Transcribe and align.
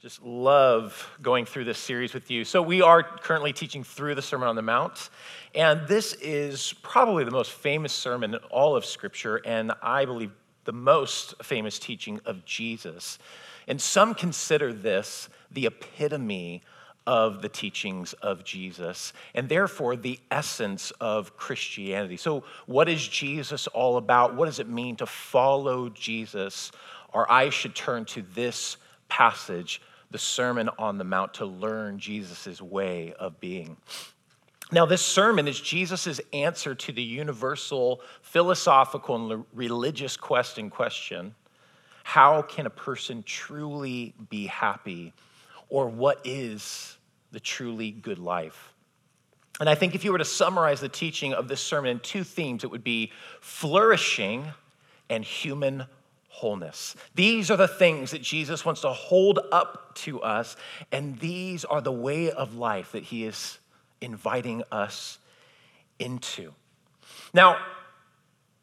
Just 0.00 0.22
love 0.22 1.10
going 1.20 1.44
through 1.44 1.66
this 1.66 1.76
series 1.76 2.14
with 2.14 2.30
you. 2.30 2.46
So, 2.46 2.62
we 2.62 2.80
are 2.80 3.02
currently 3.02 3.52
teaching 3.52 3.84
through 3.84 4.14
the 4.14 4.22
Sermon 4.22 4.48
on 4.48 4.56
the 4.56 4.62
Mount, 4.62 5.10
and 5.54 5.86
this 5.86 6.14
is 6.14 6.72
probably 6.80 7.22
the 7.24 7.30
most 7.30 7.52
famous 7.52 7.92
sermon 7.92 8.32
in 8.32 8.40
all 8.50 8.76
of 8.76 8.86
Scripture, 8.86 9.42
and 9.44 9.72
I 9.82 10.06
believe 10.06 10.30
the 10.64 10.72
most 10.72 11.34
famous 11.44 11.78
teaching 11.78 12.18
of 12.24 12.46
Jesus. 12.46 13.18
And 13.68 13.78
some 13.78 14.14
consider 14.14 14.72
this 14.72 15.28
the 15.50 15.66
epitome 15.66 16.62
of 17.06 17.42
the 17.42 17.50
teachings 17.50 18.14
of 18.22 18.42
Jesus, 18.42 19.12
and 19.34 19.50
therefore 19.50 19.96
the 19.96 20.18
essence 20.30 20.92
of 20.92 21.36
Christianity. 21.36 22.16
So, 22.16 22.44
what 22.64 22.88
is 22.88 23.06
Jesus 23.06 23.66
all 23.66 23.98
about? 23.98 24.34
What 24.34 24.46
does 24.46 24.60
it 24.60 24.68
mean 24.68 24.96
to 24.96 25.04
follow 25.04 25.90
Jesus? 25.90 26.72
Our 27.12 27.30
eyes 27.30 27.52
should 27.52 27.74
turn 27.74 28.06
to 28.06 28.22
this 28.22 28.78
passage 29.10 29.82
the 30.10 30.18
Sermon 30.18 30.68
on 30.78 30.98
the 30.98 31.04
Mount 31.04 31.34
to 31.34 31.46
learn 31.46 31.98
Jesus' 31.98 32.60
way 32.60 33.14
of 33.18 33.40
being. 33.40 33.76
Now, 34.72 34.86
this 34.86 35.02
sermon 35.02 35.48
is 35.48 35.60
Jesus' 35.60 36.20
answer 36.32 36.74
to 36.76 36.92
the 36.92 37.02
universal 37.02 38.02
philosophical 38.22 39.32
and 39.32 39.44
religious 39.52 40.16
question 40.16 40.70
question 40.70 41.34
how 42.02 42.42
can 42.42 42.66
a 42.66 42.70
person 42.70 43.22
truly 43.22 44.14
be 44.30 44.46
happy? 44.46 45.12
Or 45.68 45.86
what 45.86 46.20
is 46.24 46.96
the 47.30 47.38
truly 47.38 47.92
good 47.92 48.18
life? 48.18 48.72
And 49.60 49.68
I 49.68 49.76
think 49.76 49.94
if 49.94 50.04
you 50.04 50.10
were 50.10 50.18
to 50.18 50.24
summarize 50.24 50.80
the 50.80 50.88
teaching 50.88 51.34
of 51.34 51.46
this 51.46 51.60
sermon 51.60 51.90
in 51.92 52.00
two 52.00 52.24
themes, 52.24 52.64
it 52.64 52.70
would 52.70 52.82
be 52.82 53.12
flourishing 53.40 54.46
and 55.08 55.22
human 55.22 55.84
wholeness. 56.40 56.96
These 57.14 57.50
are 57.50 57.56
the 57.58 57.68
things 57.68 58.12
that 58.12 58.22
Jesus 58.22 58.64
wants 58.64 58.80
to 58.80 58.88
hold 58.88 59.38
up 59.52 59.94
to 59.96 60.22
us, 60.22 60.56
and 60.90 61.18
these 61.18 61.66
are 61.66 61.82
the 61.82 61.92
way 61.92 62.30
of 62.30 62.54
life 62.54 62.92
that 62.92 63.02
he 63.02 63.26
is 63.26 63.58
inviting 64.00 64.62
us 64.72 65.18
into. 65.98 66.52
Now, 67.34 67.58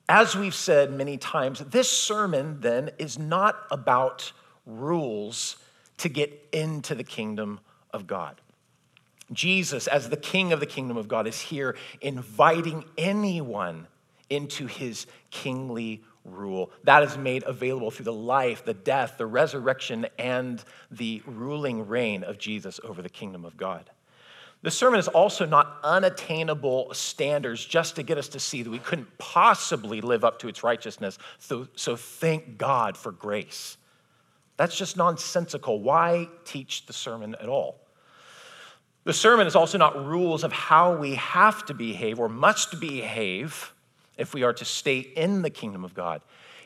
as 0.09 0.35
we've 0.35 0.55
said 0.55 0.91
many 0.91 1.17
times, 1.17 1.59
this 1.59 1.89
sermon 1.89 2.61
then 2.61 2.89
is 2.97 3.19
not 3.19 3.55
about 3.69 4.31
rules 4.65 5.57
to 5.97 6.09
get 6.09 6.47
into 6.51 6.95
the 6.95 7.03
kingdom 7.03 7.59
of 7.93 8.07
God. 8.07 8.41
Jesus, 9.31 9.85
as 9.85 10.09
the 10.09 10.17
king 10.17 10.51
of 10.51 10.59
the 10.59 10.65
kingdom 10.65 10.97
of 10.97 11.07
God, 11.07 11.27
is 11.27 11.39
here 11.39 11.75
inviting 12.01 12.85
anyone 12.97 13.85
into 14.31 14.65
his 14.65 15.05
kingly 15.29 16.01
rule. 16.27 16.71
That 16.83 17.03
is 17.03 17.17
made 17.17 17.43
available 17.43 17.91
through 17.91 18.05
the 18.05 18.13
life, 18.13 18.65
the 18.65 18.73
death, 18.73 19.15
the 19.17 19.25
resurrection, 19.25 20.07
and 20.19 20.63
the 20.91 21.21
ruling 21.25 21.87
reign 21.87 22.23
of 22.23 22.37
Jesus 22.37 22.79
over 22.83 23.01
the 23.01 23.09
kingdom 23.09 23.45
of 23.45 23.57
God. 23.57 23.89
The 24.63 24.71
sermon 24.71 24.99
is 24.99 25.07
also 25.07 25.45
not 25.45 25.77
unattainable 25.83 26.93
standards 26.93 27.63
just 27.63 27.95
to 27.95 28.03
get 28.03 28.17
us 28.17 28.27
to 28.29 28.39
see 28.39 28.63
that 28.63 28.69
we 28.69 28.79
couldn't 28.79 29.17
possibly 29.17 30.01
live 30.01 30.23
up 30.23 30.39
to 30.39 30.47
its 30.47 30.63
righteousness. 30.63 31.17
So, 31.37 31.67
so 31.75 31.95
thank 31.95 32.57
God 32.57 32.97
for 32.97 33.11
grace. 33.11 33.77
That's 34.57 34.75
just 34.75 34.97
nonsensical. 34.97 35.79
Why 35.81 36.27
teach 36.43 36.87
the 36.87 36.93
sermon 36.93 37.35
at 37.35 37.47
all? 37.47 37.79
The 39.03 39.13
sermon 39.13 39.47
is 39.47 39.55
also 39.55 39.77
not 39.77 40.05
rules 40.05 40.43
of 40.43 40.51
how 40.51 40.97
we 40.97 41.15
have 41.15 41.65
to 41.67 41.73
behave 41.73 42.19
or 42.19 42.27
must 42.27 42.79
behave 42.81 43.73
if 44.17 44.33
we 44.33 44.43
are 44.43 44.53
to 44.53 44.65
stay 44.65 44.99
in 44.99 45.41
the 45.41 45.49
kingdom 45.49 45.83
of 45.83 45.93
God. 45.93 46.21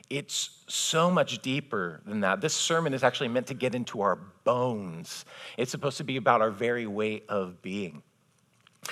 It's 0.10 0.50
so 0.68 1.10
much 1.10 1.42
deeper 1.42 2.02
than 2.06 2.22
that. 2.22 2.42
This 2.42 2.54
sermon 2.54 2.94
is 2.94 3.04
actually 3.04 3.30
meant 3.30 3.48
to 3.48 3.54
get 3.54 3.74
into 3.76 4.02
our 4.02 4.18
bones. 4.44 5.24
It's 5.58 5.72
supposed 5.72 5.98
to 5.98 6.04
be 6.04 6.18
about 6.18 6.42
our 6.42 6.52
very 6.52 6.86
way 6.86 7.24
of 7.30 7.62
being. 7.62 8.04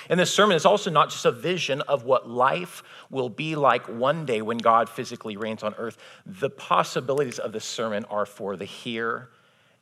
And 0.08 0.18
this 0.18 0.32
sermon 0.32 0.56
is 0.56 0.64
also 0.64 0.90
not 0.90 1.10
just 1.10 1.24
a 1.24 1.32
vision 1.32 1.80
of 1.82 2.04
what 2.04 2.28
life 2.28 2.82
will 3.10 3.28
be 3.28 3.56
like 3.56 3.86
one 3.86 4.24
day 4.24 4.40
when 4.40 4.58
God 4.58 4.88
physically 4.88 5.36
reigns 5.36 5.62
on 5.62 5.74
earth. 5.76 5.98
The 6.24 6.48
possibilities 6.48 7.38
of 7.38 7.52
this 7.52 7.64
sermon 7.64 8.04
are 8.04 8.24
for 8.24 8.56
the 8.56 8.64
here 8.64 9.28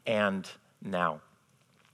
and 0.06 0.50
now. 0.82 1.20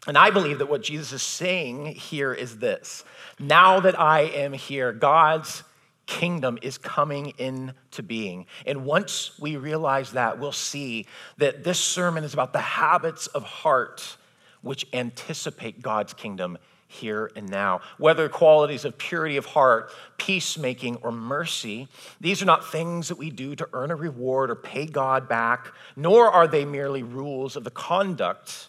And 0.06 0.17
I 0.19 0.31
believe 0.31 0.59
that 0.59 0.67
what 0.67 0.83
Jesus 0.83 1.12
is 1.12 1.23
saying 1.23 1.87
here 1.87 2.33
is 2.33 2.59
this 2.59 3.05
Now 3.39 3.81
that 3.81 3.99
I 3.99 4.23
am 4.23 4.53
here, 4.53 4.93
God's 4.93 5.65
kingdom 6.06 6.59
is 6.62 6.78
coming 6.78 7.32
into 7.38 8.03
being. 8.03 8.47
And 8.66 8.84
once 8.84 9.38
we 9.38 9.56
realize 9.56 10.12
that, 10.12 10.38
we'll 10.38 10.53
see 10.53 11.06
that 11.38 11.65
this 11.65 11.78
sermon 11.78 12.25
is 12.25 12.34
about 12.34 12.53
the 12.53 12.59
habits 12.60 13.26
of 13.28 13.42
heart 13.42 14.16
which 14.62 14.87
anticipate 14.93 15.82
God's 15.82 16.14
kingdom 16.14 16.59
here 16.88 17.31
and 17.37 17.48
now. 17.48 17.81
Whether 17.98 18.28
qualities 18.28 18.84
of 18.84 18.97
purity 18.97 19.37
of 19.37 19.47
heart, 19.47 19.91
peacemaking, 20.16 20.97
or 20.97 21.12
mercy, 21.12 21.88
these 22.20 22.41
are 22.41 22.47
not 22.47 22.70
things 22.70 23.09
that 23.09 23.19
we 23.19 23.31
do 23.31 23.54
to 23.56 23.69
earn 23.72 23.91
a 23.91 23.97
reward 23.97 24.50
or 24.50 24.54
pay 24.54 24.87
God 24.87 25.28
back, 25.28 25.72
nor 25.97 26.31
are 26.31 26.47
they 26.47 26.64
merely 26.64 27.03
rules 27.03 27.56
of 27.56 27.64
the 27.64 27.70
conduct 27.70 28.69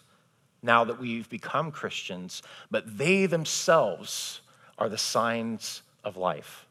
now 0.62 0.84
that 0.84 0.98
we've 0.98 1.28
become 1.30 1.70
Christians, 1.70 2.42
but 2.70 2.98
they 2.98 3.26
themselves 3.26 4.40
are 4.78 4.88
the 4.88 4.98
signs 4.98 5.82
of 6.02 6.16
life 6.16 6.65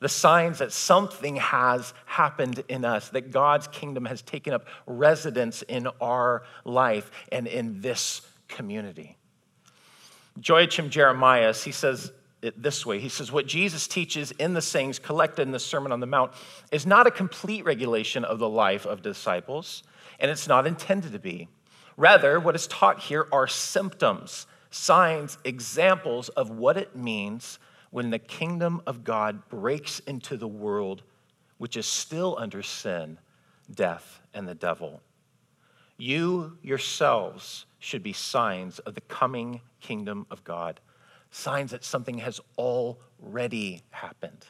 the 0.00 0.08
signs 0.08 0.58
that 0.58 0.72
something 0.72 1.36
has 1.36 1.94
happened 2.06 2.64
in 2.68 2.84
us, 2.84 3.10
that 3.10 3.30
God's 3.30 3.68
kingdom 3.68 4.06
has 4.06 4.22
taken 4.22 4.52
up 4.52 4.66
residence 4.86 5.62
in 5.62 5.86
our 6.00 6.42
life 6.64 7.10
and 7.30 7.46
in 7.46 7.80
this 7.80 8.22
community. 8.48 9.16
Joachim 10.42 10.90
Jeremias, 10.90 11.62
he 11.62 11.72
says 11.72 12.12
it 12.42 12.62
this 12.62 12.86
way 12.86 12.98
He 12.98 13.08
says, 13.08 13.30
What 13.30 13.46
Jesus 13.46 13.86
teaches 13.86 14.32
in 14.32 14.54
the 14.54 14.62
sayings 14.62 14.98
collected 14.98 15.42
in 15.42 15.52
the 15.52 15.58
Sermon 15.58 15.92
on 15.92 16.00
the 16.00 16.06
Mount 16.06 16.32
is 16.72 16.86
not 16.86 17.06
a 17.06 17.10
complete 17.10 17.64
regulation 17.64 18.24
of 18.24 18.38
the 18.38 18.48
life 18.48 18.86
of 18.86 19.02
disciples, 19.02 19.82
and 20.18 20.30
it's 20.30 20.48
not 20.48 20.66
intended 20.66 21.12
to 21.12 21.18
be. 21.18 21.48
Rather, 21.96 22.40
what 22.40 22.54
is 22.54 22.66
taught 22.66 23.00
here 23.00 23.26
are 23.30 23.46
symptoms, 23.46 24.46
signs, 24.70 25.36
examples 25.44 26.30
of 26.30 26.50
what 26.50 26.78
it 26.78 26.96
means 26.96 27.58
when 27.90 28.10
the 28.10 28.18
kingdom 28.18 28.80
of 28.86 29.04
God 29.04 29.48
breaks 29.48 29.98
into 30.00 30.36
the 30.36 30.48
world, 30.48 31.02
which 31.58 31.76
is 31.76 31.86
still 31.86 32.36
under 32.38 32.62
sin, 32.62 33.18
death, 33.72 34.20
and 34.32 34.48
the 34.48 34.54
devil. 34.54 35.00
You 35.96 36.56
yourselves 36.62 37.66
should 37.78 38.02
be 38.02 38.12
signs 38.12 38.78
of 38.80 38.94
the 38.94 39.00
coming 39.02 39.60
kingdom 39.80 40.26
of 40.30 40.44
God, 40.44 40.80
signs 41.30 41.72
that 41.72 41.84
something 41.84 42.18
has 42.18 42.40
already 42.56 43.82
happened. 43.90 44.46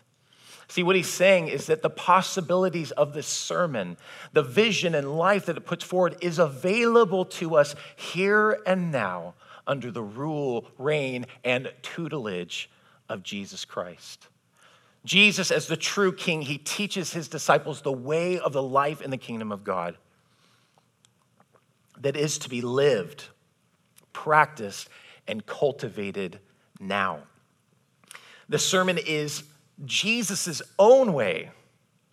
See, 0.68 0.84
what 0.84 0.94
he's 0.94 1.08
saying 1.08 1.48
is 1.48 1.66
that 1.66 1.82
the 1.82 1.90
possibilities 1.90 2.92
of 2.92 3.12
this 3.12 3.26
sermon, 3.26 3.96
the 4.32 4.42
vision 4.42 4.94
and 4.94 5.18
life 5.18 5.46
that 5.46 5.56
it 5.56 5.66
puts 5.66 5.82
forward, 5.82 6.16
is 6.20 6.38
available 6.38 7.24
to 7.24 7.56
us 7.56 7.74
here 7.96 8.60
and 8.64 8.92
now 8.92 9.34
under 9.66 9.90
the 9.90 10.02
rule, 10.02 10.66
reign, 10.78 11.26
and 11.42 11.72
tutelage 11.82 12.70
of 13.10 13.22
Jesus 13.22 13.66
Christ. 13.66 14.28
Jesus, 15.04 15.50
as 15.50 15.66
the 15.66 15.76
true 15.76 16.12
king, 16.12 16.42
he 16.42 16.56
teaches 16.56 17.12
his 17.12 17.28
disciples 17.28 17.82
the 17.82 17.92
way 17.92 18.38
of 18.38 18.52
the 18.52 18.62
life 18.62 19.02
in 19.02 19.10
the 19.10 19.16
kingdom 19.16 19.50
of 19.50 19.64
God 19.64 19.96
that 22.00 22.16
is 22.16 22.38
to 22.38 22.48
be 22.48 22.62
lived, 22.62 23.24
practiced, 24.12 24.88
and 25.26 25.44
cultivated 25.44 26.38
now. 26.78 27.20
The 28.48 28.58
sermon 28.58 28.98
is 28.98 29.42
Jesus' 29.84 30.62
own 30.78 31.12
way 31.12 31.50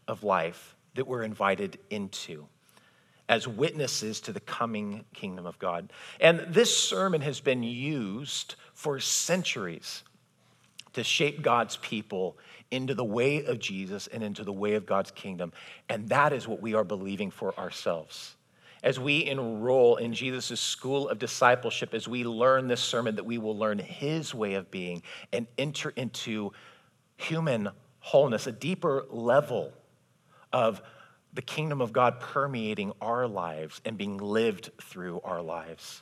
of 0.07 0.23
life 0.23 0.75
that 0.95 1.07
we're 1.07 1.23
invited 1.23 1.77
into 1.89 2.47
as 3.29 3.47
witnesses 3.47 4.21
to 4.21 4.31
the 4.31 4.39
coming 4.39 5.03
kingdom 5.13 5.45
of 5.45 5.59
God. 5.59 5.91
And 6.21 6.39
this 6.47 6.75
sermon 6.75 7.21
has 7.21 7.41
been 7.41 7.63
used 7.63 8.55
for 8.73 8.99
centuries 8.99 10.03
to 10.97 11.03
shape 11.03 11.43
God's 11.43 11.77
people 11.77 12.37
into 12.71 12.95
the 12.95 13.03
way 13.03 13.45
of 13.45 13.59
Jesus 13.59 14.07
and 14.07 14.23
into 14.23 14.43
the 14.43 14.51
way 14.51 14.73
of 14.73 14.87
God's 14.87 15.11
kingdom. 15.11 15.53
And 15.89 16.09
that 16.09 16.33
is 16.33 16.47
what 16.47 16.59
we 16.59 16.73
are 16.73 16.83
believing 16.83 17.29
for 17.29 17.57
ourselves. 17.57 18.35
As 18.81 18.99
we 18.99 19.25
enroll 19.25 19.97
in 19.97 20.13
Jesus' 20.13 20.59
school 20.59 21.07
of 21.09 21.19
discipleship, 21.19 21.93
as 21.93 22.07
we 22.07 22.23
learn 22.23 22.67
this 22.67 22.81
sermon, 22.81 23.15
that 23.15 23.25
we 23.25 23.37
will 23.37 23.55
learn 23.55 23.77
his 23.77 24.33
way 24.33 24.55
of 24.55 24.71
being 24.71 25.03
and 25.31 25.45
enter 25.57 25.91
into 25.95 26.51
human 27.17 27.69
wholeness, 27.99 28.47
a 28.47 28.51
deeper 28.51 29.05
level 29.09 29.73
of 30.51 30.81
the 31.33 31.43
kingdom 31.43 31.79
of 31.79 31.93
God 31.93 32.19
permeating 32.19 32.91
our 33.01 33.27
lives 33.27 33.81
and 33.85 33.99
being 33.99 34.17
lived 34.17 34.71
through 34.81 35.21
our 35.23 35.43
lives. 35.43 36.01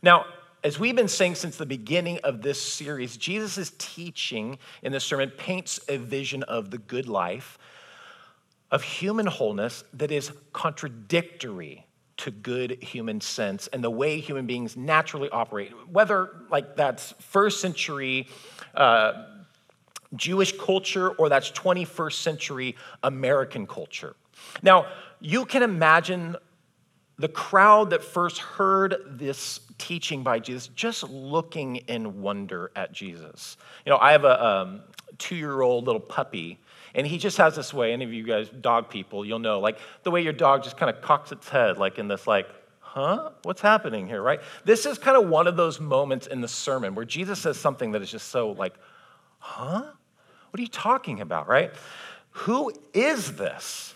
Now, 0.00 0.26
as 0.64 0.78
we've 0.78 0.96
been 0.96 1.08
saying 1.08 1.36
since 1.36 1.56
the 1.56 1.66
beginning 1.66 2.18
of 2.24 2.42
this 2.42 2.60
series, 2.60 3.16
Jesus' 3.16 3.72
teaching 3.78 4.58
in 4.82 4.92
this 4.92 5.04
sermon 5.04 5.30
paints 5.30 5.80
a 5.88 5.96
vision 5.96 6.42
of 6.44 6.70
the 6.70 6.78
good 6.78 7.08
life, 7.08 7.58
of 8.70 8.82
human 8.82 9.26
wholeness 9.26 9.84
that 9.94 10.10
is 10.10 10.32
contradictory 10.52 11.86
to 12.18 12.30
good 12.32 12.82
human 12.82 13.20
sense 13.20 13.68
and 13.68 13.82
the 13.82 13.90
way 13.90 14.18
human 14.18 14.46
beings 14.46 14.76
naturally 14.76 15.30
operate, 15.30 15.72
whether 15.88 16.30
like 16.50 16.76
that's 16.76 17.12
first 17.20 17.60
century 17.60 18.26
uh, 18.74 19.12
Jewish 20.16 20.56
culture 20.58 21.10
or 21.10 21.28
that's 21.28 21.50
21st 21.52 22.14
century 22.14 22.76
American 23.02 23.66
culture. 23.66 24.16
Now, 24.62 24.86
you 25.20 25.44
can 25.44 25.62
imagine 25.62 26.36
the 27.18 27.28
crowd 27.28 27.90
that 27.90 28.04
first 28.04 28.38
heard 28.38 28.96
this 29.06 29.60
teaching 29.76 30.22
by 30.22 30.38
Jesus 30.38 30.68
just 30.68 31.02
looking 31.04 31.76
in 31.76 32.22
wonder 32.22 32.70
at 32.76 32.92
Jesus. 32.92 33.56
You 33.84 33.90
know, 33.90 33.98
I 33.98 34.12
have 34.12 34.24
a 34.24 34.44
um, 34.44 34.80
two 35.18 35.36
year 35.36 35.60
old 35.60 35.86
little 35.86 36.00
puppy, 36.00 36.58
and 36.94 37.06
he 37.06 37.18
just 37.18 37.36
has 37.38 37.56
this 37.56 37.74
way. 37.74 37.92
Any 37.92 38.04
of 38.04 38.12
you 38.12 38.22
guys, 38.22 38.48
dog 38.48 38.88
people, 38.88 39.24
you'll 39.24 39.38
know, 39.40 39.58
like 39.60 39.78
the 40.04 40.10
way 40.10 40.22
your 40.22 40.32
dog 40.32 40.62
just 40.62 40.76
kind 40.76 40.94
of 40.94 41.02
cocks 41.02 41.32
its 41.32 41.48
head, 41.48 41.78
like 41.78 41.98
in 41.98 42.08
this, 42.08 42.26
like, 42.26 42.48
huh? 42.80 43.30
What's 43.42 43.60
happening 43.60 44.06
here, 44.06 44.22
right? 44.22 44.40
This 44.64 44.86
is 44.86 44.96
kind 44.98 45.16
of 45.16 45.28
one 45.28 45.46
of 45.46 45.56
those 45.56 45.80
moments 45.80 46.26
in 46.26 46.40
the 46.40 46.48
sermon 46.48 46.94
where 46.94 47.04
Jesus 47.04 47.40
says 47.40 47.58
something 47.58 47.92
that 47.92 48.02
is 48.02 48.10
just 48.10 48.28
so 48.28 48.52
like, 48.52 48.74
huh? 49.38 49.82
What 50.50 50.58
are 50.58 50.62
you 50.62 50.68
talking 50.68 51.20
about, 51.20 51.48
right? 51.48 51.72
Who 52.30 52.72
is 52.94 53.36
this? 53.36 53.94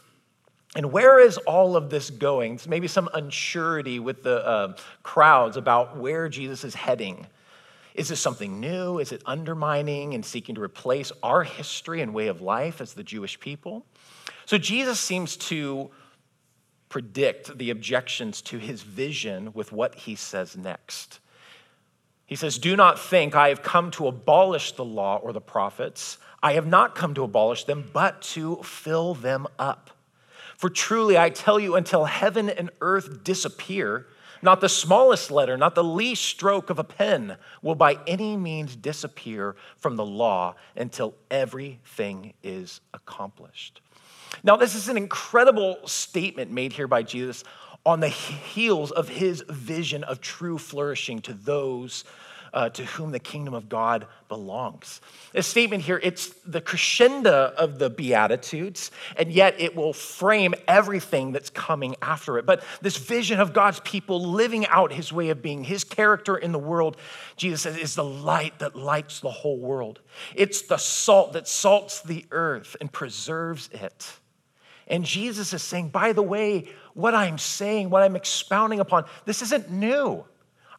And 0.75 0.91
where 0.91 1.21
is 1.21 1.37
all 1.39 1.77
of 1.77 1.91
this 1.91 2.09
going? 2.11 2.55
It's 2.55 2.67
maybe 2.67 2.89
some 2.89 3.09
unsurety 3.15 4.01
with 4.01 4.23
the 4.23 4.47
uh, 4.47 4.77
crowds 5.03 5.57
about 5.57 5.99
where 5.99 6.29
Jesus 6.29 6.65
is 6.65 6.75
heading. 6.75 7.27
Is 7.95 8.09
this 8.09 8.21
something 8.21 8.59
new? 8.59 8.99
Is 8.99 9.13
it 9.13 9.23
undermining 9.27 10.15
and 10.15 10.25
seeking 10.25 10.55
to 10.55 10.63
replace 10.63 11.13
our 11.23 11.43
history 11.43 12.01
and 12.01 12.15
way 12.15 12.29
of 12.29 12.41
life 12.41 12.81
as 12.81 12.95
the 12.95 13.03
Jewish 13.03 13.39
people? 13.39 13.85
So 14.47 14.57
Jesus 14.57 14.99
seems 14.99 15.37
to 15.37 15.91
predict 16.89 17.57
the 17.59 17.71
objections 17.71 18.41
to 18.43 18.59
his 18.59 18.83
vision 18.83 19.53
with 19.53 19.73
what 19.73 19.95
he 19.95 20.15
says 20.15 20.57
next. 20.57 21.21
He 22.25 22.35
says, 22.35 22.59
Do 22.59 22.77
not 22.77 22.99
think 22.99 23.35
I 23.35 23.49
have 23.49 23.63
come 23.63 23.91
to 23.93 24.07
abolish 24.07 24.73
the 24.73 24.85
law 24.85 25.19
or 25.19 25.35
the 25.35 25.41
prophets. 25.41 26.17
I 26.43 26.55
have 26.55 26.67
not 26.67 26.95
come 26.95 27.13
to 27.15 27.25
abolish 27.25 27.65
them, 27.65 27.91
but 27.93 28.23
to 28.23 28.57
fill 28.63 29.15
them 29.15 29.47
up. 29.59 29.91
For 30.63 30.71
truly 30.71 31.19
I 31.19 31.29
tell 31.29 31.59
you, 31.59 31.75
until 31.75 32.05
heaven 32.05 32.49
and 32.49 32.71
earth 32.81 33.25
disappear, 33.25 34.07
not 34.43 34.61
the 34.61 34.69
smallest 34.69 35.29
letter, 35.29 35.57
not 35.57 35.75
the 35.75 35.83
least 35.83 36.23
stroke 36.23 36.71
of 36.71 36.79
a 36.79 36.85
pen 36.85 37.37
will 37.63 37.75
by 37.75 37.99
any 38.07 38.37
means 38.37 38.77
disappear 38.77 39.57
from 39.79 39.97
the 39.97 40.05
law 40.05 40.55
until 40.77 41.17
everything 41.33 42.35
is 42.45 42.81
accomplished. 42.95 43.81
Now, 44.45 44.55
this 44.55 44.77
is 44.77 44.89
an 44.89 44.97
incredible 44.97 45.79
statement 45.85 46.53
made 46.53 46.73
here 46.75 46.87
by 46.87 47.03
Jesus 47.03 47.43
on 47.85 47.99
the 47.99 48.07
heels 48.07 48.93
of 48.93 49.09
his 49.09 49.43
vision 49.49 50.05
of 50.05 50.21
true 50.21 50.59
flourishing 50.59 51.23
to 51.23 51.35
those 51.35 52.05
uh, 52.53 52.69
to 52.71 52.85
whom 52.85 53.11
the 53.11 53.19
kingdom 53.19 53.55
of 53.55 53.69
God 53.69 54.07
belongs. 54.29 55.01
This 55.33 55.47
statement 55.47 55.83
here, 55.83 56.01
it's 56.03 56.29
the 56.47 56.61
crescendo 56.61 57.53
of 57.57 57.79
the 57.79 57.89
Beatitudes, 57.89 58.91
and 59.17 59.33
yet 59.33 59.55
it 59.59 59.75
will 59.75 59.93
frame 59.93 60.55
everything 60.69 61.33
that's 61.33 61.51
coming 61.51 61.97
after 62.03 62.39
it. 62.39 62.47
But 62.47 62.63
this 62.81 62.97
vision 62.97 63.41
of 63.41 63.53
God's 63.53 63.81
people 63.81 64.23
living 64.23 64.67
out 64.67 64.93
his 64.93 65.13
way 65.13 65.31
of 65.31 65.43
being, 65.43 65.65
his 65.65 65.85
character 65.85 66.37
in 66.37 66.53
the 66.53 66.59
world, 66.59 66.97
Jesus 67.37 67.63
says, 67.63 67.77
is 67.77 67.95
the 67.95 68.05
light 68.05 68.59
that 68.59 68.77
lights 68.77 69.21
the 69.21 69.31
whole 69.31 69.59
world. 69.59 70.01
It's 70.35 70.63
the 70.63 70.77
salt 70.77 71.33
that 71.33 71.49
salts 71.49 72.03
the 72.03 72.27
earth 72.31 72.77
and 72.81 72.93
preserves 72.93 73.71
it. 73.73 74.13
And 74.89 75.05
Jesus 75.05 75.55
is 75.55 75.63
saying, 75.63 75.89
by 75.89 76.13
the 76.13 76.23
way, 76.23 76.69
what 76.95 77.15
I'm 77.15 77.39
saying, 77.39 77.89
what 77.89 78.03
I'm 78.03 78.17
expounding 78.17 78.81
upon, 78.81 79.07
this 79.25 79.41
isn't 79.41 79.71
new. 79.71 80.25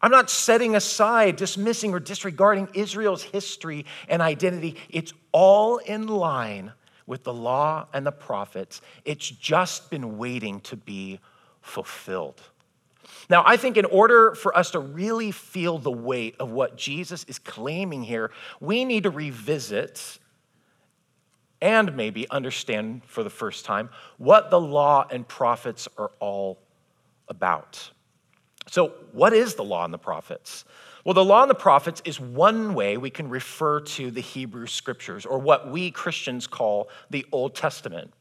I'm 0.04 0.12
not 0.12 0.30
setting 0.30 0.76
aside, 0.76 1.38
dismissing, 1.38 1.94
or 1.94 2.00
disregarding 2.02 2.68
Israel's 2.74 3.24
history 3.24 3.86
and 4.10 4.22
identity. 4.22 4.76
It's 4.90 5.14
all 5.32 5.78
in 5.78 6.08
line 6.08 6.74
with 7.08 7.24
the 7.24 7.34
law 7.34 7.88
and 7.94 8.06
the 8.06 8.12
prophets. 8.12 8.82
It's 9.06 9.30
just 9.30 9.90
been 9.90 10.18
waiting 10.18 10.60
to 10.62 10.76
be 10.76 11.22
fulfilled. 11.62 12.42
Now, 13.30 13.44
I 13.46 13.56
think 13.56 13.78
in 13.78 13.86
order 13.86 14.36
for 14.36 14.56
us 14.58 14.72
to 14.72 14.80
really 14.80 15.32
feel 15.32 15.78
the 15.78 15.92
weight 15.92 16.36
of 16.38 16.52
what 16.52 16.76
Jesus 16.76 17.24
is 17.30 17.40
claiming 17.40 18.04
here, 18.04 18.30
we 18.60 18.84
need 18.84 19.04
to 19.04 19.10
revisit 19.10 20.20
and 21.62 21.96
maybe 21.96 22.30
understand 22.30 23.04
for 23.06 23.24
the 23.24 23.30
first 23.30 23.64
time 23.64 23.90
what 24.18 24.50
the 24.50 24.60
law 24.60 25.08
and 25.10 25.26
prophets 25.26 25.88
are 25.98 26.12
all 26.20 26.60
about. 27.30 27.93
So, 28.70 28.94
what 29.12 29.34
is 29.34 29.56
the 29.56 29.64
law 29.64 29.86
and 29.86 29.94
the 29.94 29.98
prophets? 29.98 30.66
Well, 31.04 31.14
the 31.14 31.26
law 31.26 31.42
and 31.42 31.50
the 31.50 31.56
prophets 31.56 32.02
is 32.06 32.20
one 32.20 32.74
way 32.74 32.96
we 32.96 33.10
can 33.10 33.30
refer 33.30 33.82
to 33.82 34.10
the 34.10 34.22
Hebrew 34.22 34.68
scriptures, 34.68 35.26
or 35.26 35.38
what 35.38 35.70
we 35.70 35.92
Christians 35.92 36.48
call 36.48 36.90
the 37.10 37.26
Old 37.32 37.56
Testament. 37.56 38.14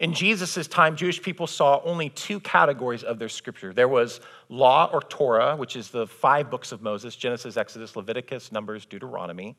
In 0.00 0.12
Jesus' 0.12 0.66
time, 0.66 0.96
Jewish 0.96 1.22
people 1.22 1.46
saw 1.46 1.80
only 1.84 2.08
two 2.10 2.40
categories 2.40 3.04
of 3.04 3.18
their 3.18 3.28
scripture. 3.28 3.72
There 3.72 3.88
was 3.88 4.20
law 4.48 4.90
or 4.92 5.00
Torah, 5.02 5.54
which 5.54 5.76
is 5.76 5.90
the 5.90 6.06
five 6.06 6.50
books 6.50 6.72
of 6.72 6.82
Moses 6.82 7.14
Genesis, 7.14 7.56
Exodus, 7.56 7.94
Leviticus, 7.94 8.50
Numbers, 8.50 8.86
Deuteronomy. 8.86 9.54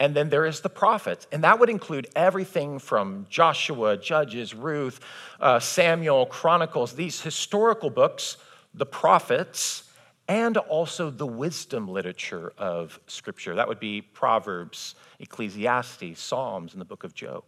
And 0.00 0.14
then 0.14 0.28
there 0.28 0.44
is 0.44 0.60
the 0.60 0.68
prophets, 0.68 1.28
and 1.30 1.44
that 1.44 1.60
would 1.60 1.70
include 1.70 2.08
everything 2.16 2.80
from 2.80 3.26
Joshua, 3.30 3.96
Judges, 3.96 4.52
Ruth, 4.52 4.98
uh, 5.38 5.60
Samuel, 5.60 6.26
Chronicles, 6.26 6.94
these 6.94 7.20
historical 7.20 7.90
books 7.90 8.38
the 8.74 8.86
prophets, 8.86 9.84
and 10.26 10.56
also 10.56 11.10
the 11.10 11.26
wisdom 11.26 11.86
literature 11.86 12.52
of 12.58 12.98
Scripture. 13.06 13.54
That 13.54 13.68
would 13.68 13.80
be 13.80 14.00
Proverbs, 14.00 14.94
Ecclesiastes, 15.20 16.18
Psalms, 16.18 16.72
and 16.72 16.80
the 16.80 16.86
book 16.86 17.04
of 17.04 17.14
Job. 17.14 17.44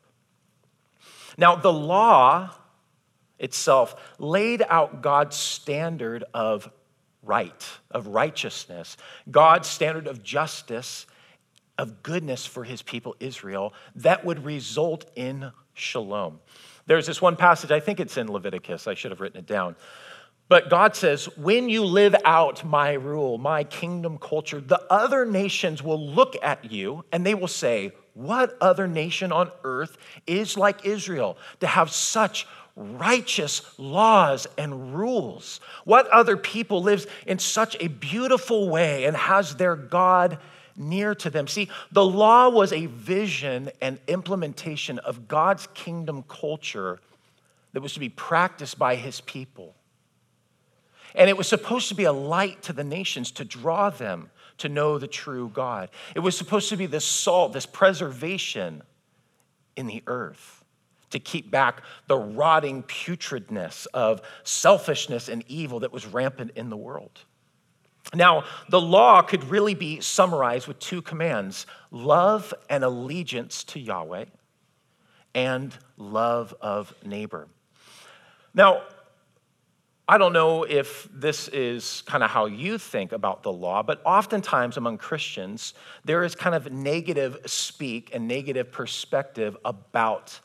Now, 1.38 1.56
the 1.56 1.72
law 1.72 2.54
itself 3.38 4.14
laid 4.18 4.62
out 4.68 5.02
God's 5.02 5.36
standard 5.36 6.24
of 6.32 6.70
right, 7.22 7.66
of 7.90 8.06
righteousness, 8.08 8.96
God's 9.30 9.68
standard 9.68 10.06
of 10.06 10.22
justice, 10.22 11.06
of 11.78 12.02
goodness 12.02 12.46
for 12.46 12.64
his 12.64 12.82
people 12.82 13.16
Israel 13.20 13.74
that 13.96 14.24
would 14.24 14.44
result 14.44 15.10
in 15.16 15.50
shalom. 15.74 16.40
There's 16.86 17.06
this 17.06 17.20
one 17.20 17.36
passage, 17.36 17.70
I 17.70 17.80
think 17.80 18.00
it's 18.00 18.16
in 18.16 18.30
Leviticus, 18.30 18.86
I 18.86 18.94
should 18.94 19.10
have 19.10 19.20
written 19.20 19.38
it 19.38 19.46
down, 19.46 19.76
but 20.48 20.70
God 20.70 20.94
says, 20.94 21.26
when 21.36 21.68
you 21.68 21.84
live 21.84 22.14
out 22.24 22.64
my 22.64 22.92
rule, 22.92 23.36
my 23.36 23.64
kingdom 23.64 24.16
culture, 24.18 24.60
the 24.60 24.80
other 24.90 25.26
nations 25.26 25.82
will 25.82 26.00
look 26.00 26.36
at 26.40 26.70
you 26.70 27.04
and 27.10 27.26
they 27.26 27.34
will 27.34 27.48
say, 27.48 27.90
What 28.14 28.56
other 28.60 28.86
nation 28.86 29.32
on 29.32 29.50
earth 29.64 29.98
is 30.26 30.56
like 30.56 30.86
Israel 30.86 31.36
to 31.60 31.66
have 31.66 31.90
such 31.90 32.46
righteous 32.76 33.62
laws 33.76 34.46
and 34.56 34.94
rules? 34.94 35.58
What 35.84 36.06
other 36.08 36.36
people 36.36 36.80
lives 36.80 37.08
in 37.26 37.40
such 37.40 37.76
a 37.80 37.88
beautiful 37.88 38.68
way 38.68 39.04
and 39.04 39.16
has 39.16 39.56
their 39.56 39.74
God 39.74 40.38
near 40.76 41.16
to 41.16 41.28
them? 41.28 41.48
See, 41.48 41.70
the 41.90 42.04
law 42.04 42.50
was 42.50 42.72
a 42.72 42.86
vision 42.86 43.70
and 43.82 43.98
implementation 44.06 45.00
of 45.00 45.26
God's 45.26 45.66
kingdom 45.74 46.22
culture 46.28 47.00
that 47.72 47.80
was 47.80 47.94
to 47.94 48.00
be 48.00 48.10
practiced 48.10 48.78
by 48.78 48.94
his 48.94 49.20
people. 49.22 49.74
And 51.16 51.28
it 51.28 51.36
was 51.36 51.48
supposed 51.48 51.88
to 51.88 51.94
be 51.94 52.04
a 52.04 52.12
light 52.12 52.62
to 52.64 52.72
the 52.72 52.84
nations 52.84 53.32
to 53.32 53.44
draw 53.44 53.90
them 53.90 54.30
to 54.58 54.68
know 54.68 54.98
the 54.98 55.08
true 55.08 55.50
God. 55.52 55.90
It 56.14 56.20
was 56.20 56.36
supposed 56.36 56.68
to 56.68 56.76
be 56.76 56.86
this 56.86 57.04
salt, 57.04 57.52
this 57.52 57.66
preservation 57.66 58.82
in 59.76 59.86
the 59.86 60.02
earth 60.06 60.64
to 61.10 61.18
keep 61.18 61.50
back 61.50 61.82
the 62.06 62.16
rotting 62.16 62.82
putridness 62.82 63.86
of 63.94 64.20
selfishness 64.44 65.28
and 65.28 65.44
evil 65.48 65.80
that 65.80 65.92
was 65.92 66.06
rampant 66.06 66.52
in 66.56 66.68
the 66.68 66.76
world. 66.76 67.20
Now, 68.14 68.44
the 68.68 68.80
law 68.80 69.22
could 69.22 69.44
really 69.44 69.74
be 69.74 70.00
summarized 70.00 70.68
with 70.68 70.78
two 70.78 71.02
commands 71.02 71.66
love 71.90 72.54
and 72.70 72.84
allegiance 72.84 73.64
to 73.64 73.80
Yahweh, 73.80 74.26
and 75.34 75.76
love 75.96 76.54
of 76.60 76.94
neighbor. 77.04 77.48
Now, 78.54 78.82
I 80.08 80.18
don't 80.18 80.32
know 80.32 80.62
if 80.62 81.08
this 81.12 81.48
is 81.48 82.04
kind 82.06 82.22
of 82.22 82.30
how 82.30 82.46
you 82.46 82.78
think 82.78 83.10
about 83.10 83.42
the 83.42 83.52
law, 83.52 83.82
but 83.82 84.00
oftentimes 84.04 84.76
among 84.76 84.98
Christians, 84.98 85.74
there 86.04 86.22
is 86.22 86.36
kind 86.36 86.54
of 86.54 86.72
negative 86.72 87.38
speak 87.46 88.10
and 88.14 88.28
negative 88.28 88.70
perspective 88.70 89.56
about 89.64 90.38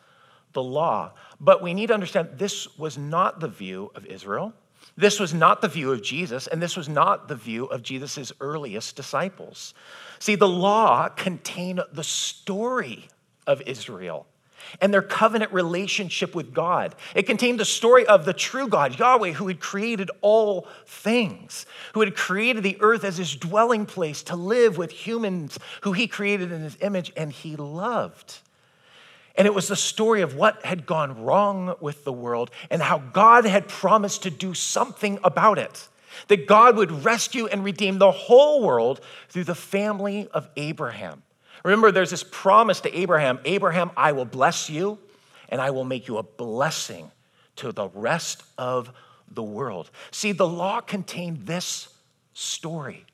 the 0.54 0.64
law. 0.64 1.14
But 1.40 1.62
we 1.62 1.76
need 1.76 1.88
to 1.88 1.94
understand 1.94 2.30
this 2.38 2.76
was 2.80 2.98
not 2.98 3.40
the 3.40 3.48
view 3.48 3.92
of 3.94 4.06
Israel. 4.08 4.54
This 4.98 5.20
was 5.20 5.32
not 5.32 5.62
the 5.62 5.68
view 5.68 5.92
of 5.92 6.02
Jesus, 6.02 6.48
and 6.48 6.60
this 6.60 6.76
was 6.76 6.90
not 6.90 7.28
the 7.28 7.36
view 7.36 7.66
of 7.66 7.84
Jesus' 7.84 8.32
earliest 8.42 8.96
disciples. 8.96 9.76
See, 10.18 10.36
the 10.36 10.48
law 10.48 11.08
contained 11.08 11.82
the 11.94 12.04
story 12.04 13.10
of 13.46 13.62
Israel 13.68 14.26
and 14.80 14.94
their 14.94 15.02
covenant 15.02 15.52
relationship 15.54 16.36
with 16.36 16.54
God. 16.54 16.96
It 17.16 17.24
contained 17.24 17.60
the 17.60 17.66
story 17.66 18.06
of 18.06 18.26
the 18.26 18.34
true 18.34 18.68
God, 18.68 18.98
Yahweh, 18.98 19.32
who 19.32 19.48
had 19.48 19.60
created 19.60 20.12
all 20.22 20.68
things, 20.86 21.66
who 21.94 22.00
had 22.00 22.16
created 22.16 22.64
the 22.64 22.78
earth 22.80 23.04
as 23.04 23.18
his 23.18 23.36
dwelling 23.36 23.86
place 23.86 24.24
to 24.24 24.36
live 24.36 24.78
with 24.78 24.92
humans 24.92 25.60
who 25.82 25.94
he 25.94 26.08
created 26.08 26.52
in 26.52 26.62
his 26.62 26.78
image 26.82 27.12
and 27.16 27.32
he 27.32 27.56
loved. 27.56 28.40
And 29.36 29.48
it 29.48 29.54
was 29.54 29.68
the 29.68 29.76
story 29.76 30.22
of 30.22 30.36
what 30.36 30.66
had 30.66 30.86
gone 30.86 31.24
wrong 31.24 31.76
with 31.80 32.04
the 32.04 32.14
world 32.14 32.52
and 32.70 32.82
how 32.82 33.00
God 33.00 33.46
had 33.46 33.68
promised 33.68 34.24
to 34.24 34.30
do 34.30 34.54
something 34.54 35.20
about 35.24 35.58
it. 35.58 35.88
That 36.28 36.46
God 36.46 36.76
would 36.76 37.06
rescue 37.06 37.48
and 37.48 37.64
redeem 37.64 37.98
the 37.98 38.12
whole 38.12 38.62
world 38.62 39.00
through 39.30 39.46
the 39.46 39.56
family 39.56 40.28
of 40.34 40.50
Abraham. 40.58 41.24
Remember, 41.64 41.92
there's 41.92 42.10
this 42.10 42.24
promise 42.24 42.82
to 42.82 42.98
Abraham 42.98 43.40
Abraham, 43.46 43.92
I 43.96 44.14
will 44.14 44.26
bless 44.26 44.70
you 44.70 44.98
and 45.50 45.62
I 45.62 45.72
will 45.72 45.84
make 45.84 46.08
you 46.08 46.18
a 46.18 46.24
blessing 46.24 47.12
to 47.58 47.72
the 47.72 47.90
rest 47.90 48.44
of 48.58 48.92
the 49.30 49.44
world. 49.44 49.92
See, 50.12 50.32
the 50.32 50.48
law 50.48 50.82
contained 50.82 51.46
this 51.46 51.90
story, 52.34 53.06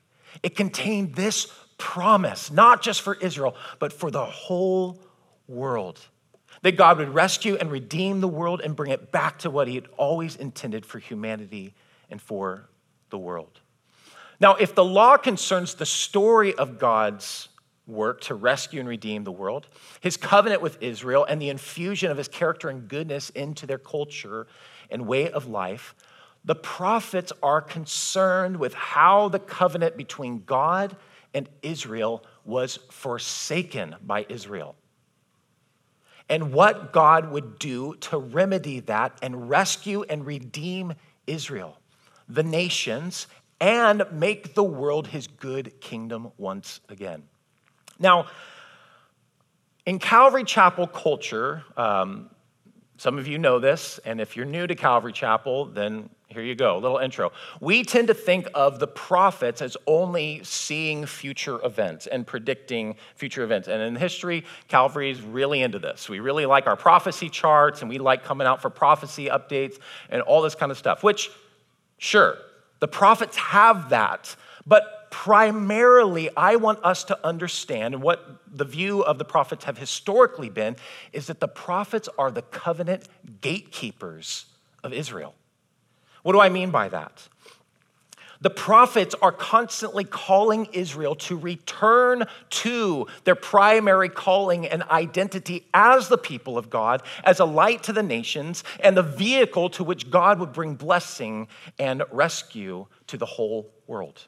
it 0.42 0.56
contained 0.56 1.14
this 1.14 1.52
promise, 1.78 2.50
not 2.50 2.82
just 2.82 3.02
for 3.02 3.14
Israel, 3.14 3.54
but 3.78 3.92
for 3.92 4.10
the 4.10 4.24
whole 4.24 5.00
world. 5.46 6.00
That 6.62 6.76
God 6.76 6.98
would 6.98 7.14
rescue 7.14 7.56
and 7.56 7.70
redeem 7.70 8.20
the 8.20 8.28
world 8.28 8.60
and 8.60 8.74
bring 8.74 8.90
it 8.90 9.12
back 9.12 9.38
to 9.40 9.50
what 9.50 9.68
He 9.68 9.76
had 9.76 9.86
always 9.96 10.34
intended 10.34 10.84
for 10.84 10.98
humanity 10.98 11.72
and 12.10 12.20
for 12.20 12.68
the 13.10 13.18
world. 13.18 13.60
Now, 14.40 14.56
if 14.56 14.74
the 14.74 14.84
law 14.84 15.16
concerns 15.16 15.74
the 15.74 15.86
story 15.86 16.54
of 16.54 16.78
God's 16.78 17.48
work 17.88 18.20
to 18.20 18.34
rescue 18.34 18.78
and 18.80 18.88
redeem 18.88 19.24
the 19.24 19.32
world, 19.32 19.66
his 20.00 20.16
covenant 20.16 20.62
with 20.62 20.80
Israel, 20.82 21.24
and 21.24 21.40
the 21.40 21.48
infusion 21.48 22.10
of 22.10 22.18
his 22.18 22.28
character 22.28 22.68
and 22.68 22.86
goodness 22.86 23.30
into 23.30 23.66
their 23.66 23.78
culture 23.78 24.46
and 24.90 25.06
way 25.06 25.30
of 25.30 25.46
life, 25.46 25.94
the 26.44 26.54
prophets 26.54 27.32
are 27.42 27.60
concerned 27.60 28.58
with 28.58 28.74
how 28.74 29.28
the 29.28 29.38
covenant 29.38 29.96
between 29.96 30.44
God 30.44 30.96
and 31.34 31.48
Israel 31.62 32.24
was 32.44 32.78
forsaken 32.90 33.96
by 34.04 34.24
Israel. 34.28 34.76
And 36.28 36.52
what 36.52 36.92
God 36.92 37.30
would 37.30 37.58
do 37.58 37.94
to 38.00 38.18
remedy 38.18 38.80
that 38.80 39.18
and 39.22 39.48
rescue 39.48 40.02
and 40.02 40.26
redeem 40.26 40.94
Israel, 41.26 41.78
the 42.28 42.42
nations, 42.42 43.26
and 43.60 44.04
make 44.12 44.54
the 44.54 44.64
world 44.64 45.08
his 45.08 45.26
good 45.26 45.80
kingdom 45.80 46.32
once 46.36 46.80
again. 46.88 47.24
Now, 47.98 48.26
in 49.86 49.98
Calvary 49.98 50.44
Chapel 50.44 50.86
culture, 50.86 51.64
um, 51.76 52.30
some 52.98 53.16
of 53.16 53.26
you 53.26 53.38
know 53.38 53.58
this, 53.58 53.98
and 54.04 54.20
if 54.20 54.36
you're 54.36 54.44
new 54.44 54.66
to 54.66 54.74
Calvary 54.74 55.12
Chapel, 55.12 55.66
then 55.66 56.10
here 56.28 56.42
you 56.42 56.54
go, 56.54 56.76
a 56.76 56.80
little 56.80 56.98
intro. 56.98 57.32
We 57.58 57.84
tend 57.84 58.08
to 58.08 58.14
think 58.14 58.48
of 58.54 58.80
the 58.80 58.86
prophets 58.86 59.62
as 59.62 59.76
only 59.86 60.42
seeing 60.44 61.06
future 61.06 61.58
events 61.64 62.06
and 62.06 62.26
predicting 62.26 62.96
future 63.14 63.42
events. 63.42 63.66
And 63.66 63.80
in 63.80 63.96
history, 63.96 64.44
Calvary 64.68 65.10
is 65.10 65.22
really 65.22 65.62
into 65.62 65.78
this. 65.78 66.08
We 66.08 66.20
really 66.20 66.44
like 66.44 66.66
our 66.66 66.76
prophecy 66.76 67.30
charts 67.30 67.80
and 67.80 67.88
we 67.88 67.98
like 67.98 68.24
coming 68.24 68.46
out 68.46 68.60
for 68.60 68.68
prophecy 68.68 69.26
updates 69.26 69.78
and 70.10 70.20
all 70.20 70.42
this 70.42 70.54
kind 70.54 70.70
of 70.70 70.76
stuff, 70.76 71.02
which, 71.02 71.30
sure, 71.96 72.36
the 72.80 72.88
prophets 72.88 73.36
have 73.38 73.88
that. 73.88 74.36
But 74.66 74.97
primarily, 75.10 76.28
I 76.36 76.56
want 76.56 76.84
us 76.84 77.04
to 77.04 77.26
understand, 77.26 77.94
and 77.94 78.02
what 78.02 78.40
the 78.52 78.64
view 78.64 79.02
of 79.02 79.18
the 79.18 79.24
prophets 79.24 79.64
have 79.64 79.78
historically 79.78 80.50
been, 80.50 80.76
is 81.12 81.26
that 81.26 81.40
the 81.40 81.48
prophets 81.48 82.08
are 82.18 82.30
the 82.30 82.42
covenant 82.42 83.08
gatekeepers 83.40 84.46
of 84.82 84.92
Israel. 84.92 85.34
What 86.22 86.32
do 86.32 86.40
I 86.40 86.48
mean 86.48 86.70
by 86.70 86.88
that? 86.88 87.28
The 88.40 88.50
prophets 88.50 89.16
are 89.20 89.32
constantly 89.32 90.04
calling 90.04 90.68
Israel 90.72 91.16
to 91.16 91.36
return 91.36 92.24
to 92.50 93.06
their 93.24 93.34
primary 93.34 94.08
calling 94.08 94.66
and 94.66 94.84
identity 94.84 95.66
as 95.74 96.08
the 96.08 96.18
people 96.18 96.56
of 96.56 96.70
God, 96.70 97.02
as 97.24 97.40
a 97.40 97.44
light 97.44 97.82
to 97.84 97.92
the 97.92 98.02
nations, 98.02 98.62
and 98.78 98.96
the 98.96 99.02
vehicle 99.02 99.70
to 99.70 99.82
which 99.82 100.10
God 100.10 100.38
would 100.38 100.52
bring 100.52 100.76
blessing 100.76 101.48
and 101.80 102.04
rescue 102.12 102.86
to 103.08 103.16
the 103.16 103.26
whole 103.26 103.72
world 103.88 104.26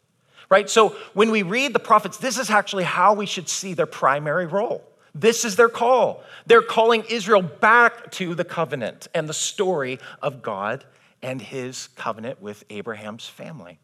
right? 0.51 0.69
So 0.69 0.97
when 1.15 1.31
we 1.31 1.43
read 1.43 1.73
the 1.73 1.79
prophets, 1.79 2.19
this 2.19 2.39
is 2.39 2.51
actually 2.51 2.85
how 2.85 3.15
we 3.15 3.27
should 3.27 3.49
see 3.49 3.73
their 3.75 3.87
primary 3.87 4.47
role. 4.47 4.85
This 5.15 5.45
is 5.45 5.57
their 5.57 5.69
call. 5.69 6.23
They're 6.47 6.63
calling 6.63 7.05
Israel 7.09 7.43
back 7.43 8.11
to 8.13 8.35
the 8.35 8.45
covenant 8.45 9.09
and 9.15 9.29
the 9.29 9.35
story 9.35 9.99
of 10.23 10.43
God 10.43 10.85
and 11.23 11.41
his 11.41 11.89
covenant 11.97 12.41
with 12.41 12.65
Abraham's 12.71 13.27
family. 13.27 13.79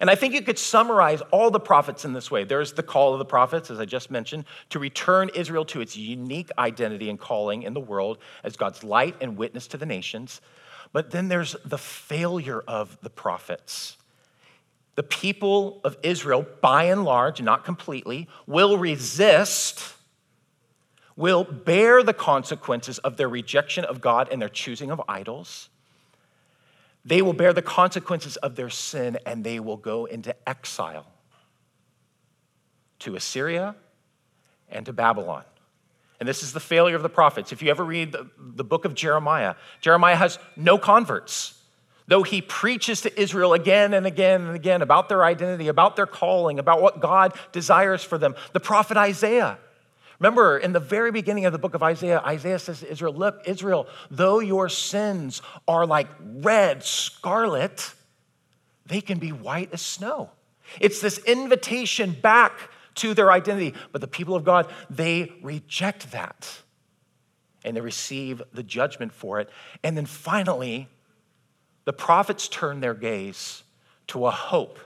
And 0.00 0.10
I 0.10 0.14
think 0.14 0.34
you 0.34 0.42
could 0.42 0.58
summarize 0.58 1.20
all 1.30 1.50
the 1.50 1.60
prophets 1.60 2.04
in 2.04 2.12
this 2.12 2.30
way. 2.30 2.44
There's 2.44 2.72
the 2.72 2.82
call 2.82 3.12
of 3.12 3.18
the 3.18 3.24
prophets, 3.24 3.70
as 3.70 3.80
I 3.80 3.86
just 3.86 4.10
mentioned, 4.10 4.44
to 4.70 4.78
return 4.78 5.30
Israel 5.34 5.64
to 5.66 5.80
its 5.80 5.96
unique 5.96 6.50
identity 6.58 7.10
and 7.10 7.18
calling 7.18 7.62
in 7.62 7.74
the 7.74 7.80
world 7.80 8.18
as 8.44 8.56
God's 8.56 8.84
light 8.84 9.16
and 9.20 9.36
witness 9.36 9.66
to 9.68 9.78
the 9.78 9.86
nations. 9.86 10.40
But 10.92 11.10
then 11.10 11.28
there's 11.28 11.56
the 11.64 11.78
failure 11.78 12.62
of 12.68 12.98
the 13.02 13.10
prophets 13.10 13.96
the 15.00 15.04
people 15.04 15.80
of 15.82 15.96
Israel, 16.02 16.44
by 16.60 16.84
and 16.84 17.04
large, 17.04 17.40
not 17.40 17.64
completely, 17.64 18.28
will 18.46 18.76
resist, 18.76 19.94
will 21.16 21.42
bear 21.42 22.02
the 22.02 22.12
consequences 22.12 22.98
of 22.98 23.16
their 23.16 23.26
rejection 23.26 23.82
of 23.86 24.02
God 24.02 24.28
and 24.30 24.42
their 24.42 24.50
choosing 24.50 24.90
of 24.90 25.00
idols. 25.08 25.70
They 27.02 27.22
will 27.22 27.32
bear 27.32 27.54
the 27.54 27.62
consequences 27.62 28.36
of 28.36 28.56
their 28.56 28.68
sin 28.68 29.16
and 29.24 29.42
they 29.42 29.58
will 29.58 29.78
go 29.78 30.04
into 30.04 30.36
exile 30.46 31.06
to 32.98 33.16
Assyria 33.16 33.76
and 34.68 34.84
to 34.84 34.92
Babylon. 34.92 35.44
And 36.18 36.28
this 36.28 36.42
is 36.42 36.52
the 36.52 36.60
failure 36.60 36.96
of 36.96 37.02
the 37.02 37.08
prophets. 37.08 37.52
If 37.52 37.62
you 37.62 37.70
ever 37.70 37.86
read 37.86 38.12
the, 38.12 38.28
the 38.36 38.64
book 38.64 38.84
of 38.84 38.94
Jeremiah, 38.94 39.54
Jeremiah 39.80 40.16
has 40.16 40.38
no 40.56 40.76
converts 40.76 41.54
though 42.10 42.24
he 42.24 42.42
preaches 42.42 43.02
to 43.02 43.20
Israel 43.20 43.54
again 43.54 43.94
and 43.94 44.04
again 44.04 44.42
and 44.42 44.56
again 44.56 44.82
about 44.82 45.08
their 45.08 45.24
identity, 45.24 45.68
about 45.68 45.94
their 45.94 46.06
calling, 46.06 46.58
about 46.58 46.82
what 46.82 46.98
God 46.98 47.32
desires 47.52 48.02
for 48.02 48.18
them, 48.18 48.34
the 48.52 48.58
prophet 48.58 48.96
Isaiah. 48.96 49.58
Remember, 50.18 50.58
in 50.58 50.72
the 50.72 50.80
very 50.80 51.12
beginning 51.12 51.46
of 51.46 51.52
the 51.52 51.58
book 51.58 51.74
of 51.74 51.84
Isaiah, 51.84 52.20
Isaiah 52.26 52.58
says 52.58 52.80
to 52.80 52.90
Israel, 52.90 53.14
Look, 53.14 53.42
Israel, 53.46 53.86
though 54.10 54.40
your 54.40 54.68
sins 54.68 55.40
are 55.68 55.86
like 55.86 56.08
red 56.20 56.82
scarlet, 56.82 57.94
they 58.86 59.00
can 59.00 59.20
be 59.20 59.30
white 59.30 59.72
as 59.72 59.80
snow. 59.80 60.30
It's 60.80 61.00
this 61.00 61.18
invitation 61.18 62.10
back 62.20 62.70
to 62.96 63.14
their 63.14 63.30
identity. 63.30 63.78
But 63.92 64.00
the 64.00 64.08
people 64.08 64.34
of 64.34 64.42
God, 64.42 64.66
they 64.90 65.32
reject 65.42 66.10
that 66.10 66.58
and 67.64 67.76
they 67.76 67.80
receive 67.80 68.42
the 68.52 68.64
judgment 68.64 69.12
for 69.12 69.38
it. 69.38 69.48
And 69.84 69.96
then 69.96 70.06
finally, 70.06 70.88
the 71.84 71.92
prophets 71.92 72.48
turn 72.48 72.80
their 72.80 72.94
gaze 72.94 73.62
to 74.08 74.26
a 74.26 74.30
hope 74.30 74.78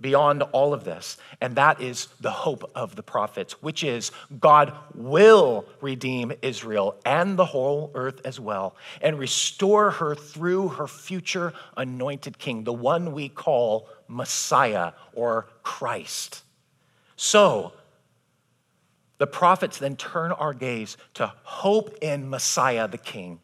beyond 0.00 0.42
all 0.42 0.74
of 0.74 0.84
this, 0.84 1.16
and 1.40 1.56
that 1.56 1.80
is 1.80 2.08
the 2.20 2.30
hope 2.30 2.70
of 2.74 2.96
the 2.96 3.02
prophets, 3.02 3.62
which 3.62 3.84
is 3.84 4.10
God 4.40 4.72
will 4.94 5.64
redeem 5.80 6.32
Israel 6.42 6.96
and 7.06 7.38
the 7.38 7.44
whole 7.44 7.90
earth 7.94 8.20
as 8.24 8.38
well, 8.38 8.76
and 9.00 9.18
restore 9.18 9.92
her 9.92 10.14
through 10.14 10.68
her 10.68 10.86
future 10.86 11.52
anointed 11.76 12.38
king, 12.38 12.64
the 12.64 12.72
one 12.72 13.12
we 13.12 13.28
call 13.28 13.88
Messiah 14.08 14.92
or 15.14 15.48
Christ. 15.62 16.42
So, 17.16 17.72
the 19.18 19.26
prophets 19.26 19.78
then 19.78 19.96
turn 19.96 20.32
our 20.32 20.52
gaze 20.52 20.96
to 21.14 21.32
hope 21.44 21.96
in 22.02 22.28
Messiah 22.28 22.88
the 22.88 22.98
king 22.98 23.40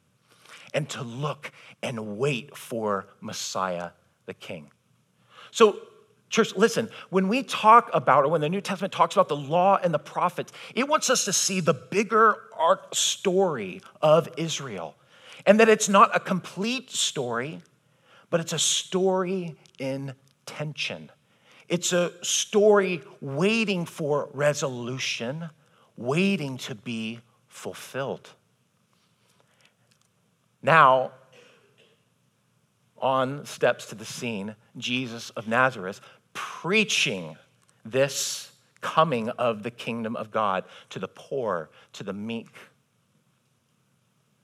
and 0.74 0.88
to 0.90 1.02
look 1.02 1.52
and 1.82 2.18
wait 2.18 2.56
for 2.56 3.06
Messiah 3.20 3.90
the 4.26 4.34
King. 4.34 4.70
So, 5.50 5.80
church, 6.28 6.54
listen, 6.56 6.88
when 7.10 7.28
we 7.28 7.42
talk 7.42 7.90
about, 7.92 8.24
or 8.24 8.28
when 8.28 8.40
the 8.40 8.48
New 8.48 8.60
Testament 8.60 8.92
talks 8.92 9.14
about 9.14 9.28
the 9.28 9.36
law 9.36 9.78
and 9.82 9.92
the 9.92 9.98
prophets, 9.98 10.52
it 10.74 10.88
wants 10.88 11.10
us 11.10 11.24
to 11.24 11.32
see 11.32 11.60
the 11.60 11.74
bigger 11.74 12.36
arc 12.56 12.94
story 12.94 13.80
of 14.00 14.28
Israel. 14.36 14.94
And 15.46 15.58
that 15.58 15.68
it's 15.68 15.88
not 15.88 16.14
a 16.14 16.20
complete 16.20 16.90
story, 16.90 17.62
but 18.28 18.40
it's 18.40 18.52
a 18.52 18.58
story 18.58 19.56
in 19.78 20.14
tension. 20.44 21.10
It's 21.68 21.92
a 21.92 22.12
story 22.22 23.02
waiting 23.20 23.86
for 23.86 24.28
resolution, 24.34 25.50
waiting 25.96 26.58
to 26.58 26.74
be 26.74 27.20
fulfilled. 27.48 28.30
Now, 30.62 31.12
on 33.00 33.44
steps 33.44 33.86
to 33.86 33.94
the 33.94 34.04
scene, 34.04 34.54
Jesus 34.76 35.30
of 35.30 35.48
Nazareth, 35.48 36.00
preaching 36.32 37.36
this 37.84 38.52
coming 38.80 39.28
of 39.30 39.62
the 39.62 39.70
kingdom 39.70 40.16
of 40.16 40.30
God 40.30 40.64
to 40.90 40.98
the 40.98 41.08
poor, 41.08 41.70
to 41.94 42.02
the 42.02 42.12
meek, 42.12 42.54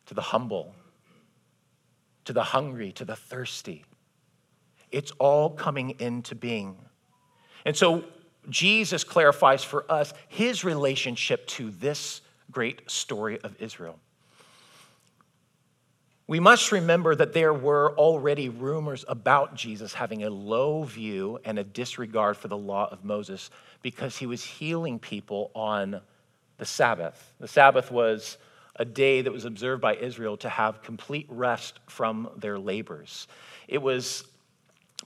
to 0.06 0.14
the 0.14 0.22
humble, 0.22 0.74
to 2.24 2.32
the 2.32 2.42
hungry, 2.42 2.92
to 2.92 3.04
the 3.04 3.16
thirsty. 3.16 3.84
It's 4.90 5.12
all 5.18 5.50
coming 5.50 5.96
into 5.98 6.34
being. 6.34 6.76
And 7.64 7.76
so 7.76 8.04
Jesus 8.48 9.04
clarifies 9.04 9.64
for 9.64 9.90
us 9.90 10.12
his 10.28 10.64
relationship 10.64 11.46
to 11.48 11.70
this 11.70 12.20
great 12.50 12.88
story 12.90 13.40
of 13.40 13.60
Israel. 13.60 13.98
We 16.28 16.40
must 16.40 16.72
remember 16.72 17.14
that 17.14 17.32
there 17.32 17.54
were 17.54 17.94
already 17.96 18.48
rumors 18.48 19.04
about 19.06 19.54
Jesus 19.54 19.94
having 19.94 20.24
a 20.24 20.30
low 20.30 20.82
view 20.82 21.38
and 21.44 21.56
a 21.56 21.64
disregard 21.64 22.36
for 22.36 22.48
the 22.48 22.56
law 22.56 22.88
of 22.90 23.04
Moses 23.04 23.48
because 23.80 24.16
he 24.16 24.26
was 24.26 24.42
healing 24.42 24.98
people 24.98 25.52
on 25.54 26.00
the 26.58 26.66
Sabbath. 26.66 27.32
The 27.38 27.46
Sabbath 27.46 27.92
was 27.92 28.38
a 28.74 28.84
day 28.84 29.22
that 29.22 29.32
was 29.32 29.44
observed 29.44 29.80
by 29.80 29.94
Israel 29.94 30.36
to 30.38 30.48
have 30.48 30.82
complete 30.82 31.26
rest 31.28 31.78
from 31.86 32.28
their 32.36 32.58
labors. 32.58 33.28
It 33.68 33.80
was 33.80 34.24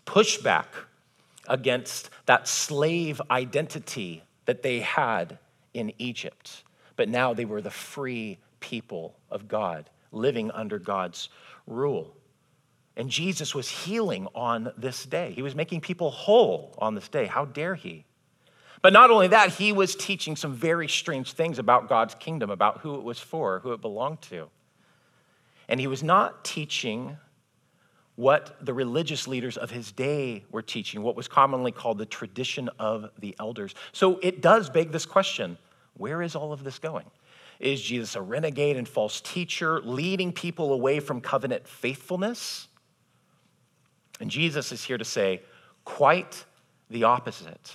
pushback 0.06 0.66
against 1.46 2.08
that 2.24 2.48
slave 2.48 3.20
identity 3.30 4.22
that 4.46 4.62
they 4.62 4.80
had 4.80 5.38
in 5.74 5.92
Egypt. 5.98 6.64
But 6.96 7.10
now 7.10 7.34
they 7.34 7.44
were 7.44 7.60
the 7.60 7.70
free 7.70 8.38
people 8.60 9.14
of 9.30 9.48
God 9.48 9.90
living 10.12 10.50
under 10.50 10.78
God's 10.78 11.28
rule. 11.66 12.16
And 12.96 13.08
Jesus 13.08 13.54
was 13.54 13.68
healing 13.68 14.26
on 14.34 14.72
this 14.76 15.06
day. 15.06 15.32
He 15.32 15.42
was 15.42 15.54
making 15.54 15.80
people 15.80 16.10
whole 16.10 16.74
on 16.78 16.94
this 16.94 17.08
day. 17.08 17.26
How 17.26 17.44
dare 17.44 17.74
he? 17.74 18.04
But 18.82 18.92
not 18.92 19.10
only 19.10 19.28
that, 19.28 19.50
he 19.50 19.72
was 19.72 19.94
teaching 19.94 20.36
some 20.36 20.54
very 20.54 20.88
strange 20.88 21.32
things 21.32 21.58
about 21.58 21.88
God's 21.88 22.14
kingdom, 22.14 22.50
about 22.50 22.78
who 22.78 22.94
it 22.96 23.02
was 23.02 23.18
for, 23.18 23.60
who 23.60 23.72
it 23.72 23.80
belonged 23.80 24.22
to. 24.22 24.48
And 25.68 25.78
he 25.78 25.86
was 25.86 26.02
not 26.02 26.44
teaching 26.44 27.16
what 28.16 28.56
the 28.60 28.74
religious 28.74 29.26
leaders 29.26 29.56
of 29.56 29.70
his 29.70 29.92
day 29.92 30.44
were 30.50 30.62
teaching, 30.62 31.02
what 31.02 31.16
was 31.16 31.28
commonly 31.28 31.72
called 31.72 31.96
the 31.96 32.06
tradition 32.06 32.68
of 32.78 33.10
the 33.18 33.34
elders. 33.38 33.74
So 33.92 34.18
it 34.22 34.42
does 34.42 34.68
beg 34.68 34.92
this 34.92 35.06
question 35.06 35.56
where 35.94 36.22
is 36.22 36.34
all 36.34 36.52
of 36.52 36.64
this 36.64 36.78
going? 36.78 37.06
Is 37.60 37.80
Jesus 37.80 38.16
a 38.16 38.22
renegade 38.22 38.76
and 38.76 38.88
false 38.88 39.20
teacher, 39.20 39.80
leading 39.82 40.32
people 40.32 40.72
away 40.72 40.98
from 40.98 41.20
covenant 41.20 41.68
faithfulness? 41.68 42.66
And 44.18 44.30
Jesus 44.30 44.72
is 44.72 44.82
here 44.82 44.98
to 44.98 45.04
say 45.04 45.42
quite 45.84 46.44
the 46.88 47.04
opposite. 47.04 47.74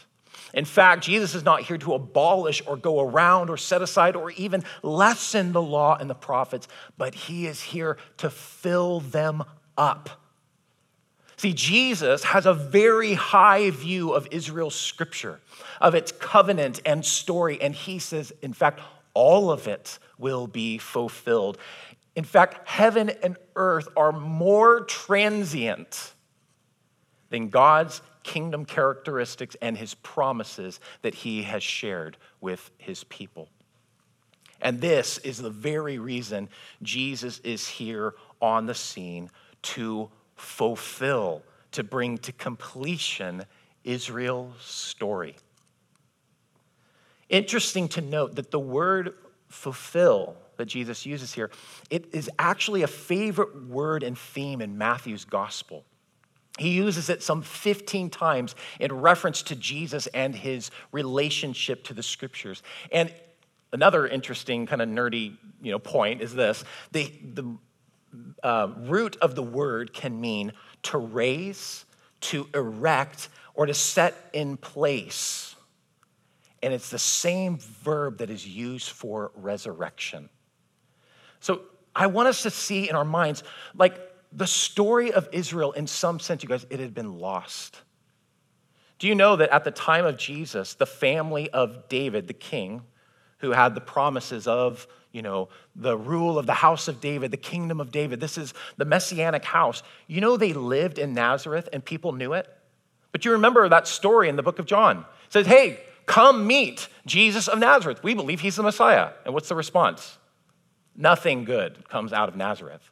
In 0.54 0.66
fact, 0.66 1.04
Jesus 1.04 1.36
is 1.36 1.44
not 1.44 1.62
here 1.62 1.78
to 1.78 1.94
abolish 1.94 2.62
or 2.66 2.78
go 2.78 3.00
around 3.00 3.50
or 3.50 3.58
set 3.58 3.82
aside 3.82 4.16
or 4.16 4.32
even 4.32 4.64
lessen 4.82 5.52
the 5.52 5.62
law 5.62 5.96
and 5.96 6.10
the 6.10 6.16
prophets, 6.16 6.68
but 6.98 7.14
he 7.14 7.46
is 7.46 7.62
here 7.62 7.98
to 8.18 8.30
fill 8.30 9.02
them 9.02 9.44
up. 9.78 10.10
See, 11.38 11.54
Jesus 11.54 12.24
has 12.24 12.46
a 12.46 12.54
very 12.54 13.14
high 13.14 13.70
view 13.70 14.14
of 14.14 14.28
Israel's 14.32 14.76
scripture, 14.76 15.42
of 15.82 15.94
its 15.94 16.12
covenant 16.12 16.82
and 16.86 17.06
story, 17.06 17.62
and 17.62 17.76
he 17.76 18.00
says, 18.00 18.32
in 18.42 18.54
fact, 18.54 18.80
all 19.16 19.50
of 19.50 19.68
it 19.68 19.98
will 20.20 20.46
be 20.46 20.78
fulfilled. 20.78 21.58
In 22.16 22.24
fact, 22.24 22.68
heaven 22.68 23.10
and 23.24 23.38
earth 23.56 23.88
are 23.98 24.12
more 24.12 24.82
transient 24.82 26.14
than 27.30 27.50
God's 27.50 28.02
kingdom 28.24 28.66
characteristics 28.66 29.56
and 29.62 29.78
his 29.78 29.96
promises 29.96 30.80
that 31.02 31.16
he 31.16 31.44
has 31.44 31.64
shared 31.64 32.18
with 32.42 32.70
his 32.78 33.04
people. 33.06 33.50
And 34.62 34.82
this 34.82 35.18
is 35.20 35.38
the 35.38 35.50
very 35.50 36.00
reason 36.00 36.50
Jesus 36.82 37.40
is 37.40 37.68
here 37.68 38.16
on 38.42 38.66
the 38.66 38.74
scene 38.74 39.30
to 39.62 40.10
fulfill, 40.36 41.44
to 41.72 41.84
bring 41.84 42.18
to 42.20 42.32
completion 42.32 43.44
Israel's 43.84 44.56
story. 44.62 45.36
Interesting 47.30 47.88
to 47.90 48.02
note 48.02 48.36
that 48.36 48.52
the 48.52 48.60
word 48.60 49.14
fulfill 49.48 50.36
that 50.58 50.66
Jesus 50.66 51.06
uses 51.06 51.34
here, 51.34 51.52
it 51.90 52.08
is 52.14 52.30
actually 52.40 52.84
a 52.84 52.88
favorite 52.88 53.68
word 53.68 54.04
and 54.04 54.18
theme 54.18 54.62
in 54.62 54.78
Matthew's 54.78 55.26
gospel. 55.26 55.84
He 56.58 56.70
uses 56.70 57.10
it 57.10 57.22
some 57.22 57.42
15 57.42 58.10
times 58.10 58.56
in 58.80 58.94
reference 58.94 59.42
to 59.44 59.56
Jesus 59.56 60.08
and 60.08 60.34
his 60.34 60.72
relationship 60.92 61.84
to 61.86 61.94
the 61.94 62.04
scriptures. 62.04 62.64
And 62.92 63.14
another 63.74 64.08
interesting 64.08 64.66
kind 64.66 64.82
of 64.82 64.88
nerdy 64.88 65.36
you 65.62 65.72
know, 65.72 65.80
point 65.80 66.22
is 66.22 66.34
this 66.34 66.64
the, 66.92 67.12
the 67.34 67.58
uh, 68.42 68.70
root 68.78 69.18
of 69.22 69.36
the 69.36 69.44
word 69.44 69.94
can 69.94 70.22
mean 70.22 70.54
to 70.84 70.98
raise, 70.98 71.84
to 72.22 72.48
erect, 72.54 73.28
or 73.54 73.66
to 73.66 73.74
set 73.74 74.16
in 74.32 74.56
place 74.56 75.55
and 76.62 76.74
it's 76.74 76.90
the 76.90 77.00
same 77.00 77.58
verb 77.58 78.20
that 78.20 78.30
is 78.30 78.48
used 78.48 78.90
for 78.90 79.32
resurrection. 79.36 80.30
So 81.40 81.62
I 81.96 82.08
want 82.08 82.28
us 82.28 82.44
to 82.44 82.50
see 82.50 82.90
in 82.90 82.96
our 82.96 83.06
minds, 83.06 83.44
like 83.76 84.00
the 84.32 84.48
story 84.48 85.14
of 85.14 85.30
Israel, 85.32 85.72
in 85.72 85.88
some 85.88 86.20
sense, 86.20 86.44
you 86.44 86.50
guys, 86.50 86.66
it 86.70 86.80
had 86.80 86.94
been 86.94 87.20
lost. 87.20 87.82
Do 89.00 89.08
you 89.08 89.16
know 89.16 89.36
that 89.36 89.50
at 89.50 89.64
the 89.64 89.72
time 89.72 90.06
of 90.06 90.18
Jesus, 90.18 90.74
the 90.74 90.86
family 90.86 91.50
of 91.52 91.88
David, 91.90 92.28
the 92.28 92.34
king, 92.34 92.82
who 93.40 93.52
had 93.52 93.76
the 93.76 93.82
promises 93.82 94.48
of, 94.48 94.88
you 95.12 95.22
know, 95.22 95.50
the 95.76 95.98
rule 95.98 96.40
of 96.40 96.46
the 96.46 96.54
house 96.54 96.88
of 96.88 97.00
David, 97.00 97.32
the 97.32 97.38
kingdom 97.38 97.80
of 97.80 97.92
David, 97.92 98.20
this 98.20 98.38
is 98.38 98.54
the 98.78 98.86
messianic 98.86 99.46
house. 99.46 99.84
You 100.08 100.22
know, 100.22 100.38
they 100.38 100.54
lived 100.54 100.98
in 100.98 101.14
Nazareth 101.14 101.70
and 101.72 101.84
people 101.84 102.12
knew 102.14 102.34
it. 102.34 102.48
But 103.12 103.24
you 103.24 103.32
remember 103.32 103.70
that 103.70 103.88
story 103.88 104.28
in 104.28 104.36
the 104.36 104.44
book 104.44 104.60
of 104.60 104.66
John. 104.66 105.00
It 105.28 105.34
says, 105.34 105.46
hey, 105.46 105.80
Come 106.06 106.46
meet 106.46 106.88
Jesus 107.06 107.48
of 107.48 107.60
Nazareth. 107.60 108.04
We 108.04 108.14
believe 108.14 108.42
he's 108.42 108.56
the 108.56 108.64
Messiah. 108.64 109.12
And 109.26 109.34
what's 109.34 109.50
the 109.50 109.56
response? 109.56 110.18
Nothing 110.96 111.44
good 111.44 111.88
comes 111.90 112.14
out 112.14 112.30
of 112.30 112.36
Nazareth. 112.36 112.90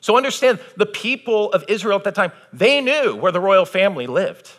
So 0.00 0.16
understand 0.16 0.60
the 0.76 0.86
people 0.86 1.50
of 1.52 1.64
Israel 1.68 1.96
at 1.96 2.04
that 2.04 2.14
time, 2.14 2.32
they 2.52 2.80
knew 2.80 3.16
where 3.16 3.32
the 3.32 3.40
royal 3.40 3.64
family 3.64 4.06
lived, 4.06 4.50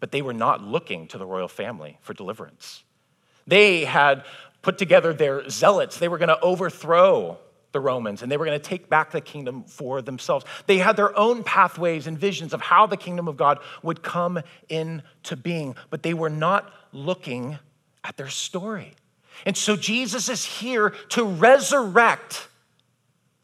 but 0.00 0.10
they 0.10 0.22
were 0.22 0.32
not 0.32 0.62
looking 0.62 1.06
to 1.08 1.18
the 1.18 1.26
royal 1.26 1.48
family 1.48 1.98
for 2.00 2.14
deliverance. 2.14 2.82
They 3.46 3.84
had 3.84 4.24
put 4.62 4.78
together 4.78 5.12
their 5.12 5.48
zealots. 5.50 5.98
They 5.98 6.08
were 6.08 6.18
going 6.18 6.30
to 6.30 6.40
overthrow 6.40 7.38
the 7.72 7.80
Romans 7.80 8.22
and 8.22 8.32
they 8.32 8.38
were 8.38 8.46
going 8.46 8.58
to 8.58 8.64
take 8.64 8.88
back 8.88 9.10
the 9.10 9.20
kingdom 9.20 9.64
for 9.64 10.00
themselves. 10.00 10.46
They 10.66 10.78
had 10.78 10.96
their 10.96 11.16
own 11.18 11.44
pathways 11.44 12.06
and 12.06 12.16
visions 12.16 12.54
of 12.54 12.62
how 12.62 12.86
the 12.86 12.96
kingdom 12.96 13.28
of 13.28 13.36
God 13.36 13.58
would 13.82 14.02
come 14.02 14.40
into 14.70 15.36
being, 15.36 15.76
but 15.90 16.02
they 16.02 16.14
were 16.14 16.30
not 16.30 16.72
looking 16.94 17.58
at 18.04 18.16
their 18.16 18.28
story. 18.28 18.94
And 19.44 19.56
so 19.56 19.76
Jesus 19.76 20.28
is 20.28 20.44
here 20.44 20.90
to 21.10 21.24
resurrect 21.24 22.48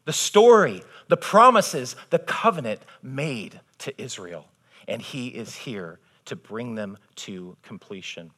the 0.05 0.13
story, 0.13 0.81
the 1.09 1.17
promises, 1.17 1.95
the 2.09 2.19
covenant 2.19 2.81
made 3.03 3.59
to 3.79 4.01
Israel. 4.01 4.45
And 4.87 5.01
he 5.01 5.27
is 5.27 5.55
here 5.55 5.99
to 6.25 6.35
bring 6.35 6.75
them 6.75 6.97
to 7.17 7.57
completion. 7.61 8.31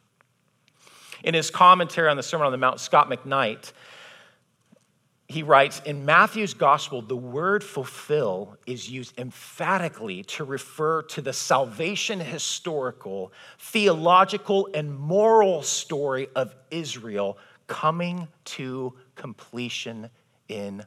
In 1.23 1.34
his 1.34 1.49
commentary 1.49 2.10
on 2.10 2.17
the 2.17 2.23
Sermon 2.23 2.45
on 2.45 2.52
the 2.52 2.58
Mount, 2.58 2.80
Scot 2.80 3.10
McKnight 3.10 3.71
he 5.34 5.41
writes 5.41 5.82
In 5.84 6.06
Matthew's 6.06 6.54
gospel, 6.54 7.02
the 7.02 7.17
word 7.17 7.63
fulfill 7.63 8.56
is 8.67 8.89
used 8.89 9.17
emphatically 9.19 10.24
to 10.26 10.43
refer 10.43 11.02
to 11.04 11.22
the 11.22 11.34
salvation 11.34 12.19
historical, 12.19 13.34
theological, 13.58 14.69
and 14.76 14.96
moral 14.96 15.63
story 15.63 16.28
of 16.36 16.56
Israel 16.69 17.39
coming 17.65 18.28
to 18.46 18.93
completion 19.15 20.12
in 20.50 20.86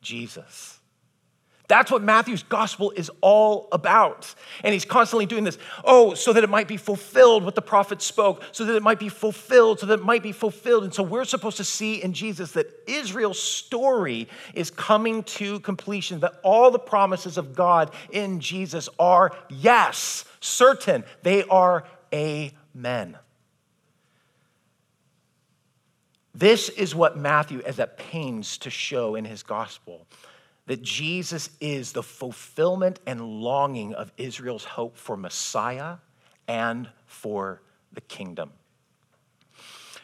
Jesus. 0.00 0.77
That's 1.68 1.90
what 1.90 2.02
Matthew's 2.02 2.42
gospel 2.42 2.92
is 2.96 3.10
all 3.20 3.68
about. 3.72 4.34
And 4.64 4.72
he's 4.72 4.86
constantly 4.86 5.26
doing 5.26 5.44
this. 5.44 5.58
Oh, 5.84 6.14
so 6.14 6.32
that 6.32 6.42
it 6.42 6.48
might 6.48 6.66
be 6.66 6.78
fulfilled 6.78 7.44
what 7.44 7.54
the 7.54 7.62
prophet 7.62 8.00
spoke, 8.00 8.42
so 8.52 8.64
that 8.64 8.74
it 8.74 8.82
might 8.82 8.98
be 8.98 9.10
fulfilled, 9.10 9.80
so 9.80 9.86
that 9.86 10.00
it 10.00 10.04
might 10.04 10.22
be 10.22 10.32
fulfilled. 10.32 10.84
And 10.84 10.94
so 10.94 11.02
we're 11.02 11.26
supposed 11.26 11.58
to 11.58 11.64
see 11.64 12.02
in 12.02 12.14
Jesus 12.14 12.52
that 12.52 12.66
Israel's 12.86 13.40
story 13.40 14.28
is 14.54 14.70
coming 14.70 15.22
to 15.24 15.60
completion, 15.60 16.20
that 16.20 16.40
all 16.42 16.70
the 16.70 16.78
promises 16.78 17.36
of 17.36 17.54
God 17.54 17.92
in 18.10 18.40
Jesus 18.40 18.88
are 18.98 19.36
yes, 19.50 20.24
certain. 20.40 21.04
They 21.22 21.44
are 21.44 21.84
amen. 22.14 23.18
This 26.34 26.70
is 26.70 26.94
what 26.94 27.18
Matthew 27.18 27.58
is 27.60 27.78
at 27.78 27.98
pains 27.98 28.56
to 28.58 28.70
show 28.70 29.16
in 29.16 29.26
his 29.26 29.42
gospel 29.42 30.06
that 30.68 30.82
Jesus 30.82 31.48
is 31.60 31.92
the 31.92 32.02
fulfillment 32.02 33.00
and 33.06 33.22
longing 33.22 33.94
of 33.94 34.12
Israel's 34.18 34.64
hope 34.64 34.98
for 34.98 35.16
Messiah 35.16 35.96
and 36.46 36.90
for 37.06 37.62
the 37.94 38.02
kingdom. 38.02 38.52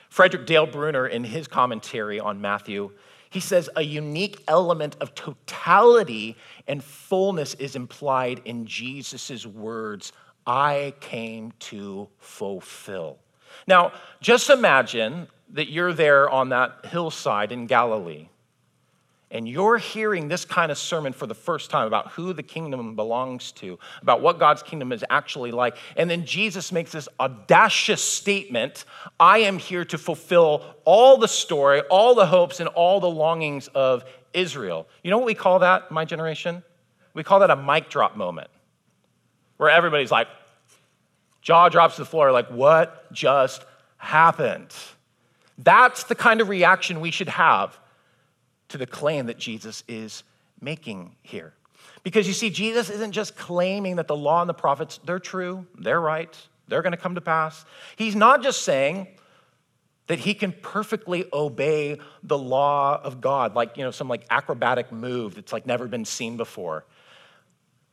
Frederick 0.08 0.46
Dale 0.46 0.66
Bruner, 0.66 1.06
in 1.06 1.22
his 1.22 1.46
commentary 1.48 2.18
on 2.18 2.40
Matthew, 2.40 2.92
he 3.28 3.40
says 3.40 3.68
a 3.76 3.82
unique 3.82 4.42
element 4.48 4.96
of 5.02 5.14
totality 5.14 6.34
and 6.66 6.82
fullness 6.82 7.52
is 7.54 7.76
implied 7.76 8.40
in 8.46 8.64
Jesus' 8.64 9.44
words 9.44 10.12
I 10.46 10.94
came 11.00 11.52
to 11.58 12.08
fulfill. 12.16 13.18
Now, 13.66 13.92
just 14.22 14.48
imagine 14.48 15.28
that 15.50 15.68
you're 15.68 15.92
there 15.92 16.30
on 16.30 16.48
that 16.48 16.86
hillside 16.86 17.52
in 17.52 17.66
Galilee 17.66 18.28
and 19.34 19.48
you're 19.48 19.78
hearing 19.78 20.28
this 20.28 20.44
kind 20.44 20.70
of 20.70 20.78
sermon 20.78 21.12
for 21.12 21.26
the 21.26 21.34
first 21.34 21.68
time 21.68 21.88
about 21.88 22.12
who 22.12 22.32
the 22.32 22.42
kingdom 22.42 22.94
belongs 22.94 23.50
to, 23.50 23.80
about 24.00 24.22
what 24.22 24.38
God's 24.38 24.62
kingdom 24.62 24.92
is 24.92 25.04
actually 25.10 25.50
like, 25.50 25.76
and 25.96 26.08
then 26.08 26.24
Jesus 26.24 26.70
makes 26.70 26.92
this 26.92 27.08
audacious 27.18 28.00
statement 28.00 28.84
I 29.18 29.38
am 29.38 29.58
here 29.58 29.84
to 29.86 29.98
fulfill 29.98 30.64
all 30.84 31.18
the 31.18 31.26
story, 31.26 31.80
all 31.90 32.14
the 32.14 32.26
hopes, 32.26 32.60
and 32.60 32.68
all 32.68 33.00
the 33.00 33.10
longings 33.10 33.66
of 33.74 34.04
Israel. 34.32 34.86
You 35.02 35.10
know 35.10 35.18
what 35.18 35.26
we 35.26 35.34
call 35.34 35.58
that, 35.58 35.90
my 35.90 36.04
generation? 36.04 36.62
We 37.12 37.24
call 37.24 37.40
that 37.40 37.50
a 37.50 37.56
mic 37.56 37.90
drop 37.90 38.16
moment, 38.16 38.48
where 39.56 39.68
everybody's 39.68 40.12
like, 40.12 40.28
jaw 41.42 41.68
drops 41.68 41.96
to 41.96 42.02
the 42.02 42.06
floor, 42.06 42.30
like, 42.30 42.48
what 42.50 43.12
just 43.12 43.64
happened? 43.96 44.72
That's 45.58 46.04
the 46.04 46.14
kind 46.14 46.40
of 46.40 46.48
reaction 46.48 47.00
we 47.00 47.10
should 47.10 47.28
have 47.28 47.76
to 48.74 48.78
the 48.78 48.86
claim 48.86 49.26
that 49.26 49.38
Jesus 49.38 49.84
is 49.86 50.24
making 50.60 51.14
here. 51.22 51.52
Because 52.02 52.26
you 52.26 52.32
see, 52.32 52.50
Jesus 52.50 52.90
isn't 52.90 53.12
just 53.12 53.36
claiming 53.36 53.94
that 53.96 54.08
the 54.08 54.16
law 54.16 54.40
and 54.40 54.48
the 54.48 54.54
prophets, 54.54 54.98
they're 55.04 55.20
true, 55.20 55.64
they're 55.78 56.00
right, 56.00 56.36
they're 56.66 56.82
going 56.82 56.90
to 56.90 56.96
come 56.96 57.14
to 57.14 57.20
pass. 57.20 57.64
He's 57.94 58.16
not 58.16 58.42
just 58.42 58.62
saying 58.62 59.06
that 60.08 60.18
he 60.18 60.34
can 60.34 60.50
perfectly 60.50 61.24
obey 61.32 62.00
the 62.24 62.36
law 62.36 63.00
of 63.00 63.20
God, 63.20 63.54
like, 63.54 63.76
you 63.76 63.84
know, 63.84 63.92
some 63.92 64.08
like 64.08 64.26
acrobatic 64.28 64.90
move 64.90 65.36
that's 65.36 65.52
like 65.52 65.66
never 65.66 65.86
been 65.86 66.04
seen 66.04 66.36
before. 66.36 66.84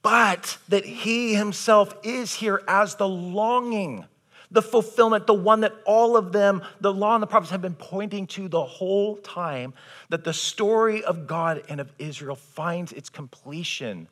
But 0.01 0.57
that 0.69 0.83
he 0.83 1.35
himself 1.35 1.95
is 2.01 2.33
here 2.33 2.63
as 2.67 2.95
the 2.95 3.07
longing 3.07 4.05
the 4.51 4.61
fulfillment, 4.61 5.27
the 5.27 5.33
one 5.33 5.61
that 5.61 5.73
all 5.85 6.17
of 6.17 6.31
them, 6.31 6.61
the 6.81 6.93
law 6.93 7.15
and 7.15 7.23
the 7.23 7.27
prophets, 7.27 7.51
have 7.51 7.61
been 7.61 7.75
pointing 7.75 8.27
to 8.27 8.47
the 8.47 8.63
whole 8.63 9.15
time, 9.17 9.73
that 10.09 10.23
the 10.23 10.33
story 10.33 11.03
of 11.03 11.25
God 11.25 11.63
and 11.69 11.79
of 11.79 11.91
Israel 11.97 12.35
finds 12.35 12.91
its 12.91 13.09
completion, 13.09 14.07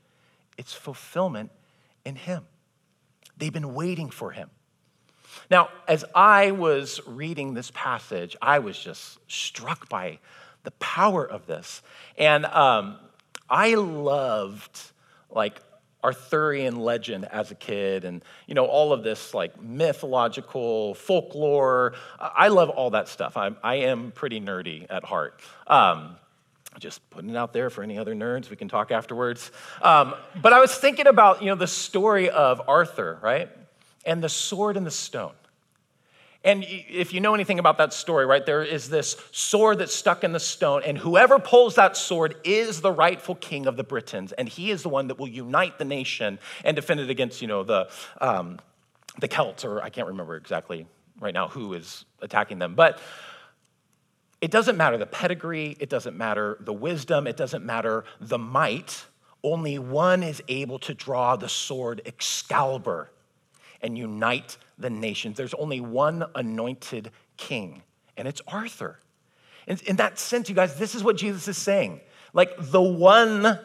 its 0.57 0.73
fulfillment 0.73 1.51
in 2.05 2.15
Him. 2.15 2.45
They've 3.37 3.53
been 3.53 3.73
waiting 3.73 4.09
for 4.09 4.31
Him. 4.31 4.49
Now, 5.51 5.69
as 5.87 6.05
I 6.15 6.51
was 6.51 7.01
reading 7.05 7.53
this 7.53 7.71
passage, 7.73 8.35
I 8.41 8.59
was 8.59 8.79
just 8.79 9.19
struck 9.27 9.89
by 9.89 10.19
the 10.63 10.71
power 10.71 11.25
of 11.25 11.45
this. 11.45 11.81
And 12.17 12.45
um, 12.45 12.97
I 13.49 13.75
loved, 13.75 14.79
like, 15.29 15.61
Arthurian 16.03 16.77
legend 16.77 17.25
as 17.25 17.51
a 17.51 17.55
kid 17.55 18.05
and 18.05 18.23
you 18.47 18.55
know 18.55 18.65
all 18.65 18.93
of 18.93 19.03
this 19.03 19.33
like 19.33 19.61
mythological 19.61 20.93
folklore. 20.93 21.93
I 22.19 22.47
love 22.47 22.69
all 22.69 22.91
that 22.91 23.07
stuff. 23.07 23.35
I'm, 23.35 23.57
I 23.63 23.75
am 23.75 24.11
pretty 24.11 24.39
nerdy 24.39 24.85
at 24.89 25.03
heart. 25.03 25.41
Um, 25.67 26.15
just 26.79 27.07
putting 27.09 27.31
it 27.31 27.35
out 27.35 27.51
there 27.51 27.69
for 27.69 27.83
any 27.83 27.97
other 27.97 28.15
nerds 28.15 28.49
we 28.49 28.55
can 28.55 28.69
talk 28.69 28.91
afterwards. 28.91 29.51
Um, 29.81 30.15
but 30.41 30.53
i 30.53 30.59
was 30.59 30.73
thinking 30.73 31.07
about 31.07 31.41
you 31.41 31.47
know 31.47 31.55
the 31.55 31.67
story 31.67 32.29
of 32.29 32.61
arthur 32.67 33.19
right? 33.21 33.49
And 34.05 34.23
the 34.23 34.29
sword 34.29 34.77
and 34.77 34.85
the 34.85 34.91
stone 34.91 35.33
and 36.43 36.65
if 36.65 37.13
you 37.13 37.19
know 37.19 37.33
anything 37.33 37.59
about 37.59 37.77
that 37.79 37.91
story, 37.91 38.25
right, 38.25 38.45
there 38.45 38.63
is 38.63 38.89
this 38.89 39.17
sword 39.31 39.79
that's 39.79 39.93
stuck 39.93 40.23
in 40.23 40.31
the 40.31 40.39
stone, 40.39 40.83
and 40.85 40.97
whoever 40.97 41.37
pulls 41.37 41.75
that 41.75 41.97
sword 41.97 42.35
is 42.45 42.79
the 42.79 42.91
rightful 42.91 43.35
king 43.35 43.65
of 43.65 43.75
the 43.75 43.83
Britons, 43.83 44.31
and 44.31 44.47
he 44.47 44.71
is 44.71 44.81
the 44.81 44.89
one 44.89 45.07
that 45.07 45.19
will 45.19 45.27
unite 45.27 45.77
the 45.77 45.85
nation 45.85 46.39
and 46.63 46.75
defend 46.75 47.01
it 47.01 47.09
against, 47.09 47.41
you 47.41 47.47
know, 47.47 47.63
the, 47.63 47.89
um, 48.21 48.57
the 49.19 49.27
Celts, 49.27 49.65
or 49.65 49.81
I 49.81 49.89
can't 49.89 50.07
remember 50.07 50.37
exactly 50.37 50.87
right 51.19 51.33
now 51.33 51.49
who 51.49 51.73
is 51.73 52.05
attacking 52.21 52.59
them. 52.59 52.73
But 52.73 52.99
it 54.39 54.51
doesn't 54.51 54.77
matter 54.77 54.97
the 54.97 55.05
pedigree, 55.05 55.75
it 55.79 55.89
doesn't 55.89 56.15
matter 56.15 56.57
the 56.61 56.71
wisdom, 56.71 57.27
it 57.27 57.35
doesn't 57.35 57.65
matter 57.65 58.05
the 58.21 58.37
might. 58.37 59.05
Only 59.43 59.77
one 59.77 60.23
is 60.23 60.41
able 60.47 60.79
to 60.79 60.93
draw 60.93 61.35
the 61.35 61.49
sword 61.49 62.01
Excalibur 62.05 63.11
and 63.81 63.97
unite 63.97 64.57
the 64.79 64.89
nations. 64.89 65.37
There's 65.37 65.53
only 65.53 65.81
one 65.81 66.25
anointed 66.33 67.11
king, 67.37 67.83
and 68.17 68.27
it's 68.27 68.41
Arthur. 68.47 68.99
In, 69.67 69.77
in 69.85 69.95
that 69.97 70.17
sense, 70.17 70.49
you 70.49 70.55
guys, 70.55 70.75
this 70.75 70.95
is 70.95 71.03
what 71.03 71.17
Jesus 71.17 71.47
is 71.47 71.57
saying. 71.57 72.01
Like 72.33 72.51
the 72.57 72.81
one, 72.81 73.59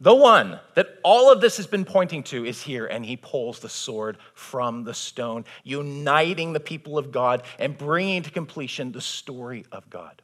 the 0.00 0.14
one 0.14 0.58
that 0.74 0.88
all 1.04 1.30
of 1.30 1.40
this 1.40 1.56
has 1.58 1.66
been 1.66 1.84
pointing 1.84 2.22
to 2.24 2.44
is 2.44 2.62
here, 2.62 2.86
and 2.86 3.04
he 3.04 3.16
pulls 3.16 3.60
the 3.60 3.68
sword 3.68 4.18
from 4.34 4.84
the 4.84 4.94
stone, 4.94 5.44
uniting 5.62 6.52
the 6.52 6.60
people 6.60 6.98
of 6.98 7.12
God 7.12 7.42
and 7.58 7.76
bringing 7.76 8.22
to 8.22 8.30
completion 8.30 8.92
the 8.92 9.00
story 9.00 9.64
of 9.70 9.88
God. 9.90 10.22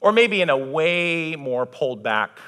Or 0.00 0.12
maybe 0.12 0.42
in 0.42 0.50
a 0.50 0.56
way 0.56 1.36
more 1.36 1.66
pulled 1.66 2.02
back 2.02 2.38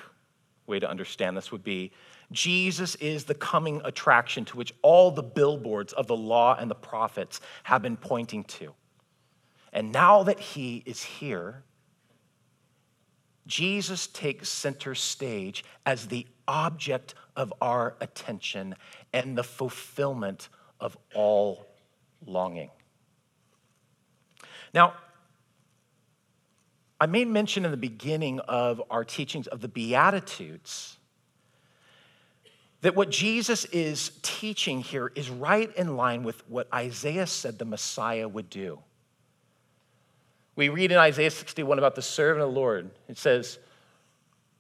way 0.67 0.79
to 0.79 0.89
understand 0.89 1.37
this 1.37 1.51
would 1.51 1.65
be 1.65 1.93
Jesus 2.31 2.95
is 2.97 3.25
the 3.25 3.35
coming 3.35 3.81
attraction 3.85 4.45
to 4.47 4.57
which 4.57 4.75
all 4.83 5.11
the 5.11 5.23
billboards 5.23 5.93
of 5.93 6.07
the 6.07 6.17
law 6.17 6.57
and 6.59 6.71
the 6.71 6.75
prophets 6.75 7.41
have 7.63 7.83
been 7.83 7.97
pointing 7.97 8.45
to. 8.45 8.75
And 9.73 9.93
now 9.93 10.23
that 10.25 10.39
he 10.39 10.83
is 10.85 11.03
here, 11.03 11.63
Jesus 13.47 14.07
takes 14.07 14.49
center 14.49 14.95
stage 14.95 15.65
as 15.87 16.09
the 16.09 16.27
object 16.47 17.15
of 17.35 17.53
our 17.63 17.97
attention 18.01 18.75
and 19.13 19.37
the 19.37 19.45
fulfillment 19.45 20.51
of 20.81 20.97
all 21.15 21.67
longing. 22.27 22.71
Now, 24.75 24.95
I 27.01 27.07
made 27.07 27.29
mention 27.29 27.65
in 27.65 27.71
the 27.71 27.77
beginning 27.77 28.41
of 28.41 28.83
our 28.91 29.05
teachings 29.05 29.47
of 29.47 29.61
the 29.61 29.69
Beatitudes 29.69 30.98
that 32.81 32.95
what 32.95 33.11
Jesus 33.11 33.65
is 33.67 34.13
teaching 34.23 34.81
here 34.81 35.11
is 35.15 35.31
right 35.31 35.75
in 35.77 35.97
line 35.97 36.23
with 36.23 36.49
what 36.49 36.73
Isaiah 36.73 37.27
said 37.27 37.59
the 37.59 37.65
Messiah 37.65 38.29
would 38.29 38.49
do. 38.49 38.79
We 40.55 40.69
read 40.69 40.93
in 40.93 40.99
Isaiah 40.99 41.31
61 41.31 41.79
about 41.79 41.95
the 41.95 42.03
servant 42.03 42.43
of 42.43 42.53
the 42.53 42.61
Lord. 42.61 42.91
It 43.09 43.19
says, 43.19 43.59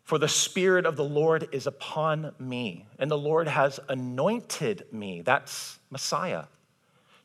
For 0.04 0.18
the 0.18 0.28
Spirit 0.28 0.86
of 0.86 0.96
the 0.96 1.04
Lord 1.04 1.48
is 1.52 1.66
upon 1.66 2.32
me, 2.38 2.86
and 2.98 3.10
the 3.10 3.18
Lord 3.18 3.48
has 3.48 3.80
anointed 3.88 4.86
me, 4.92 5.22
that's 5.22 5.78
Messiah, 5.90 6.44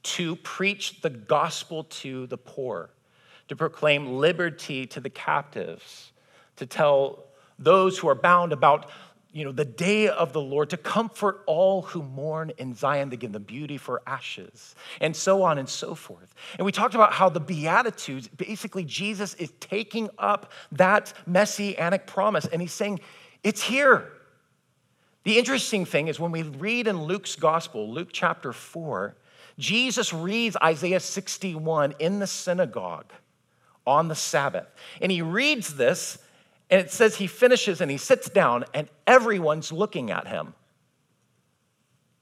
to 0.04 0.36
preach 0.38 1.02
the 1.02 1.10
gospel 1.10 1.86
to 1.86 2.28
the 2.28 2.38
poor, 2.38 2.90
to 3.48 3.56
proclaim 3.56 4.18
liberty 4.18 4.86
to 4.88 5.00
the 5.00 5.10
captives, 5.10 6.12
to 6.56 6.66
tell 6.66 7.26
those 7.60 7.98
who 7.98 8.08
are 8.10 8.16
bound 8.16 8.52
about 8.54 8.90
you 9.34 9.44
know, 9.44 9.52
the 9.52 9.66
day 9.66 10.08
of 10.08 10.32
the 10.32 10.40
Lord 10.40 10.70
to 10.70 10.78
comfort 10.78 11.42
all 11.48 11.82
who 11.82 12.04
mourn 12.04 12.52
in 12.60 12.76
Zion, 12.76 13.10
to 13.10 13.18
give 13.18 13.32
them 13.32 13.42
beauty 13.42 13.80
for 13.80 14.04
ashes, 14.06 14.76
and 15.02 15.16
so 15.16 15.42
on 15.42 15.58
and 15.58 15.68
so 15.68 15.96
forth. 15.96 16.36
And 16.58 16.66
we 16.66 16.72
talked 16.72 16.94
about 16.94 17.14
how 17.14 17.30
the 17.30 17.40
Beatitudes, 17.40 18.28
basically, 18.28 18.86
Jesus 18.86 19.34
is 19.34 19.52
taking 19.60 20.12
up 20.20 20.52
that 20.74 21.14
messianic 21.26 22.06
promise 22.06 22.46
and 22.46 22.62
he's 22.62 22.74
saying, 22.74 23.00
It's 23.44 23.64
here. 23.64 24.08
The 25.24 25.40
interesting 25.40 25.86
thing 25.86 26.10
is 26.10 26.20
when 26.20 26.32
we 26.32 26.44
read 26.44 26.88
in 26.88 27.04
Luke's 27.04 27.36
gospel, 27.36 27.92
Luke 27.92 28.10
chapter 28.12 28.54
4, 28.54 29.16
Jesus 29.58 30.14
reads 30.14 30.56
Isaiah 30.62 31.00
61 31.00 31.96
in 31.98 32.20
the 32.20 32.28
synagogue 32.28 33.12
on 33.88 34.10
the 34.10 34.16
Sabbath. 34.16 34.68
And 35.02 35.12
he 35.12 35.22
reads 35.22 35.76
this 35.76 36.20
and 36.74 36.82
it 36.82 36.90
says 36.90 37.16
he 37.16 37.28
finishes 37.28 37.82
and 37.82 37.92
he 37.92 37.98
sits 37.98 38.32
down, 38.32 38.66
and 38.74 38.90
everyone's 39.06 39.72
looking 39.72 40.10
at 40.10 40.28
him. 40.28 40.56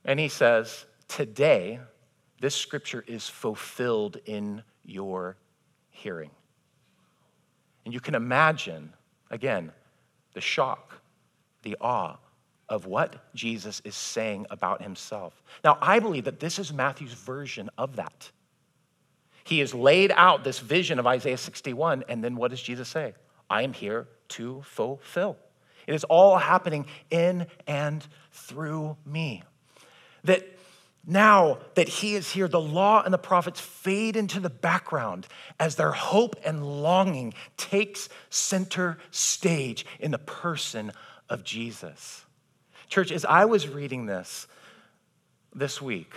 And 0.03 0.19
he 0.19 0.27
says, 0.27 0.85
Today, 1.07 1.79
this 2.41 2.53
scripture 2.53 3.01
is 3.07 3.29
fulfilled 3.29 4.17
in 4.25 4.61
your 4.83 5.37
hearing. 5.89 6.31
And 7.85 7.93
you 7.93 8.01
can 8.01 8.13
imagine, 8.13 8.91
again, 9.29 9.71
the 10.33 10.41
shock, 10.41 10.99
the 11.63 11.77
awe 11.79 12.17
of 12.67 12.85
what 12.85 13.31
Jesus 13.33 13.81
is 13.85 13.95
saying 13.95 14.47
about 14.49 14.81
himself. 14.81 15.41
Now, 15.63 15.77
I 15.81 15.99
believe 15.99 16.25
that 16.25 16.41
this 16.41 16.59
is 16.59 16.73
Matthew's 16.73 17.13
version 17.13 17.69
of 17.77 17.95
that. 17.95 18.29
He 19.45 19.59
has 19.59 19.73
laid 19.73 20.11
out 20.13 20.43
this 20.43 20.59
vision 20.59 20.99
of 20.99 21.07
Isaiah 21.07 21.37
61, 21.37 22.03
and 22.09 22.21
then 22.21 22.35
what 22.35 22.51
does 22.51 22.61
Jesus 22.61 22.89
say? 22.89 23.13
I 23.49 23.61
am 23.61 23.71
here 23.71 24.09
to 24.31 24.61
fulfill. 24.63 25.37
It 25.87 25.95
is 25.95 26.03
all 26.03 26.37
happening 26.37 26.85
in 27.09 27.47
and 27.65 28.05
through 28.31 28.97
me. 29.05 29.43
That 30.23 30.47
Now 31.05 31.57
that 31.73 31.89
he 31.89 32.13
is 32.13 32.31
here, 32.31 32.47
the 32.47 32.61
law 32.61 33.01
and 33.03 33.13
the 33.13 33.17
prophets 33.17 33.59
fade 33.59 34.15
into 34.15 34.39
the 34.39 34.51
background 34.51 35.27
as 35.59 35.75
their 35.75 35.91
hope 35.91 36.35
and 36.45 36.63
longing 36.83 37.33
takes 37.57 38.07
center 38.29 38.99
stage 39.09 39.85
in 39.99 40.11
the 40.11 40.19
person 40.19 40.91
of 41.27 41.43
Jesus. 41.43 42.25
Church, 42.87 43.11
as 43.11 43.25
I 43.25 43.45
was 43.45 43.67
reading 43.67 44.05
this 44.05 44.47
this 45.55 45.81
week, 45.81 46.13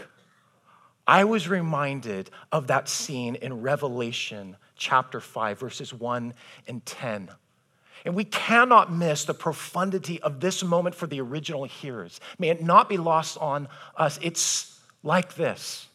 I 1.07 1.25
was 1.25 1.49
reminded 1.49 2.31
of 2.53 2.67
that 2.67 2.89
scene 2.89 3.37
in 3.37 3.63
Revelation 3.63 4.57
chapter 4.77 5.21
5, 5.21 5.59
verses 5.59 5.95
1 5.95 6.35
and 6.67 6.85
10 6.85 7.31
and 8.05 8.15
we 8.15 8.25
cannot 8.25 8.93
miss 8.93 9.25
the 9.25 9.35
profundity 9.35 10.21
of 10.21 10.41
this 10.41 10.63
moment 10.63 10.95
for 10.95 11.07
the 11.07 11.21
original 11.21 11.65
hearers. 11.65 12.21
May 12.39 12.51
it 12.51 12.63
not 12.63 12.89
be 12.89 12.97
lost 12.97 13.39
on 13.39 13.69
us. 13.97 14.19
It's 14.23 14.79
like 15.03 15.35
this. 15.35 15.89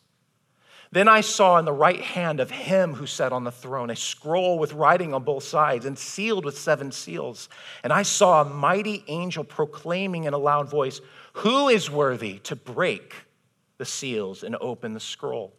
Then 0.92 1.08
I 1.08 1.22
saw 1.22 1.60
in 1.60 1.66
the 1.66 1.72
right 1.72 2.02
hand 2.02 2.40
of 2.40 2.50
him 2.50 2.96
who 2.96 3.06
sat 3.06 3.32
on 3.32 3.44
the 3.44 3.52
throne 3.52 3.92
a 3.92 3.96
scroll 3.96 4.58
with 4.58 4.74
writing 4.74 5.14
on 5.14 5.24
both 5.24 5.44
sides 5.44 5.86
and 5.86 5.98
sealed 5.98 6.46
with 6.46 6.58
seven 6.58 6.92
seals. 6.92 7.48
And 7.84 7.94
I 7.94 8.02
saw 8.02 8.42
a 8.42 8.46
mighty 8.46 9.04
angel 9.08 9.44
proclaiming 9.44 10.24
in 10.24 10.34
a 10.34 10.38
loud 10.40 10.68
voice, 10.68 11.00
Who 11.34 11.70
is 11.70 11.92
worthy 11.92 12.40
to 12.40 12.56
break 12.56 13.14
the 13.78 13.86
seals 13.86 14.44
and 14.44 14.56
open 14.60 14.96
the 14.96 15.00
scroll? 15.00 15.54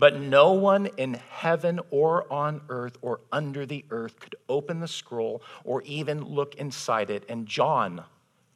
But 0.00 0.18
no 0.18 0.52
one 0.52 0.86
in 0.96 1.20
heaven 1.28 1.78
or 1.90 2.32
on 2.32 2.62
earth 2.70 2.96
or 3.02 3.20
under 3.30 3.66
the 3.66 3.84
earth 3.90 4.18
could 4.18 4.34
open 4.48 4.80
the 4.80 4.88
scroll 4.88 5.42
or 5.62 5.82
even 5.82 6.24
look 6.24 6.54
inside 6.54 7.10
it. 7.10 7.24
And 7.28 7.46
John 7.46 8.02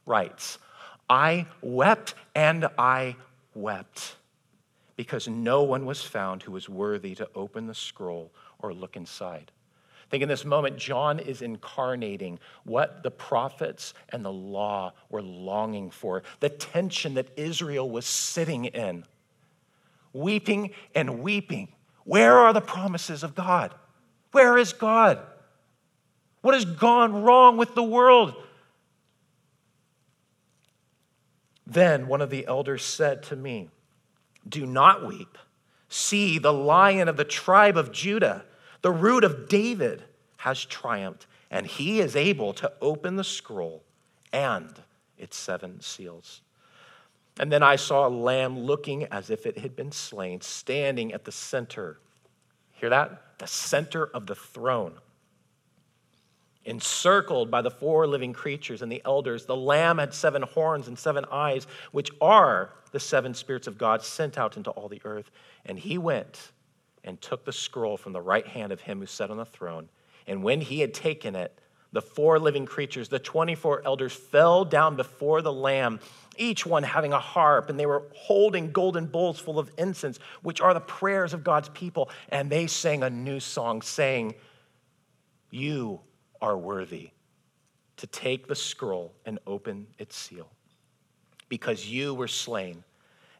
writes, 0.07 0.59
I 1.11 1.46
wept 1.61 2.14
and 2.35 2.66
I 2.78 3.16
wept 3.54 4.16
because 4.96 5.28
no 5.28 5.64
one 5.64 5.85
was 5.85 6.00
found 6.00 6.42
who 6.42 6.52
was 6.52 6.66
worthy 6.66 7.14
to 7.16 7.28
open 7.35 7.66
the 7.66 7.74
scroll 7.74 8.33
or 8.61 8.72
look 8.72 8.96
inside. 8.96 9.52
I 10.07 10.09
think 10.09 10.22
in 10.22 10.30
this 10.30 10.46
moment, 10.46 10.78
John 10.78 11.18
is 11.18 11.42
incarnating 11.42 12.38
what 12.64 13.02
the 13.02 13.11
prophets 13.11 13.92
and 14.09 14.24
the 14.24 14.33
law 14.33 14.94
were 15.11 15.20
longing 15.20 15.90
for, 15.90 16.22
the 16.40 16.48
tension 16.48 17.12
that 17.14 17.28
Israel 17.37 17.90
was 17.90 18.07
sitting 18.07 18.64
in 18.64 19.04
weeping 20.14 20.70
and 20.94 21.20
weeping. 21.20 21.68
Where 22.05 22.38
are 22.38 22.55
the 22.55 22.62
promises 22.62 23.22
of 23.22 23.35
God? 23.35 23.74
Where 24.33 24.57
is 24.57 24.72
God? 24.72 25.18
What 26.40 26.55
has 26.55 26.64
gone 26.64 27.22
wrong 27.22 27.59
with 27.59 27.74
the 27.74 27.83
world? 27.83 28.35
Then 31.66 32.07
one 32.07 32.20
of 32.20 32.31
the 32.31 32.46
elders 32.46 32.85
said 32.85 33.22
to 33.24 33.37
me, 33.37 33.70
Do 34.48 34.66
not 34.66 35.07
weep. 35.07 35.38
See, 35.88 36.38
the 36.38 36.53
lion 36.53 37.09
of 37.09 37.16
the 37.16 37.24
tribe 37.24 37.77
of 37.77 37.92
Judah, 37.92 38.44
the 38.83 38.90
root 38.90 39.24
of 39.24 39.48
David, 39.48 40.03
has 40.38 40.64
triumphed, 40.64 41.27
and 41.50 41.66
he 41.66 42.00
is 42.00 42.16
able 42.16 42.53
to 42.55 42.72
open 42.83 43.16
the 43.16 43.24
scroll 43.24 43.83
and 44.33 44.83
its 45.16 45.37
seven 45.37 45.81
seals. 45.81 46.42
And 47.38 47.51
then 47.51 47.62
I 47.62 47.77
saw 47.77 48.07
a 48.07 48.09
lamb 48.09 48.59
looking 48.59 49.05
as 49.05 49.31
if 49.31 49.47
it 49.47 49.59
had 49.59 49.75
been 49.75 49.90
slain, 49.90 50.40
standing 50.40 51.12
at 51.12 51.25
the 51.25 51.33
center. 51.33 51.99
Hear 52.73 52.90
that? 52.90 53.38
The 53.38 53.47
center 53.47 54.07
of 54.07 54.27
the 54.27 54.35
throne. 54.35 54.94
Encircled 56.64 57.51
by 57.51 57.61
the 57.61 57.70
four 57.70 58.07
living 58.07 58.33
creatures 58.33 58.81
and 58.81 58.90
the 58.90 59.03
elders, 59.05 59.44
the 59.44 59.57
lamb 59.57 59.99
had 59.99 60.14
seven 60.14 60.42
horns 60.42 60.88
and 60.88 60.99
seven 60.99 61.25
eyes, 61.31 61.66
which 61.92 62.11
are 62.20 62.70
the 62.92 63.01
seven 63.01 63.35
spirits 63.35 63.66
of 63.66 63.77
God 63.77 64.03
sent 64.03 64.38
out 64.38 64.57
into 64.57 64.70
all 64.70 64.88
the 64.88 65.03
earth. 65.05 65.31
And 65.66 65.79
he 65.79 65.99
went 65.99 66.53
and 67.03 67.20
took 67.20 67.44
the 67.44 67.53
scroll 67.53 67.97
from 67.97 68.12
the 68.12 68.20
right 68.20 68.47
hand 68.47 68.73
of 68.73 68.81
him 68.81 69.01
who 69.01 69.07
sat 69.07 69.31
on 69.31 69.37
the 69.37 69.44
throne. 69.44 69.88
And 70.27 70.42
when 70.42 70.61
he 70.62 70.81
had 70.81 70.94
taken 70.94 71.37
it, 71.37 71.59
the 71.94 72.02
four 72.02 72.40
living 72.40 72.66
creatures, 72.66 73.09
the 73.09 73.20
24 73.20 73.83
elders, 73.87 74.12
fell 74.12 74.64
down 74.64 74.96
before 74.96 75.40
the 75.40 75.52
Lamb, 75.52 76.00
each 76.37 76.66
one 76.66 76.83
having 76.83 77.12
a 77.12 77.20
harp, 77.20 77.70
and 77.70 77.78
they 77.78 77.87
were 77.87 78.02
holding 78.12 78.72
golden 78.72 79.07
bowls 79.07 79.38
full 79.38 79.61
of 79.61 79.70
incense, 79.78 80.18
which 80.42 80.61
are 80.61 80.74
the 80.74 80.80
prayers 80.80 81.33
of 81.33 81.44
God's 81.44 81.68
people. 81.68 82.11
And 82.30 82.50
they 82.50 82.66
sang 82.66 83.04
a 83.04 83.11
new 83.11 83.38
song, 83.38 83.80
saying, 83.80 84.35
You 85.50 86.00
are 86.42 86.59
worthy 86.59 87.11
to 87.98 88.09
take 88.09 88.48
the 88.48 88.57
scroll 88.57 89.14
and 89.24 89.38
open 89.46 89.87
its 89.96 90.16
seal, 90.16 90.50
because 91.48 91.88
you 91.88 92.12
were 92.12 92.26
slain, 92.26 92.83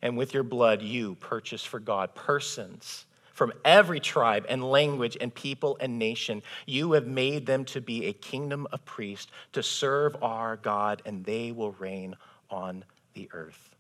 and 0.01 0.17
with 0.17 0.33
your 0.33 0.45
blood 0.45 0.81
you 0.81 1.17
purchased 1.17 1.67
for 1.67 1.81
God 1.81 2.15
persons 2.15 3.05
from 3.35 3.53
every 3.65 4.01
tribe 4.01 4.47
and 4.49 4.65
language 4.65 5.19
and 5.21 5.35
people 5.35 5.77
and 5.81 5.99
nation. 5.99 6.43
You 6.67 6.93
have 6.93 7.07
made 7.07 7.45
them 7.45 7.65
to 7.67 7.81
be 7.81 8.07
a 8.07 8.13
kingdom 8.13 8.67
of 8.73 8.85
priests 8.85 9.31
to 9.53 9.63
serve 9.63 10.17
our 10.23 10.57
God, 10.57 11.03
and 11.05 11.25
they 11.25 11.53
will 11.53 11.73
reign 11.73 12.17
on 12.49 12.85
the 13.13 13.29
earth. 13.33 13.75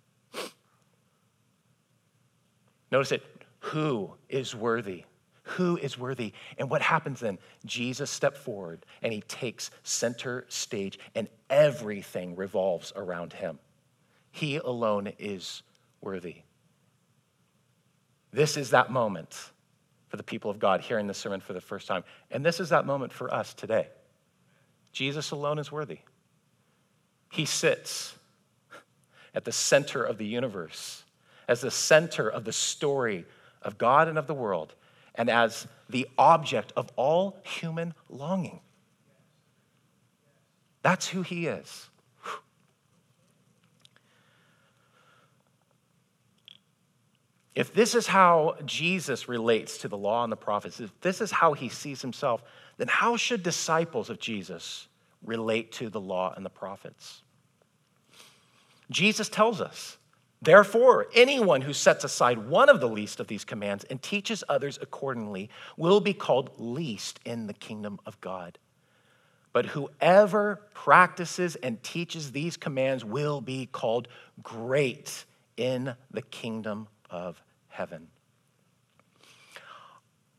Notice 2.90 3.12
it 3.12 3.23
who 3.61 4.12
is 4.29 4.55
worthy? 4.55 5.05
Who 5.45 5.77
is 5.77 5.99
worthy? 5.99 6.33
And 6.59 6.71
what 6.71 6.83
happens 6.83 7.21
then? 7.21 7.38
Jesus 7.64 8.11
steps 8.11 8.38
forward 8.38 8.85
and 9.03 9.12
he 9.12 9.21
takes 9.23 9.71
center 9.83 10.45
stage, 10.49 10.99
and 11.14 11.29
everything 11.49 12.37
revolves 12.37 12.93
around 12.97 13.33
him. 13.33 13.59
He 14.31 14.57
alone 14.57 15.12
is 15.19 15.62
worthy. 16.01 16.43
This 18.35 18.57
is 18.57 18.70
that 18.70 18.90
moment 18.90 19.53
for 20.09 20.16
the 20.16 20.25
people 20.25 20.51
of 20.51 20.59
God 20.59 20.81
hearing 20.81 21.07
this 21.07 21.18
sermon 21.18 21.38
for 21.38 21.53
the 21.53 21.61
first 21.61 21.87
time. 21.87 22.03
And 22.33 22.44
this 22.44 22.59
is 22.59 22.70
that 22.70 22.85
moment 22.85 23.12
for 23.12 23.33
us 23.33 23.55
today. 23.55 23.87
Jesus 24.90 25.31
alone 25.31 25.61
is 25.61 25.70
worthy. 25.70 25.99
He 27.31 27.44
sits 27.44 28.16
at 29.37 29.44
the 29.44 29.53
center 29.53 30.03
of 30.03 30.18
the 30.18 30.27
universe, 30.27 31.05
as 31.47 31.61
the 31.61 31.70
center 31.70 32.29
of 32.29 32.44
the 32.44 32.53
story 32.53 33.25
of 33.62 33.79
God 33.79 34.09
and 34.09 34.18
of 34.18 34.27
the 34.27 34.35
world, 34.35 34.75
and 35.14 35.31
as 35.31 35.68
the 35.88 36.09
object 36.18 36.73
of 36.77 36.90
all 36.97 37.38
human 37.44 37.94
longing. 38.09 38.59
That's 40.83 41.07
who 41.07 41.23
he 41.23 41.47
is. 41.47 41.88
If 47.55 47.73
this 47.73 47.95
is 47.95 48.07
how 48.09 48.57
Jesus 48.64 49.29
relates 49.29 49.79
to 49.79 49.88
the 49.88 49.97
law 49.97 50.25
and 50.25 50.33
the 50.33 50.37
prophets, 50.37 50.81
if 50.81 51.01
this 51.01 51.21
is 51.21 51.31
how 51.31 51.53
he 51.53 51.69
sees 51.69 52.03
himself, 52.03 52.43
then 52.79 52.88
how 52.88 53.17
should 53.17 53.43
disciples 53.43 54.11
of 54.11 54.19
Jesus 54.19 54.88
relate 55.25 55.71
to 55.73 55.88
the 55.88 56.01
law 56.01 56.35
and 56.37 56.45
the 56.45 56.51
prophets? 56.51 57.23
Jesus 58.90 59.29
tells 59.29 59.61
us, 59.61 59.97
therefore, 60.43 61.07
anyone 61.14 61.61
who 61.61 61.73
sets 61.73 62.03
aside 62.03 62.49
one 62.49 62.69
of 62.69 62.81
the 62.81 62.88
least 62.88 63.21
of 63.21 63.29
these 63.29 63.45
commands 63.45 63.85
and 63.85 64.03
teaches 64.03 64.43
others 64.49 64.79
accordingly 64.83 65.49
will 65.77 66.01
be 66.01 66.12
called 66.12 66.51
least 66.59 67.21
in 67.25 67.47
the 67.47 67.55
kingdom 67.55 68.01
of 68.05 68.21
God. 68.21 68.59
But 69.53 69.67
whoever 69.67 70.61
practices 70.75 71.55
and 71.55 71.81
teaches 71.85 72.33
these 72.33 72.57
commands 72.57 73.05
will 73.05 73.40
be 73.40 73.67
called 73.67 74.09
great 74.43 75.25
in 75.57 75.95
the 76.11 76.23
kingdom 76.23 76.88
of 77.09 77.40
heaven. 77.74 78.06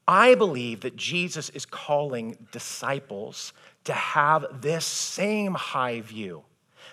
I 0.07 0.35
believe 0.35 0.81
that 0.81 0.95
Jesus 0.95 1.49
is 1.49 1.65
calling 1.65 2.37
disciples 2.51 3.53
to 3.85 3.93
have 3.93 4.45
this 4.61 4.85
same 4.85 5.53
high 5.53 6.01
view, 6.01 6.43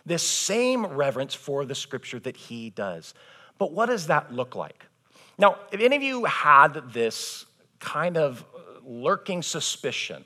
this 0.05 0.23
same 0.23 0.85
reverence 0.87 1.35
for 1.35 1.65
the 1.65 1.75
scripture 1.75 2.19
that 2.21 2.37
he 2.37 2.71
does. 2.71 3.15
But 3.59 3.73
what 3.73 3.87
does 3.87 4.09
that 4.09 4.33
look 4.33 4.57
like? 4.57 4.87
Now, 5.39 5.59
if 5.71 5.81
any 5.81 5.95
of 5.95 6.03
you 6.03 6.25
had 6.25 6.93
this 6.93 7.47
kind 7.79 8.17
of 8.17 8.45
lurking 8.85 9.43
suspicion 9.43 10.25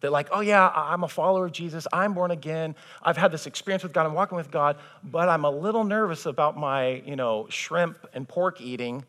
that 0.00 0.12
like, 0.12 0.28
oh 0.32 0.40
yeah, 0.40 0.70
I'm 0.74 1.04
a 1.04 1.08
follower 1.08 1.46
of 1.46 1.52
Jesus, 1.52 1.86
I'm 1.92 2.12
born 2.12 2.30
again, 2.30 2.74
I've 3.02 3.16
had 3.16 3.32
this 3.32 3.46
experience 3.46 3.82
with 3.82 3.94
God, 3.94 4.04
I'm 4.04 4.12
walking 4.12 4.36
with 4.36 4.50
God, 4.50 4.76
but 5.02 5.30
I'm 5.30 5.44
a 5.44 5.50
little 5.50 5.84
nervous 5.84 6.26
about 6.26 6.58
my, 6.58 7.02
you 7.06 7.16
know, 7.16 7.46
shrimp 7.48 7.96
and 8.12 8.28
pork 8.28 8.60
eating, 8.60 9.04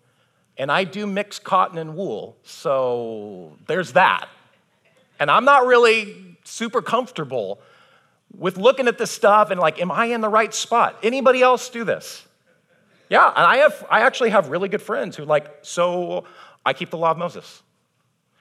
and 0.57 0.71
I 0.71 0.83
do 0.83 1.05
mix 1.05 1.39
cotton 1.39 1.77
and 1.77 1.95
wool, 1.95 2.37
so 2.43 3.53
there's 3.67 3.93
that. 3.93 4.27
And 5.19 5.29
I'm 5.31 5.45
not 5.45 5.65
really 5.65 6.37
super 6.43 6.81
comfortable 6.81 7.59
with 8.37 8.57
looking 8.57 8.87
at 8.87 8.97
this 8.97 9.11
stuff 9.11 9.51
and 9.51 9.59
like, 9.59 9.79
am 9.81 9.91
I 9.91 10.05
in 10.05 10.21
the 10.21 10.29
right 10.29 10.53
spot? 10.53 10.97
Anybody 11.03 11.41
else 11.41 11.69
do 11.69 11.83
this? 11.83 12.25
Yeah, 13.09 13.27
and 13.27 13.45
I 13.45 13.57
have 13.57 13.85
I 13.89 14.01
actually 14.01 14.31
have 14.31 14.49
really 14.49 14.67
good 14.67 14.81
friends 14.81 15.15
who 15.15 15.25
like, 15.25 15.59
so 15.61 16.25
I 16.65 16.73
keep 16.73 16.89
the 16.89 16.97
law 16.97 17.11
of 17.11 17.17
Moses. 17.17 17.61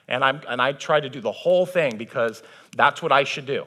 And, 0.08 0.22
I'm, 0.22 0.40
and 0.48 0.60
I 0.60 0.72
try 0.72 1.00
to 1.00 1.08
do 1.08 1.20
the 1.20 1.32
whole 1.32 1.64
thing 1.64 1.96
because 1.96 2.42
that's 2.76 3.02
what 3.02 3.10
I 3.10 3.24
should 3.24 3.46
do. 3.46 3.66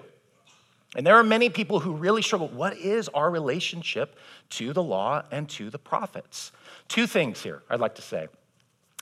And 0.95 1.05
there 1.05 1.15
are 1.15 1.23
many 1.23 1.49
people 1.49 1.79
who 1.79 1.93
really 1.93 2.21
struggle. 2.21 2.47
What 2.47 2.77
is 2.77 3.09
our 3.09 3.29
relationship 3.29 4.17
to 4.51 4.73
the 4.73 4.81
law 4.81 5.23
and 5.31 5.49
to 5.49 5.69
the 5.69 5.77
prophets? 5.77 6.51
Two 6.87 7.07
things 7.07 7.43
here 7.43 7.63
I'd 7.69 7.79
like 7.79 7.95
to 7.95 8.01
say. 8.01 8.27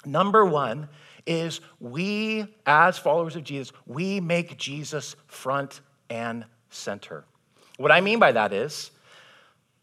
Number 0.06 0.46
one 0.46 0.90
is 1.26 1.62
we, 1.80 2.46
as 2.66 2.98
followers 2.98 3.36
of 3.36 3.44
Jesus, 3.44 3.74
we 3.86 4.20
make 4.20 4.58
Jesus 4.58 5.16
front 5.28 5.82
and 6.10 6.46
center. 6.70 7.26
What 7.78 7.92
I 7.92 8.02
mean 8.02 8.20
by 8.20 8.32
that 8.32 8.54
is 8.54 8.92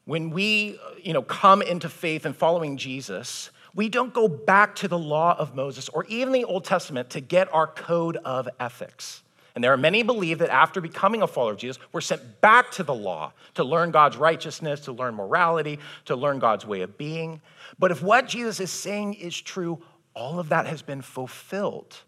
when 0.05 0.31
we 0.31 0.79
you 1.03 1.13
know, 1.13 1.23
come 1.23 1.63
into 1.63 1.89
faith 1.89 2.27
and 2.27 2.37
following 2.37 2.77
Jesus, 2.77 3.51
we 3.75 3.89
don't 3.89 4.13
go 4.13 4.29
back 4.29 4.75
to 4.77 4.89
the 4.89 4.99
law 4.99 5.37
of 5.39 5.55
Moses 5.55 5.89
or 5.89 6.05
even 6.07 6.33
the 6.33 6.45
Old 6.45 6.65
Testament 6.65 7.11
to 7.11 7.21
get 7.21 7.53
our 7.53 7.67
code 7.67 8.17
of 8.19 8.49
ethics. 8.61 9.23
And 9.55 9.63
there 9.63 9.73
are 9.73 9.77
many 9.79 10.01
who 10.01 10.05
believe 10.05 10.39
that 10.39 10.51
after 10.51 10.81
becoming 10.81 11.23
a 11.23 11.27
follower 11.27 11.53
of 11.53 11.59
Jesus, 11.59 11.79
we're 11.93 12.01
sent 12.01 12.41
back 12.41 12.71
to 12.73 12.83
the 12.83 12.95
law 12.95 13.33
to 13.55 13.65
learn 13.65 13.91
God's 13.91 14.17
righteousness, 14.17 14.81
to 14.81 14.93
learn 14.93 15.15
morality, 15.15 15.79
to 16.07 16.17
learn 16.17 16.39
God's 16.39 16.67
way 16.67 16.81
of 16.81 16.97
being. 16.97 17.41
But 17.79 17.91
if 17.91 18.03
what 18.03 18.29
Jesus 18.29 18.61
is 18.61 18.71
saying 18.71 19.15
is 19.15 19.39
true, 19.39 19.83
all 20.15 20.39
of 20.39 20.49
that 20.49 20.67
has 20.67 20.81
been 20.81 21.03
fulfilled, 21.03 21.99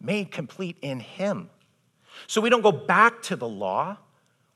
made 0.00 0.30
complete 0.30 0.76
in 0.80 1.00
Him. 1.00 1.50
So 2.26 2.40
we 2.40 2.50
don't 2.50 2.62
go 2.62 2.72
back 2.72 3.22
to 3.24 3.36
the 3.36 3.48
law, 3.48 3.98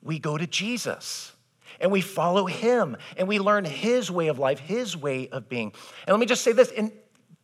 we 0.02 0.18
go 0.18 0.36
to 0.38 0.46
Jesus 0.46 1.32
and 1.80 1.90
we 1.90 2.00
follow 2.00 2.46
Him 2.46 2.96
and 3.16 3.28
we 3.28 3.38
learn 3.38 3.64
His 3.64 4.10
way 4.10 4.28
of 4.28 4.38
life, 4.38 4.60
His 4.60 4.96
way 4.96 5.28
of 5.28 5.48
being. 5.48 5.72
And 6.06 6.14
let 6.14 6.20
me 6.20 6.26
just 6.26 6.42
say 6.42 6.52
this 6.52 6.70
in, 6.70 6.92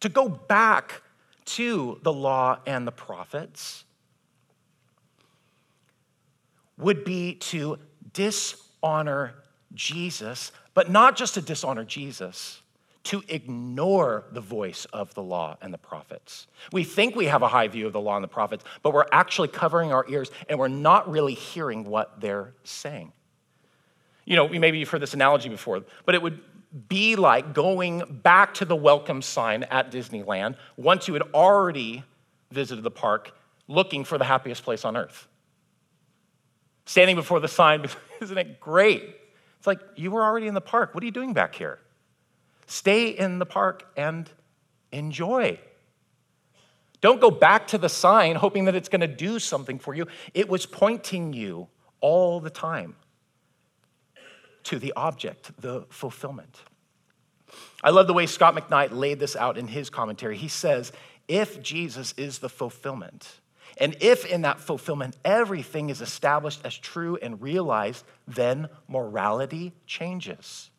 to 0.01 0.09
go 0.09 0.29
back 0.29 1.03
to 1.47 1.99
the 2.03 2.13
law 2.13 2.59
and 2.67 2.87
the 2.87 2.93
prophets 2.93 3.85
would 6.81 7.05
be 7.05 7.35
to 7.35 7.79
dishonor 8.13 9.35
Jesus, 9.75 10.53
but 10.75 10.91
not 10.91 11.17
just 11.17 11.35
to 11.35 11.41
dishonor 11.41 11.85
Jesus, 11.85 12.61
to 13.05 13.23
ignore 13.29 14.25
the 14.33 14.41
voice 14.41 14.85
of 14.87 15.15
the 15.15 15.23
law 15.23 15.57
and 15.63 15.73
the 15.73 15.79
prophets. 15.79 16.47
We 16.73 16.85
think 16.85 17.17
we 17.17 17.27
have 17.27 17.43
a 17.43 17.49
high 17.49 17.69
view 17.69 17.87
of 17.87 17.93
the 17.93 18.01
law 18.01 18.17
and 18.17 18.25
the 18.25 18.29
prophets, 18.29 18.65
but 18.83 18.93
we're 18.93 19.07
actually 19.11 19.49
covering 19.49 19.93
our 19.93 20.05
ears 20.09 20.31
and 20.49 20.59
we're 20.59 20.69
not 20.69 21.11
really 21.11 21.35
hearing 21.35 21.85
what 21.85 22.21
they're 22.21 22.53
saying. 22.65 23.13
You 24.27 24.37
know, 24.37 24.49
maybe 24.49 24.79
you've 24.79 24.91
heard 24.91 25.01
this 25.01 25.15
analogy 25.15 25.49
before, 25.49 25.83
but 26.05 26.15
it 26.15 26.23
would 26.23 26.41
be 26.89 27.17
like 27.17 27.53
going 27.55 28.21
back 28.23 28.55
to 28.55 28.65
the 28.65 28.77
welcome 28.77 29.23
sign 29.23 29.65
at 29.65 29.91
Disneyland 29.91 30.57
once 30.77 31.09
you 31.09 31.15
had 31.15 31.25
already 31.35 32.05
visited 32.51 32.83
the 32.83 32.91
park 32.91 33.33
looking 33.67 34.05
for 34.05 34.19
the 34.19 34.25
happiest 34.25 34.63
place 34.63 34.85
on 34.85 34.97
earth 34.97 35.27
standing 36.85 37.17
before 37.17 37.41
the 37.41 37.49
sign, 37.49 37.87
isn't 38.21 38.39
it 38.39 38.61
great? 38.61 39.17
It's 39.59 39.67
like, 39.67 39.81
you 39.97 40.11
were 40.11 40.25
already 40.25 40.47
in 40.47 40.55
the 40.55 40.61
park. 40.61 40.95
What 40.95 41.03
are 41.03 41.07
you 41.07 41.13
doing 41.13 41.35
back 41.35 41.55
here? 41.55 41.79
Stay 42.67 43.09
in 43.09 43.39
the 43.39 43.47
park 43.47 43.87
and 43.97 44.31
enjoy. 44.93 45.59
Don't 47.01 47.21
go 47.21 47.31
back 47.31 47.67
to 47.69 47.79
the 47.79 47.89
sign 47.89 48.37
hoping 48.37 48.67
that 48.67 48.75
it's 48.75 48.89
going 48.89 49.01
to 49.01 49.09
do 49.09 49.39
something 49.39 49.79
for 49.79 49.95
you. 49.95 50.07
It 50.35 50.49
was 50.49 50.67
pointing 50.67 51.33
you 51.33 51.69
all 52.01 52.41
the 52.41 52.51
time 52.51 52.97
to 54.65 54.79
the 54.79 54.93
object, 54.95 55.51
the 55.61 55.87
fulfillment. 55.89 56.63
I 57.83 57.91
love 57.91 58.07
the 58.07 58.13
way 58.13 58.27
Scot 58.27 58.55
McKnight 58.55 58.93
laid 58.93 59.19
this 59.19 59.35
out 59.35 59.57
in 59.57 59.67
his 59.67 59.91
commentary. 59.91 60.37
He 60.37 60.49
says, 60.49 60.93
if 61.27 61.63
Jesus 61.63 62.13
is 62.17 62.39
the 62.39 62.49
fulfillment, 62.49 63.41
and 63.81 63.97
if 64.01 64.27
in 64.27 64.43
that 64.43 64.61
fulfillment 64.61 65.17
everything 65.25 65.89
is 65.89 66.03
established 66.03 66.61
as 66.65 66.77
true 66.77 67.19
and 67.23 67.41
realized, 67.41 68.05
then 68.29 68.69
morality 68.87 69.73
changes. 69.87 70.71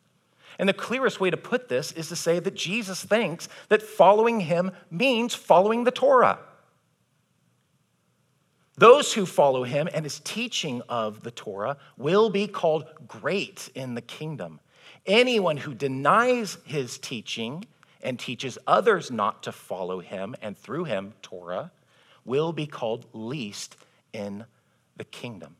And 0.58 0.68
the 0.68 0.74
clearest 0.74 1.20
way 1.20 1.28
to 1.28 1.36
put 1.36 1.68
this 1.68 1.90
is 1.92 2.08
to 2.08 2.16
say 2.16 2.38
that 2.38 2.54
Jesus 2.54 3.04
thinks 3.04 3.48
that 3.68 3.82
following 3.82 4.40
him 4.40 4.70
means 4.90 5.34
following 5.34 5.82
the 5.82 5.90
Torah. 5.90 6.38
Those 8.76 9.12
who 9.12 9.26
follow 9.26 9.64
him 9.64 9.88
and 9.92 10.04
his 10.04 10.20
teaching 10.20 10.80
of 10.88 11.22
the 11.22 11.30
Torah 11.30 11.78
will 11.96 12.30
be 12.30 12.46
called 12.46 12.86
great 13.08 13.68
in 13.74 13.94
the 13.94 14.00
kingdom. 14.00 14.60
Anyone 15.06 15.56
who 15.56 15.74
denies 15.74 16.58
his 16.64 16.98
teaching 16.98 17.64
and 18.02 18.18
teaches 18.18 18.58
others 18.66 19.10
not 19.10 19.42
to 19.42 19.52
follow 19.52 20.00
him 20.00 20.34
and 20.40 20.56
through 20.56 20.84
him, 20.84 21.14
Torah, 21.22 21.72
will 22.24 22.52
be 22.52 22.66
called 22.66 23.06
least 23.12 23.76
in 24.12 24.44
the 24.96 25.04
kingdom. 25.04 25.56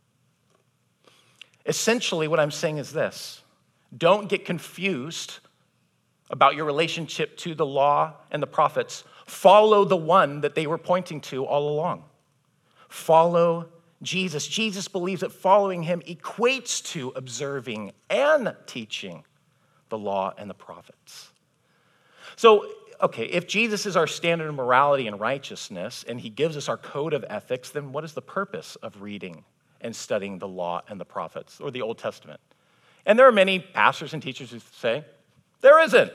Essentially, 1.67 2.29
what 2.29 2.41
I'm 2.41 2.51
saying 2.51 2.79
is 2.79 2.93
this 2.93 3.43
don't 3.97 4.29
get 4.29 4.45
confused 4.45 5.39
about 6.31 6.55
your 6.55 6.65
relationship 6.65 7.37
to 7.39 7.55
the 7.55 7.67
law 7.67 8.15
and 8.31 8.43
the 8.43 8.47
prophets. 8.47 9.05
Follow 9.27 9.85
the 9.85 9.97
one 9.97 10.41
that 10.41 10.55
they 10.55 10.67
were 10.67 10.79
pointing 10.79 11.21
to 11.21 11.45
all 11.45 11.69
along. 11.69 12.05
Follow 12.89 13.69
Jesus. 14.03 14.47
Jesus 14.47 14.89
believes 14.89 15.21
that 15.21 15.31
following 15.31 15.83
him 15.83 16.03
equates 16.09 16.83
to 16.93 17.13
observing 17.15 17.93
and 18.11 18.55
teaching 18.67 19.25
the 19.91 19.99
law 19.99 20.33
and 20.37 20.49
the 20.51 20.55
prophets. 20.55 21.31
So 22.37 22.67
okay, 23.03 23.25
if 23.25 23.49
Jesus 23.49 23.85
is 23.85 23.97
our 23.97 24.07
standard 24.07 24.49
of 24.49 24.55
morality 24.55 25.09
and 25.09 25.19
righteousness, 25.19 26.05
and 26.07 26.21
he 26.21 26.29
gives 26.31 26.57
us 26.57 26.69
our 26.69 26.77
code 26.77 27.13
of 27.13 27.25
ethics, 27.29 27.71
then 27.71 27.93
what 27.93 28.05
is 28.05 28.13
the 28.13 28.23
purpose 28.23 28.77
of 28.77 29.03
reading 29.03 29.45
and 29.81 29.95
studying 29.95 30.39
the 30.39 30.49
law 30.49 30.81
and 30.89 31.01
the 31.01 31.05
prophets 31.05 31.61
or 31.61 31.71
the 31.71 31.83
Old 31.83 31.99
Testament? 31.99 32.41
And 33.05 33.19
there 33.19 33.27
are 33.27 33.33
many 33.33 33.59
pastors 33.59 34.15
and 34.15 34.23
teachers 34.23 34.53
who 34.53 34.61
say, 34.77 35.05
there 35.61 35.81
isn't. 35.81 36.13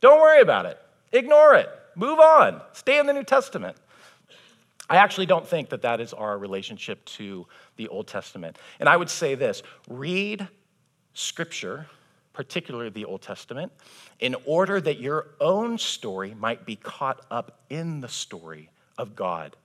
Don't 0.00 0.20
worry 0.20 0.40
about 0.40 0.66
it. 0.66 0.78
Ignore 1.12 1.54
it. 1.54 1.68
Move 1.94 2.18
on. 2.18 2.60
Stay 2.72 2.98
in 2.98 3.06
the 3.06 3.12
New 3.12 3.22
Testament. 3.22 3.76
I 4.90 4.96
actually 4.96 5.26
don't 5.26 5.46
think 5.46 5.70
that 5.70 5.82
that 5.82 6.00
is 6.00 6.12
our 6.12 6.36
relationship 6.36 7.04
to 7.06 7.46
the 7.76 7.88
Old 7.88 8.08
Testament. 8.08 8.58
And 8.80 8.88
I 8.88 8.96
would 8.96 9.08
say 9.08 9.34
this 9.34 9.62
read 9.88 10.48
Scripture 11.14 11.86
particularly 12.34 12.90
the 12.90 13.06
Old 13.06 13.22
Testament, 13.22 13.72
in 14.20 14.36
order 14.44 14.80
that 14.80 15.00
your 15.00 15.28
own 15.40 15.78
story 15.78 16.34
might 16.34 16.66
be 16.66 16.76
caught 16.76 17.24
up 17.30 17.60
in 17.70 18.02
the 18.02 18.08
story 18.08 18.68
of 18.98 19.16
God 19.16 19.56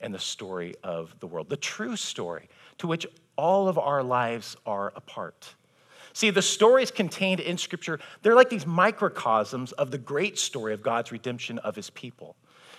and 0.00 0.12
the 0.12 0.18
story 0.18 0.74
of 0.82 1.14
the 1.20 1.26
world, 1.26 1.48
the 1.48 1.56
true 1.56 1.94
story 1.94 2.48
to 2.78 2.88
which 2.88 3.06
all 3.36 3.68
of 3.68 3.78
our 3.78 4.02
lives 4.02 4.56
are 4.66 4.92
a 4.96 5.00
part. 5.00 5.54
See, 6.12 6.30
the 6.30 6.42
stories 6.42 6.90
contained 6.90 7.40
in 7.40 7.58
Scripture, 7.58 8.00
they're 8.22 8.34
like 8.34 8.50
these 8.50 8.66
microcosms 8.66 9.72
of 9.72 9.90
the 9.90 9.98
great 9.98 10.38
story 10.38 10.72
of 10.72 10.82
God's 10.82 11.12
redemption 11.12 11.58
of 11.58 11.76
his 11.76 11.90
people. 11.90 12.36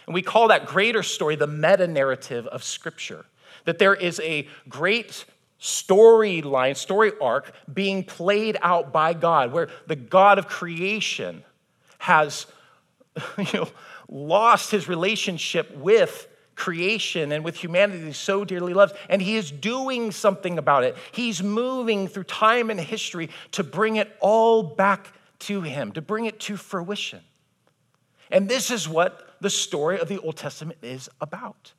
And 0.07 0.13
we 0.13 0.21
call 0.21 0.47
that 0.49 0.67
greater 0.67 1.03
story 1.03 1.35
the 1.35 1.47
meta 1.47 1.87
narrative 1.87 2.47
of 2.47 2.63
Scripture. 2.63 3.25
That 3.65 3.79
there 3.79 3.95
is 3.95 4.19
a 4.21 4.47
great 4.69 5.25
storyline, 5.59 6.75
story 6.75 7.11
arc 7.21 7.53
being 7.71 8.03
played 8.03 8.57
out 8.61 8.91
by 8.91 9.13
God, 9.13 9.51
where 9.51 9.69
the 9.87 9.95
God 9.95 10.37
of 10.37 10.47
creation 10.47 11.43
has 11.99 12.45
you 13.37 13.45
know, 13.53 13.67
lost 14.09 14.71
his 14.71 14.87
relationship 14.87 15.75
with 15.77 16.27
creation 16.55 17.31
and 17.31 17.43
with 17.43 17.57
humanity 17.57 18.05
he 18.05 18.13
so 18.13 18.45
dearly 18.45 18.73
loves, 18.73 18.93
and 19.09 19.21
he 19.21 19.35
is 19.35 19.51
doing 19.51 20.11
something 20.11 20.57
about 20.57 20.83
it. 20.83 20.95
He's 21.11 21.43
moving 21.43 22.07
through 22.07 22.23
time 22.23 22.69
and 22.69 22.79
history 22.79 23.29
to 23.51 23.63
bring 23.63 23.97
it 23.97 24.15
all 24.19 24.63
back 24.63 25.13
to 25.39 25.61
him, 25.61 25.91
to 25.93 26.01
bring 26.01 26.25
it 26.25 26.39
to 26.41 26.57
fruition. 26.57 27.21
And 28.31 28.49
this 28.49 28.71
is 28.71 28.87
what 28.87 29.35
the 29.41 29.49
story 29.49 29.99
of 29.99 30.07
the 30.07 30.19
Old 30.19 30.37
Testament 30.37 30.79
is 30.81 31.09
about. 31.21 31.73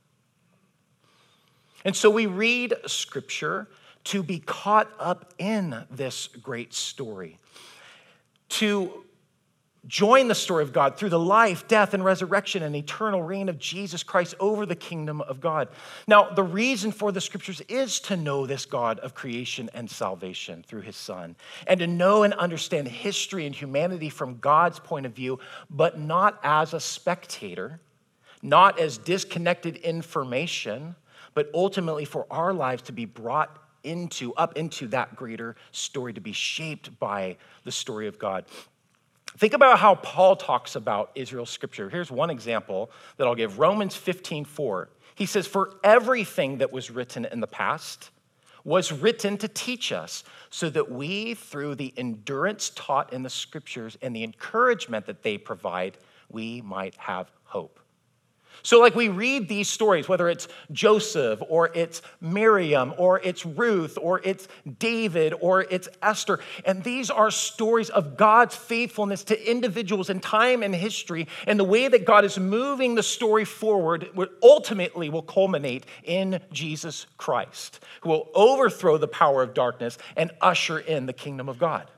And 1.87 1.94
so 1.94 2.11
we 2.11 2.27
read 2.27 2.75
scripture 2.87 3.68
to 4.05 4.25
be 4.25 4.40
caught 4.40 4.90
up 4.99 5.33
in 5.38 5.85
this 5.88 6.27
great 6.27 6.75
story, 6.75 7.38
to 8.49 9.05
join 9.87 10.27
the 10.27 10.35
story 10.35 10.64
of 10.64 10.72
God 10.72 10.96
through 10.96 11.11
the 11.11 11.18
life, 11.18 11.68
death, 11.68 11.94
and 11.94 12.05
resurrection 12.05 12.64
and 12.64 12.75
eternal 12.75 13.22
reign 13.22 13.49
of 13.49 13.61
Jesus 13.61 14.03
Christ 14.03 14.35
over 14.40 14.66
the 14.66 14.75
kingdom 14.75 15.20
of 15.20 15.40
God. 15.40 15.68
Now, 16.09 16.29
the 16.29 16.42
reason 16.42 16.90
for 16.90 17.12
the 17.12 17.20
scriptures 17.20 17.61
is 17.68 18.01
to 18.01 18.16
know 18.16 18.46
this 18.46 18.66
God 18.66 18.99
of 18.99 19.14
creation 19.14 19.70
and 19.72 19.88
salvation 19.88 20.65
through 20.67 20.81
his 20.81 20.96
Son, 20.96 21.37
and 21.69 21.79
to 21.79 21.87
know 21.87 22.25
and 22.25 22.35
understand 22.35 22.88
history 22.88 23.46
and 23.46 23.54
humanity 23.54 24.10
from 24.10 24.38
God's 24.38 24.81
point 24.81 25.06
of 25.06 25.13
view, 25.13 25.38
but 25.71 26.00
not 26.00 26.40
as 26.42 26.75
a 26.75 26.81
spectator, 26.81 27.79
not 28.42 28.81
as 28.81 28.98
disconnected 28.98 29.77
information 29.77 30.96
but 31.37 31.50
ultimately 31.52 32.06
for 32.06 32.26
our 32.30 32.54
lives 32.54 32.80
to 32.80 32.92
be 32.92 33.04
brought 33.04 33.58
into, 33.84 34.32
up 34.37 34.56
into 34.56 34.88
that 34.88 35.14
greater 35.14 35.54
story, 35.70 36.14
to 36.14 36.20
be 36.20 36.32
shaped 36.32 36.98
by 36.98 37.37
the 37.64 37.70
story 37.70 38.06
of 38.08 38.18
God. 38.18 38.46
Think 39.37 39.52
about 39.52 39.78
how 39.78 39.96
Paul 39.96 40.37
talks 40.37 40.76
about 40.76 41.10
Israel's 41.14 41.50
scripture. 41.50 41.90
Here's 41.90 42.10
one 42.10 42.30
example 42.30 42.90
that 43.18 43.26
I'll 43.26 43.34
give 43.34 43.58
Romans 43.58 43.94
15 43.94 44.46
4. 44.46 44.88
He 45.14 45.26
says, 45.26 45.46
For 45.46 45.74
everything 45.84 46.56
that 46.58 46.72
was 46.72 46.90
written 46.90 47.26
in 47.26 47.40
the 47.40 47.46
past 47.46 48.10
was 48.64 48.90
written 48.90 49.37
to 49.37 49.46
teach 49.46 49.92
us 49.92 50.24
so 50.48 50.70
that 50.70 50.90
we, 50.90 51.34
through 51.34 51.74
the 51.74 51.92
endurance 51.98 52.72
taught 52.74 53.12
in 53.12 53.22
the 53.22 53.30
scriptures 53.30 53.98
and 54.00 54.16
the 54.16 54.24
encouragement 54.24 55.04
that 55.04 55.22
they 55.22 55.37
provide, 55.37 55.98
we 56.30 56.62
might 56.62 56.94
have 56.96 57.30
hope. 57.44 57.78
So, 58.63 58.81
like 58.81 58.94
we 58.94 59.09
read 59.09 59.48
these 59.48 59.69
stories, 59.69 60.09
whether 60.09 60.29
it's 60.29 60.48
Joseph 60.73 61.40
or 61.48 61.71
it's 61.75 62.02
Miriam 62.21 62.94
or 62.98 63.21
it's 63.21 63.46
Ruth 63.46 63.96
or 64.00 64.21
it's 64.25 64.48
David 64.79 65.35
or 65.40 65.63
it's 65.63 65.88
Esther, 66.02 66.40
and 66.65 66.83
these 66.83 67.11
are 67.11 67.31
stories 67.31 67.90
of 67.90 68.17
God's 68.17 68.57
faithfulness 68.57 69.25
to 69.25 69.50
individuals 69.50 70.11
in 70.11 70.21
time 70.21 70.63
and 70.63 70.75
history, 70.75 71.29
and 71.46 71.59
the 71.59 71.65
way 71.65 71.88
that 71.88 72.04
God 72.04 72.25
is 72.25 72.38
moving 72.38 72.94
the 72.94 73.02
story 73.02 73.44
forward 73.44 74.09
ultimately 74.42 75.09
will 75.09 75.23
culminate 75.23 75.87
in 76.04 76.40
Jesus 76.52 77.07
Christ, 77.17 77.81
who 78.00 78.11
will 78.11 78.31
overthrow 78.35 78.98
the 78.98 79.09
power 79.09 79.42
of 79.42 79.54
darkness 79.54 79.98
and 80.17 80.31
usher 80.40 80.79
in 80.79 81.07
the 81.07 81.13
kingdom 81.13 81.48
of 81.48 81.59
God. 81.59 81.90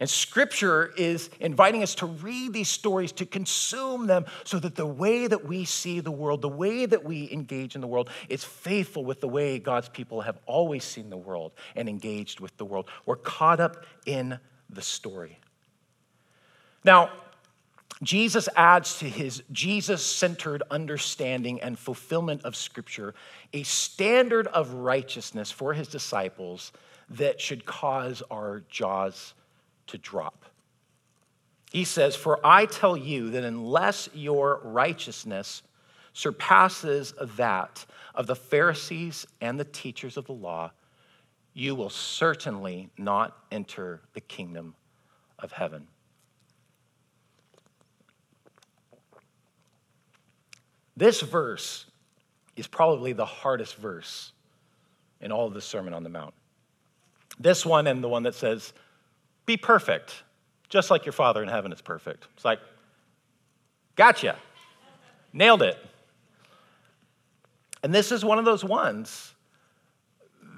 And 0.00 0.10
scripture 0.10 0.92
is 0.96 1.30
inviting 1.38 1.82
us 1.82 1.94
to 1.96 2.06
read 2.06 2.52
these 2.52 2.68
stories, 2.68 3.12
to 3.12 3.26
consume 3.26 4.06
them, 4.06 4.26
so 4.42 4.58
that 4.58 4.74
the 4.74 4.86
way 4.86 5.28
that 5.28 5.46
we 5.46 5.64
see 5.64 6.00
the 6.00 6.10
world, 6.10 6.42
the 6.42 6.48
way 6.48 6.84
that 6.84 7.04
we 7.04 7.30
engage 7.30 7.76
in 7.76 7.80
the 7.80 7.86
world, 7.86 8.10
is 8.28 8.42
faithful 8.42 9.04
with 9.04 9.20
the 9.20 9.28
way 9.28 9.58
God's 9.60 9.88
people 9.88 10.20
have 10.22 10.38
always 10.46 10.82
seen 10.82 11.10
the 11.10 11.16
world 11.16 11.52
and 11.76 11.88
engaged 11.88 12.40
with 12.40 12.56
the 12.56 12.64
world. 12.64 12.88
We're 13.06 13.16
caught 13.16 13.60
up 13.60 13.86
in 14.04 14.38
the 14.68 14.82
story. 14.82 15.38
Now, 16.82 17.10
Jesus 18.02 18.48
adds 18.56 18.98
to 18.98 19.08
his 19.08 19.44
Jesus 19.52 20.04
centered 20.04 20.64
understanding 20.70 21.60
and 21.62 21.78
fulfillment 21.78 22.44
of 22.44 22.56
Scripture 22.56 23.14
a 23.52 23.62
standard 23.62 24.48
of 24.48 24.74
righteousness 24.74 25.52
for 25.52 25.72
his 25.72 25.86
disciples 25.86 26.72
that 27.10 27.40
should 27.40 27.64
cause 27.64 28.22
our 28.30 28.64
jaws 28.68 29.34
to 29.88 29.98
drop. 29.98 30.44
He 31.72 31.84
says, 31.84 32.14
For 32.14 32.38
I 32.44 32.66
tell 32.66 32.96
you 32.96 33.30
that 33.30 33.44
unless 33.44 34.08
your 34.14 34.60
righteousness 34.62 35.62
surpasses 36.12 37.12
that 37.36 37.84
of 38.14 38.26
the 38.26 38.36
Pharisees 38.36 39.26
and 39.40 39.58
the 39.58 39.64
teachers 39.64 40.16
of 40.16 40.26
the 40.26 40.32
law, 40.32 40.70
you 41.52 41.74
will 41.74 41.90
certainly 41.90 42.90
not 42.96 43.36
enter 43.50 44.00
the 44.12 44.20
kingdom 44.20 44.74
of 45.38 45.52
heaven. 45.52 45.86
This 50.96 51.20
verse 51.20 51.86
is 52.56 52.66
probably 52.66 53.12
the 53.12 53.26
hardest 53.26 53.76
verse 53.76 54.32
in 55.20 55.32
all 55.32 55.46
of 55.46 55.54
the 55.54 55.60
Sermon 55.60 55.92
on 55.92 56.04
the 56.04 56.08
Mount. 56.08 56.34
This 57.38 57.66
one 57.66 57.86
and 57.88 58.02
the 58.02 58.08
one 58.08 58.22
that 58.24 58.34
says, 58.34 58.72
be 59.46 59.56
perfect, 59.56 60.22
just 60.68 60.90
like 60.90 61.04
your 61.04 61.12
Father 61.12 61.42
in 61.42 61.48
heaven 61.48 61.72
is 61.72 61.80
perfect. 61.80 62.26
It's 62.34 62.44
like, 62.44 62.60
gotcha. 63.96 64.36
Nailed 65.32 65.62
it. 65.62 65.78
And 67.82 67.94
this 67.94 68.12
is 68.12 68.24
one 68.24 68.38
of 68.38 68.44
those 68.44 68.64
ones 68.64 69.34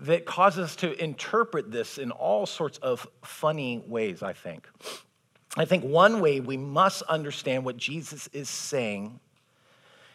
that 0.03 0.26
causes 0.26 0.64
us 0.64 0.76
to 0.76 1.03
interpret 1.03 1.70
this 1.72 1.99
in 1.99 2.11
all 2.11 2.47
sorts 2.47 2.78
of 2.78 3.07
funny 3.22 3.82
ways, 3.87 4.22
I 4.22 4.32
think. 4.32 4.68
I 5.57 5.64
think 5.64 5.84
one 5.84 6.20
way 6.20 6.41
we 6.41 6.57
must 6.57 7.03
understand 7.03 7.64
what 7.64 7.76
Jesus 7.76 8.28
is 8.32 8.49
saying 8.49 9.18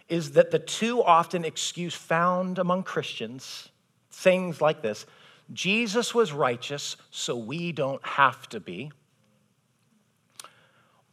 is 0.07 0.31
that 0.31 0.51
the 0.51 0.59
too 0.59 1.01
often 1.03 1.43
excuse 1.45 1.95
found 1.95 2.59
among 2.59 2.83
Christians, 2.83 3.69
sayings 4.09 4.61
like 4.61 4.81
this, 4.81 5.05
Jesus 5.53 6.15
was 6.15 6.31
righteous, 6.31 6.95
so 7.09 7.35
we 7.35 7.71
don't 7.71 8.05
have 8.05 8.47
to 8.49 8.59
be. 8.59 8.91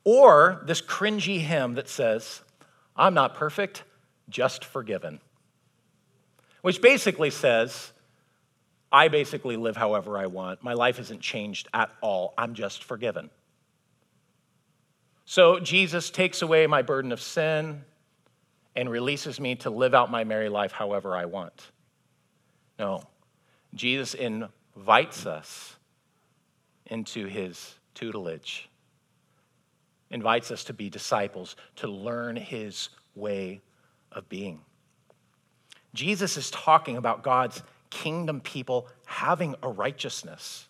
Or 0.05 0.63
this 0.65 0.81
cringy 0.81 1.41
hymn 1.41 1.75
that 1.75 1.89
says, 1.89 2.43
I'm 2.97 3.15
not 3.15 3.35
perfect, 3.35 3.85
just 4.29 4.65
forgiven. 4.65 5.21
Which 6.63 6.81
basically 6.81 7.31
says, 7.31 7.93
I 8.91 9.09
basically 9.09 9.57
live 9.57 9.77
however 9.77 10.17
I 10.17 10.27
want. 10.27 10.63
My 10.63 10.73
life 10.73 10.99
isn't 10.99 11.21
changed 11.21 11.69
at 11.75 11.91
all. 12.01 12.35
I'm 12.39 12.55
just 12.55 12.85
forgiven. 12.85 13.31
So 15.25 15.61
Jesus 15.61 16.09
takes 16.11 16.41
away 16.41 16.67
my 16.67 16.81
burden 16.81 17.13
of 17.13 17.21
sin 17.21 17.83
and 18.75 18.89
releases 18.89 19.39
me 19.39 19.57
to 19.57 19.71
live 19.71 19.93
out 19.93 20.11
my 20.11 20.25
merry 20.25 20.49
life 20.49 20.73
however 20.73 21.15
I 21.15 21.27
want. 21.27 21.71
No, 22.79 23.03
Jesus 23.75 24.15
invites 24.15 25.27
us 25.27 25.77
into 26.87 27.27
his 27.27 27.75
tutelage, 27.95 28.69
invites 30.11 30.51
us 30.51 30.65
to 30.65 30.73
be 30.73 30.89
disciples, 30.89 31.57
to 31.77 31.87
learn 31.87 32.37
his 32.37 32.89
way 33.15 33.61
of 34.13 34.29
being. 34.29 34.61
Jesus 35.95 36.37
is 36.37 36.51
talking 36.51 36.97
about 36.97 37.23
God's 37.23 37.63
kingdom 37.91 38.41
people 38.41 38.89
having 39.07 39.55
a 39.63 39.69
righteousness, 39.69 40.67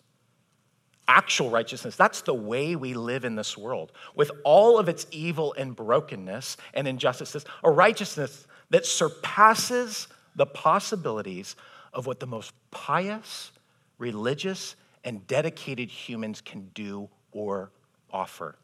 actual 1.07 1.49
righteousness. 1.49 1.95
That's 1.95 2.21
the 2.21 2.33
way 2.33 2.75
we 2.75 2.93
live 2.93 3.25
in 3.25 3.35
this 3.35 3.57
world, 3.57 3.91
with 4.15 4.31
all 4.43 4.77
of 4.77 4.89
its 4.89 5.07
evil 5.11 5.53
and 5.57 5.75
brokenness 5.75 6.57
and 6.73 6.87
injustices, 6.87 7.45
a 7.63 7.71
righteousness 7.71 8.45
that 8.69 8.85
surpasses 8.85 10.07
the 10.35 10.45
possibilities 10.45 11.55
of 11.93 12.05
what 12.05 12.19
the 12.19 12.27
most 12.27 12.53
pious, 12.71 13.51
religious, 13.97 14.75
and 15.03 15.25
dedicated 15.27 15.89
humans 15.89 16.41
can 16.41 16.69
do 16.73 17.09
or 17.31 17.71
offer. 18.11 18.55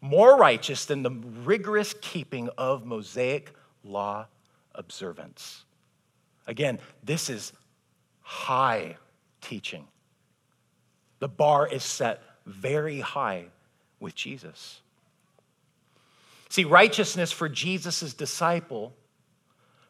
More 0.00 0.36
righteous 0.36 0.84
than 0.84 1.02
the 1.02 1.10
rigorous 1.10 1.94
keeping 2.00 2.48
of 2.58 2.84
Mosaic 2.84 3.52
law 3.82 4.26
observance. 4.74 5.64
Again, 6.46 6.78
this 7.02 7.28
is 7.28 7.52
high 8.20 8.96
teaching. 9.40 9.86
The 11.18 11.28
bar 11.28 11.66
is 11.66 11.82
set 11.82 12.22
very 12.44 13.00
high 13.00 13.46
with 14.00 14.14
Jesus. 14.14 14.80
See, 16.48 16.64
righteousness 16.64 17.32
for 17.32 17.48
Jesus' 17.48 18.14
disciple 18.14 18.94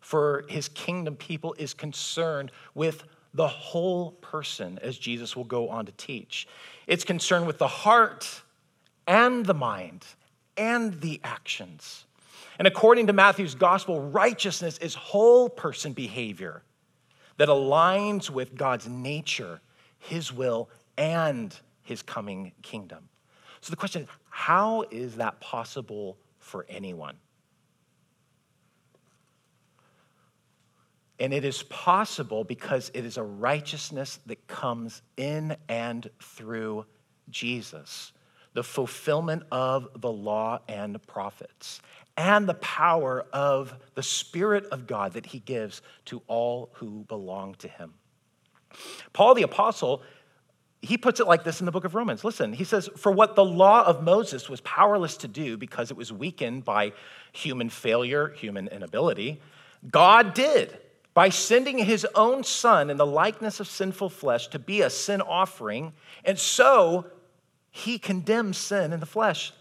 for 0.07 0.45
his 0.49 0.69
kingdom 0.69 1.17
people 1.17 1.53
is 1.59 1.75
concerned 1.75 2.53
with 2.77 3.03
the 3.35 3.49
whole 3.49 4.13
person, 4.13 4.79
as 4.81 4.97
Jesus 4.97 5.35
will 5.35 5.43
go 5.43 5.69
on 5.69 5.85
to 5.85 5.91
teach. 5.97 6.47
It's 6.87 7.03
concerned 7.03 7.45
with 7.45 7.59
the 7.59 7.67
heart 7.67 8.43
and 9.09 9.45
the 9.45 9.53
mind 9.53 10.05
and 10.57 11.01
the 11.01 11.21
actions. 11.25 12.05
And 12.61 12.69
according 12.69 13.09
to 13.09 13.13
Matthew's 13.13 13.57
gospel, 13.57 14.01
righteousness 14.01 14.79
is 14.79 14.95
whole 14.95 15.49
person 15.49 15.93
behavior 15.93 16.63
that 17.39 17.49
aligns 17.49 18.31
with 18.31 18.55
God's 18.55 18.87
nature, 18.87 19.61
his 19.99 20.33
will, 20.33 20.69
and 20.97 21.53
his 21.83 22.01
coming 22.01 22.53
kingdom. 22.63 23.09
So 23.61 23.73
the 23.73 23.77
question 23.77 24.03
is 24.03 24.09
how 24.31 24.85
is 24.93 25.17
that 25.17 25.41
possible 25.41 26.17
for 26.39 26.65
anyone? 26.69 27.17
And 31.19 31.33
it 31.33 31.45
is 31.45 31.63
possible 31.65 32.45
because 32.45 32.91
it 32.93 33.05
is 33.05 33.17
a 33.17 33.23
righteousness 33.23 34.21
that 34.27 34.47
comes 34.47 35.03
in 35.17 35.57
and 35.69 36.09
through 36.21 36.85
Jesus, 37.31 38.13
the 38.53 38.63
fulfillment 38.63 39.45
of 39.51 39.89
the 40.01 40.13
law 40.13 40.61
and 40.69 41.05
prophets, 41.07 41.81
and 42.19 42.49
the 42.49 42.55
power 42.55 43.25
of 43.33 43.75
the 43.95 44.03
Spirit 44.03 44.67
of 44.67 44.87
God 44.87 45.15
that 45.15 45.27
he 45.27 45.39
gives 45.39 45.81
to 46.07 46.23
all 46.27 46.71
who 46.75 47.05
belong 47.09 47.55
to 47.57 47.69
him. 47.69 47.95
Paul 49.13 49.35
the 49.35 49.43
Apostle, 49.43 50.03
he 50.83 50.99
puts 50.99 51.21
it 51.21 51.27
like 51.27 51.45
this 51.45 51.61
in 51.61 51.67
the 51.67 51.73
book 51.73 51.85
of 51.85 51.95
Romans. 51.95 52.25
Listen, 52.25 52.53
he 52.53 52.65
says, 52.65 52.91
For 52.97 53.11
what 53.11 53.37
the 53.37 53.45
law 53.45 53.85
of 53.85 54.03
Moses 54.03 54.51
was 54.51 54.61
powerless 54.61 55.17
to 55.19 55.29
do 55.29 55.57
because 55.57 55.91
it 55.91 55.97
was 55.97 56.13
weakened 56.13 56.65
by 56.65 56.93
human 57.33 57.71
failure, 57.71 58.29
human 58.29 58.69
inability, 58.69 59.41
God 59.91 60.35
did 60.35 60.79
by 61.17 61.31
sending 61.31 61.79
his 61.79 62.07
own 62.15 62.45
son 62.45 62.91
in 62.91 62.99
the 62.99 63.07
likeness 63.07 63.59
of 63.59 63.67
sinful 63.67 64.11
flesh 64.11 64.49
to 64.49 64.59
be 64.59 64.83
a 64.83 64.91
sin 64.91 65.23
offering, 65.23 65.95
and 66.27 66.39
so 66.39 67.07
he 67.71 67.99
condemns 67.99 68.59
sin 68.59 68.93
in 68.93 69.01
the 69.01 69.07
flesh. 69.07 69.55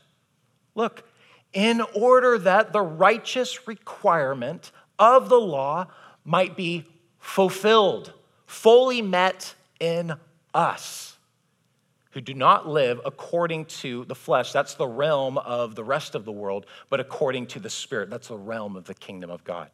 Look, 0.76 1.08
in 1.54 1.80
order 1.96 2.38
that 2.40 2.74
the 2.74 2.82
righteous 2.82 3.70
requirement 3.70 4.74
of 5.00 5.30
the 5.30 5.40
law 5.40 5.88
might 6.26 6.58
be 6.58 6.84
fulfilled, 7.20 8.12
fully 8.46 9.02
met 9.02 9.56
in 9.80 10.14
us 10.54 11.16
who 12.12 12.20
do 12.20 12.34
not 12.34 12.68
live 12.68 13.00
according 13.06 13.64
to 13.66 14.04
the 14.06 14.16
flesh. 14.16 14.52
That's 14.52 14.74
the 14.74 14.88
realm 14.88 15.38
of 15.38 15.76
the 15.76 15.86
rest 15.86 16.16
of 16.16 16.26
the 16.26 16.34
world, 16.34 16.66
but 16.90 17.00
according 17.00 17.48
to 17.48 17.62
the 17.62 17.70
Spirit. 17.70 18.10
That's 18.10 18.28
the 18.28 18.38
realm 18.38 18.76
of 18.76 18.84
the 18.84 18.94
kingdom 18.94 19.30
of 19.30 19.46
God. 19.46 19.70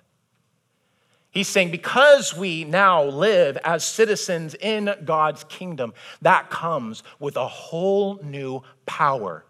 He's 1.31 1.47
saying 1.47 1.71
because 1.71 2.35
we 2.35 2.65
now 2.65 3.03
live 3.03 3.57
as 3.63 3.85
citizens 3.85 4.53
in 4.53 4.93
God's 5.05 5.45
kingdom, 5.45 5.93
that 6.21 6.49
comes 6.49 7.03
with 7.19 7.37
a 7.37 7.47
whole 7.47 8.19
new 8.21 8.63
power 8.85 9.45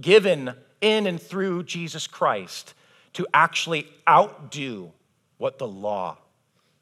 given 0.00 0.54
in 0.80 1.06
and 1.06 1.20
through 1.20 1.64
Jesus 1.64 2.06
Christ 2.06 2.74
to 3.14 3.26
actually 3.34 3.86
outdo 4.08 4.92
what 5.36 5.58
the 5.58 5.66
law 5.66 6.16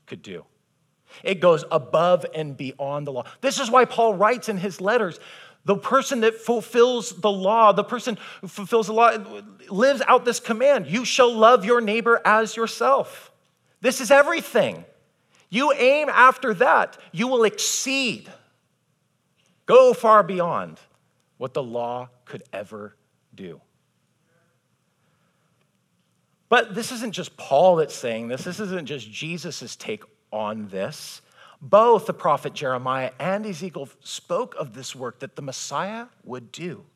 could 0.06 0.22
do. 0.22 0.44
It 1.22 1.40
goes 1.40 1.64
above 1.70 2.24
and 2.34 2.56
beyond 2.56 3.06
the 3.06 3.12
law. 3.12 3.24
This 3.40 3.58
is 3.58 3.70
why 3.70 3.84
Paul 3.84 4.14
writes 4.14 4.48
in 4.48 4.56
his 4.56 4.80
letters 4.80 5.18
the 5.64 5.76
person 5.76 6.20
that 6.20 6.34
fulfills 6.34 7.10
the 7.10 7.30
law, 7.30 7.72
the 7.72 7.84
person 7.84 8.18
who 8.40 8.48
fulfills 8.48 8.86
the 8.86 8.92
law, 8.92 9.16
lives 9.68 10.02
out 10.06 10.24
this 10.24 10.38
command 10.40 10.86
you 10.86 11.04
shall 11.04 11.32
love 11.32 11.64
your 11.64 11.80
neighbor 11.80 12.20
as 12.24 12.56
yourself. 12.56 13.32
This 13.84 14.00
is 14.00 14.10
everything. 14.10 14.86
You 15.50 15.74
aim 15.74 16.08
after 16.08 16.54
that, 16.54 16.96
you 17.12 17.28
will 17.28 17.44
exceed, 17.44 18.32
go 19.66 19.92
far 19.92 20.22
beyond 20.22 20.80
what 21.36 21.52
the 21.52 21.62
law 21.62 22.08
could 22.24 22.44
ever 22.50 22.96
do. 23.34 23.60
But 26.48 26.74
this 26.74 26.92
isn't 26.92 27.12
just 27.12 27.36
Paul 27.36 27.76
that's 27.76 27.94
saying 27.94 28.28
this, 28.28 28.44
this 28.44 28.58
isn't 28.58 28.86
just 28.86 29.10
Jesus' 29.12 29.76
take 29.76 30.02
on 30.32 30.68
this. 30.68 31.20
Both 31.60 32.06
the 32.06 32.14
prophet 32.14 32.54
Jeremiah 32.54 33.10
and 33.20 33.44
Ezekiel 33.44 33.90
spoke 34.00 34.54
of 34.58 34.72
this 34.72 34.96
work 34.96 35.18
that 35.18 35.36
the 35.36 35.42
Messiah 35.42 36.06
would 36.24 36.50
do, 36.52 36.86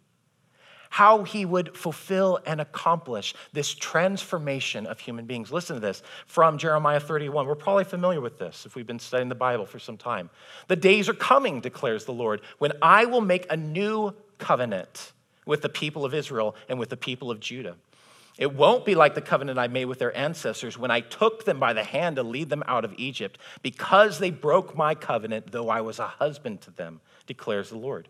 how 0.91 1.23
he 1.23 1.45
would 1.45 1.77
fulfill 1.77 2.39
and 2.47 2.61
accomplish 2.61 3.35
this 3.53 3.75
transformation 3.75 4.87
of 4.87 4.99
human 5.01 5.27
beings. 5.27 5.53
Listen 5.53 5.75
to 5.75 5.81
this 5.81 6.03
from 6.27 6.59
Jeremiah 6.59 7.01
31. 7.01 7.47
We're 7.47 7.55
probably 7.55 7.85
familiar 7.85 8.21
with 8.21 8.39
this 8.39 8.67
if 8.67 8.75
we've 8.75 8.87
been 8.87 8.99
studying 8.99 9.29
the 9.29 9.35
Bible 9.35 9.67
for 9.67 9.79
some 9.79 9.97
time. 9.97 10.31
The 10.69 10.77
days 10.77 11.09
are 11.09 11.15
coming, 11.15 11.61
declares 11.61 12.05
the 12.05 12.13
Lord, 12.13 12.41
when 12.59 12.73
I 12.83 13.05
will 13.05 13.21
make 13.21 13.47
a 13.51 13.57
new 13.57 14.15
covenant 14.39 15.13
with 15.45 15.63
the 15.63 15.69
people 15.69 16.05
of 16.05 16.15
Israel 16.15 16.55
and 16.69 16.79
with 16.79 16.91
the 16.91 16.97
people 16.97 17.31
of 17.31 17.41
Judah. 17.41 17.77
It 18.39 18.55
won't 18.55 18.85
be 18.85 18.95
like 18.95 19.17
the 19.17 19.21
covenant 19.21 19.59
I 19.59 19.67
made 19.67 19.87
with 19.87 19.99
their 19.99 20.17
ancestors 20.17 20.79
when 20.79 20.93
I 20.93 21.01
took 21.01 21.45
them 21.45 21.59
by 21.59 21.73
the 21.73 21.83
hand 21.83 22.17
to 22.17 22.23
lead 22.23 22.51
them 22.51 22.63
out 22.67 22.85
of 22.85 22.95
Egypt, 22.97 23.37
because 23.63 24.21
they 24.21 24.31
broke 24.31 24.77
my 24.77 24.95
covenant, 24.95 25.51
though 25.51 25.69
I 25.69 25.81
was 25.81 25.99
a 25.99 26.07
husband 26.07 26.61
to 26.63 26.71
them, 26.71 27.01
declares 27.27 27.71
the 27.71 27.79
Lord. 27.79 28.09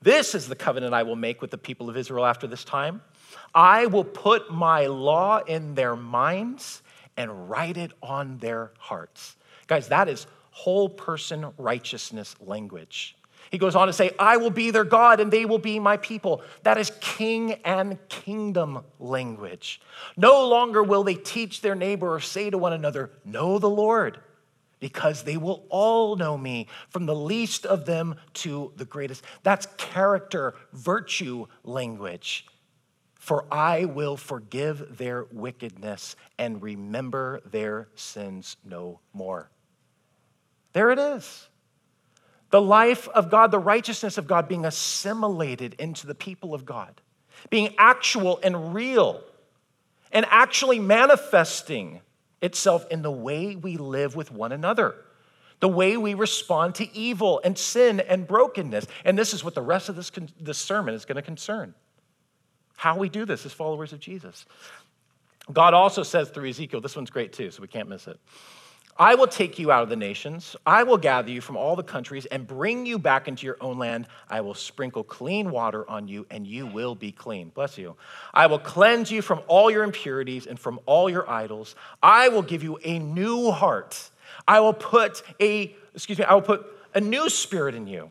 This 0.00 0.34
is 0.34 0.46
the 0.46 0.54
covenant 0.54 0.94
I 0.94 1.02
will 1.02 1.16
make 1.16 1.40
with 1.42 1.50
the 1.50 1.58
people 1.58 1.90
of 1.90 1.96
Israel 1.96 2.24
after 2.24 2.46
this 2.46 2.64
time. 2.64 3.02
I 3.54 3.86
will 3.86 4.04
put 4.04 4.50
my 4.52 4.86
law 4.86 5.38
in 5.38 5.74
their 5.74 5.96
minds 5.96 6.82
and 7.16 7.50
write 7.50 7.76
it 7.76 7.92
on 8.02 8.38
their 8.38 8.70
hearts. 8.78 9.36
Guys, 9.66 9.88
that 9.88 10.08
is 10.08 10.26
whole 10.50 10.88
person 10.88 11.46
righteousness 11.58 12.36
language. 12.40 13.16
He 13.50 13.58
goes 13.58 13.74
on 13.74 13.86
to 13.86 13.92
say, 13.92 14.10
I 14.18 14.36
will 14.36 14.50
be 14.50 14.70
their 14.70 14.84
God 14.84 15.20
and 15.20 15.32
they 15.32 15.44
will 15.44 15.58
be 15.58 15.78
my 15.78 15.96
people. 15.96 16.42
That 16.64 16.78
is 16.78 16.92
king 17.00 17.54
and 17.64 17.98
kingdom 18.08 18.84
language. 18.98 19.80
No 20.16 20.46
longer 20.46 20.82
will 20.82 21.02
they 21.02 21.14
teach 21.14 21.60
their 21.60 21.74
neighbor 21.74 22.12
or 22.14 22.20
say 22.20 22.50
to 22.50 22.58
one 22.58 22.72
another, 22.72 23.10
Know 23.24 23.58
the 23.58 23.70
Lord, 23.70 24.18
because 24.80 25.22
they 25.22 25.36
will 25.36 25.66
all 25.68 26.16
know 26.16 26.36
me, 26.36 26.68
from 26.88 27.06
the 27.06 27.14
least 27.14 27.66
of 27.66 27.84
them 27.84 28.14
to 28.34 28.72
the 28.76 28.84
greatest. 28.84 29.24
That's 29.42 29.66
character, 29.76 30.54
virtue 30.72 31.46
language. 31.64 32.46
For 33.14 33.44
I 33.52 33.84
will 33.84 34.16
forgive 34.16 34.96
their 34.96 35.26
wickedness 35.32 36.16
and 36.38 36.62
remember 36.62 37.40
their 37.50 37.88
sins 37.94 38.56
no 38.64 39.00
more. 39.12 39.50
There 40.72 40.90
it 40.90 40.98
is. 40.98 41.48
The 42.50 42.60
life 42.62 43.08
of 43.08 43.30
God, 43.30 43.50
the 43.50 43.58
righteousness 43.58 44.16
of 44.16 44.26
God 44.26 44.48
being 44.48 44.64
assimilated 44.64 45.74
into 45.78 46.06
the 46.06 46.14
people 46.14 46.54
of 46.54 46.64
God, 46.64 47.00
being 47.50 47.74
actual 47.76 48.40
and 48.42 48.72
real, 48.74 49.22
and 50.10 50.24
actually 50.30 50.78
manifesting 50.78 52.00
itself 52.40 52.86
in 52.90 53.02
the 53.02 53.10
way 53.10 53.56
we 53.56 53.76
live 53.76 54.16
with 54.16 54.30
one 54.30 54.52
another, 54.52 54.94
the 55.60 55.68
way 55.68 55.96
we 55.96 56.14
respond 56.14 56.74
to 56.76 56.96
evil 56.96 57.40
and 57.44 57.58
sin 57.58 58.00
and 58.00 58.26
brokenness. 58.26 58.86
And 59.04 59.18
this 59.18 59.34
is 59.34 59.42
what 59.42 59.54
the 59.54 59.62
rest 59.62 59.88
of 59.88 59.96
this, 59.96 60.10
this 60.40 60.58
sermon 60.58 60.94
is 60.94 61.04
going 61.04 61.16
to 61.16 61.22
concern 61.22 61.74
how 62.76 62.96
we 62.96 63.08
do 63.08 63.24
this 63.24 63.44
as 63.44 63.52
followers 63.52 63.92
of 63.92 63.98
Jesus. 63.98 64.46
God 65.52 65.74
also 65.74 66.02
says 66.02 66.30
through 66.30 66.48
Ezekiel, 66.48 66.80
this 66.80 66.94
one's 66.94 67.10
great 67.10 67.32
too, 67.32 67.50
so 67.50 67.60
we 67.60 67.68
can't 67.68 67.88
miss 67.88 68.06
it. 68.06 68.20
I 68.98 69.14
will 69.14 69.28
take 69.28 69.60
you 69.60 69.70
out 69.70 69.84
of 69.84 69.88
the 69.88 69.96
nations. 69.96 70.56
I 70.66 70.82
will 70.82 70.96
gather 70.96 71.30
you 71.30 71.40
from 71.40 71.56
all 71.56 71.76
the 71.76 71.84
countries 71.84 72.26
and 72.26 72.44
bring 72.44 72.84
you 72.84 72.98
back 72.98 73.28
into 73.28 73.46
your 73.46 73.56
own 73.60 73.78
land. 73.78 74.08
I 74.28 74.40
will 74.40 74.54
sprinkle 74.54 75.04
clean 75.04 75.52
water 75.52 75.88
on 75.88 76.08
you, 76.08 76.26
and 76.30 76.44
you 76.44 76.66
will 76.66 76.96
be 76.96 77.12
clean. 77.12 77.50
Bless 77.50 77.78
you. 77.78 77.94
I 78.34 78.48
will 78.48 78.58
cleanse 78.58 79.08
you 79.12 79.22
from 79.22 79.40
all 79.46 79.70
your 79.70 79.84
impurities 79.84 80.48
and 80.48 80.58
from 80.58 80.80
all 80.84 81.08
your 81.08 81.30
idols. 81.30 81.76
I 82.02 82.28
will 82.28 82.42
give 82.42 82.64
you 82.64 82.80
a 82.82 82.98
new 82.98 83.52
heart. 83.52 84.10
I 84.48 84.58
will 84.58 84.72
put 84.72 85.22
a, 85.40 85.76
excuse 85.94 86.18
me, 86.18 86.24
I 86.24 86.34
will 86.34 86.42
put 86.42 86.66
a 86.92 87.00
new 87.00 87.30
spirit 87.30 87.76
in 87.76 87.86
you. 87.86 88.10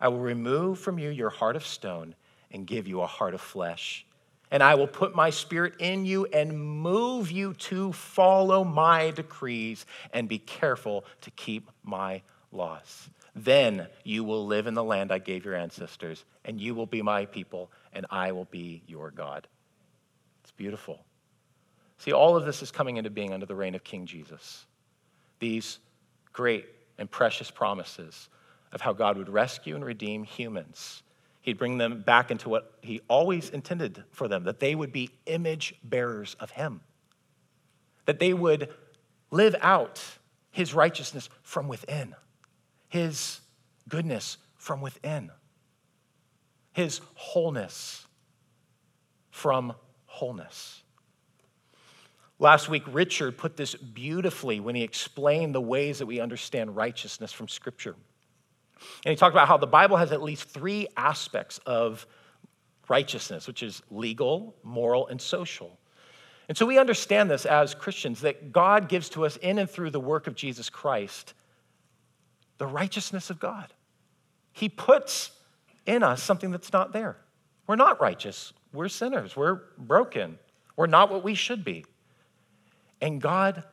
I 0.00 0.08
will 0.08 0.20
remove 0.20 0.78
from 0.78 0.98
you 0.98 1.10
your 1.10 1.30
heart 1.30 1.54
of 1.54 1.66
stone 1.66 2.14
and 2.50 2.66
give 2.66 2.88
you 2.88 3.02
a 3.02 3.06
heart 3.06 3.34
of 3.34 3.42
flesh 3.42 4.06
and 4.54 4.62
I 4.62 4.76
will 4.76 4.86
put 4.86 5.16
my 5.16 5.30
spirit 5.30 5.74
in 5.80 6.06
you 6.06 6.26
and 6.26 6.56
move 6.56 7.32
you 7.32 7.54
to 7.54 7.92
follow 7.92 8.62
my 8.62 9.10
decrees 9.10 9.84
and 10.12 10.28
be 10.28 10.38
careful 10.38 11.04
to 11.22 11.32
keep 11.32 11.68
my 11.82 12.22
laws. 12.52 13.10
Then 13.34 13.88
you 14.04 14.22
will 14.22 14.46
live 14.46 14.68
in 14.68 14.74
the 14.74 14.84
land 14.84 15.10
I 15.10 15.18
gave 15.18 15.44
your 15.44 15.56
ancestors, 15.56 16.24
and 16.44 16.60
you 16.60 16.72
will 16.76 16.86
be 16.86 17.02
my 17.02 17.26
people, 17.26 17.68
and 17.92 18.06
I 18.10 18.30
will 18.30 18.44
be 18.44 18.84
your 18.86 19.10
God. 19.10 19.48
It's 20.44 20.52
beautiful. 20.52 21.00
See, 21.98 22.12
all 22.12 22.36
of 22.36 22.44
this 22.44 22.62
is 22.62 22.70
coming 22.70 22.96
into 22.96 23.10
being 23.10 23.34
under 23.34 23.46
the 23.46 23.56
reign 23.56 23.74
of 23.74 23.82
King 23.82 24.06
Jesus. 24.06 24.66
These 25.40 25.80
great 26.32 26.66
and 26.96 27.10
precious 27.10 27.50
promises 27.50 28.28
of 28.70 28.80
how 28.80 28.92
God 28.92 29.18
would 29.18 29.28
rescue 29.28 29.74
and 29.74 29.84
redeem 29.84 30.22
humans 30.22 31.02
He'd 31.44 31.58
bring 31.58 31.76
them 31.76 32.00
back 32.00 32.30
into 32.30 32.48
what 32.48 32.72
he 32.80 33.02
always 33.06 33.50
intended 33.50 34.02
for 34.12 34.28
them 34.28 34.44
that 34.44 34.60
they 34.60 34.74
would 34.74 34.92
be 34.92 35.10
image 35.26 35.74
bearers 35.84 36.36
of 36.40 36.50
him, 36.52 36.80
that 38.06 38.18
they 38.18 38.32
would 38.32 38.70
live 39.30 39.54
out 39.60 40.02
his 40.50 40.72
righteousness 40.72 41.28
from 41.42 41.68
within, 41.68 42.14
his 42.88 43.42
goodness 43.90 44.38
from 44.56 44.80
within, 44.80 45.30
his 46.72 47.02
wholeness 47.14 48.06
from 49.30 49.74
wholeness. 50.06 50.82
Last 52.38 52.70
week, 52.70 52.84
Richard 52.86 53.36
put 53.36 53.58
this 53.58 53.74
beautifully 53.74 54.60
when 54.60 54.74
he 54.74 54.82
explained 54.82 55.54
the 55.54 55.60
ways 55.60 55.98
that 55.98 56.06
we 56.06 56.20
understand 56.20 56.74
righteousness 56.74 57.32
from 57.32 57.48
Scripture. 57.48 57.96
And 59.04 59.10
he 59.10 59.16
talked 59.16 59.34
about 59.34 59.48
how 59.48 59.56
the 59.56 59.66
Bible 59.66 59.96
has 59.96 60.12
at 60.12 60.22
least 60.22 60.48
three 60.48 60.88
aspects 60.96 61.58
of 61.66 62.06
righteousness, 62.88 63.46
which 63.46 63.62
is 63.62 63.82
legal, 63.90 64.54
moral, 64.62 65.06
and 65.08 65.20
social. 65.20 65.78
And 66.48 66.56
so 66.56 66.66
we 66.66 66.78
understand 66.78 67.30
this 67.30 67.46
as 67.46 67.74
Christians 67.74 68.20
that 68.20 68.52
God 68.52 68.88
gives 68.88 69.08
to 69.10 69.24
us 69.24 69.36
in 69.38 69.58
and 69.58 69.70
through 69.70 69.90
the 69.90 70.00
work 70.00 70.26
of 70.26 70.34
Jesus 70.34 70.68
Christ 70.68 71.34
the 72.58 72.66
righteousness 72.66 73.30
of 73.30 73.40
God. 73.40 73.72
He 74.52 74.68
puts 74.68 75.32
in 75.86 76.02
us 76.02 76.22
something 76.22 76.50
that's 76.50 76.72
not 76.72 76.92
there. 76.92 77.16
We're 77.66 77.76
not 77.76 78.00
righteous. 78.00 78.52
We're 78.72 78.88
sinners. 78.88 79.36
We're 79.36 79.60
broken. 79.78 80.38
We're 80.76 80.86
not 80.86 81.10
what 81.10 81.24
we 81.24 81.34
should 81.34 81.64
be. 81.64 81.84
And 83.00 83.20
God 83.20 83.64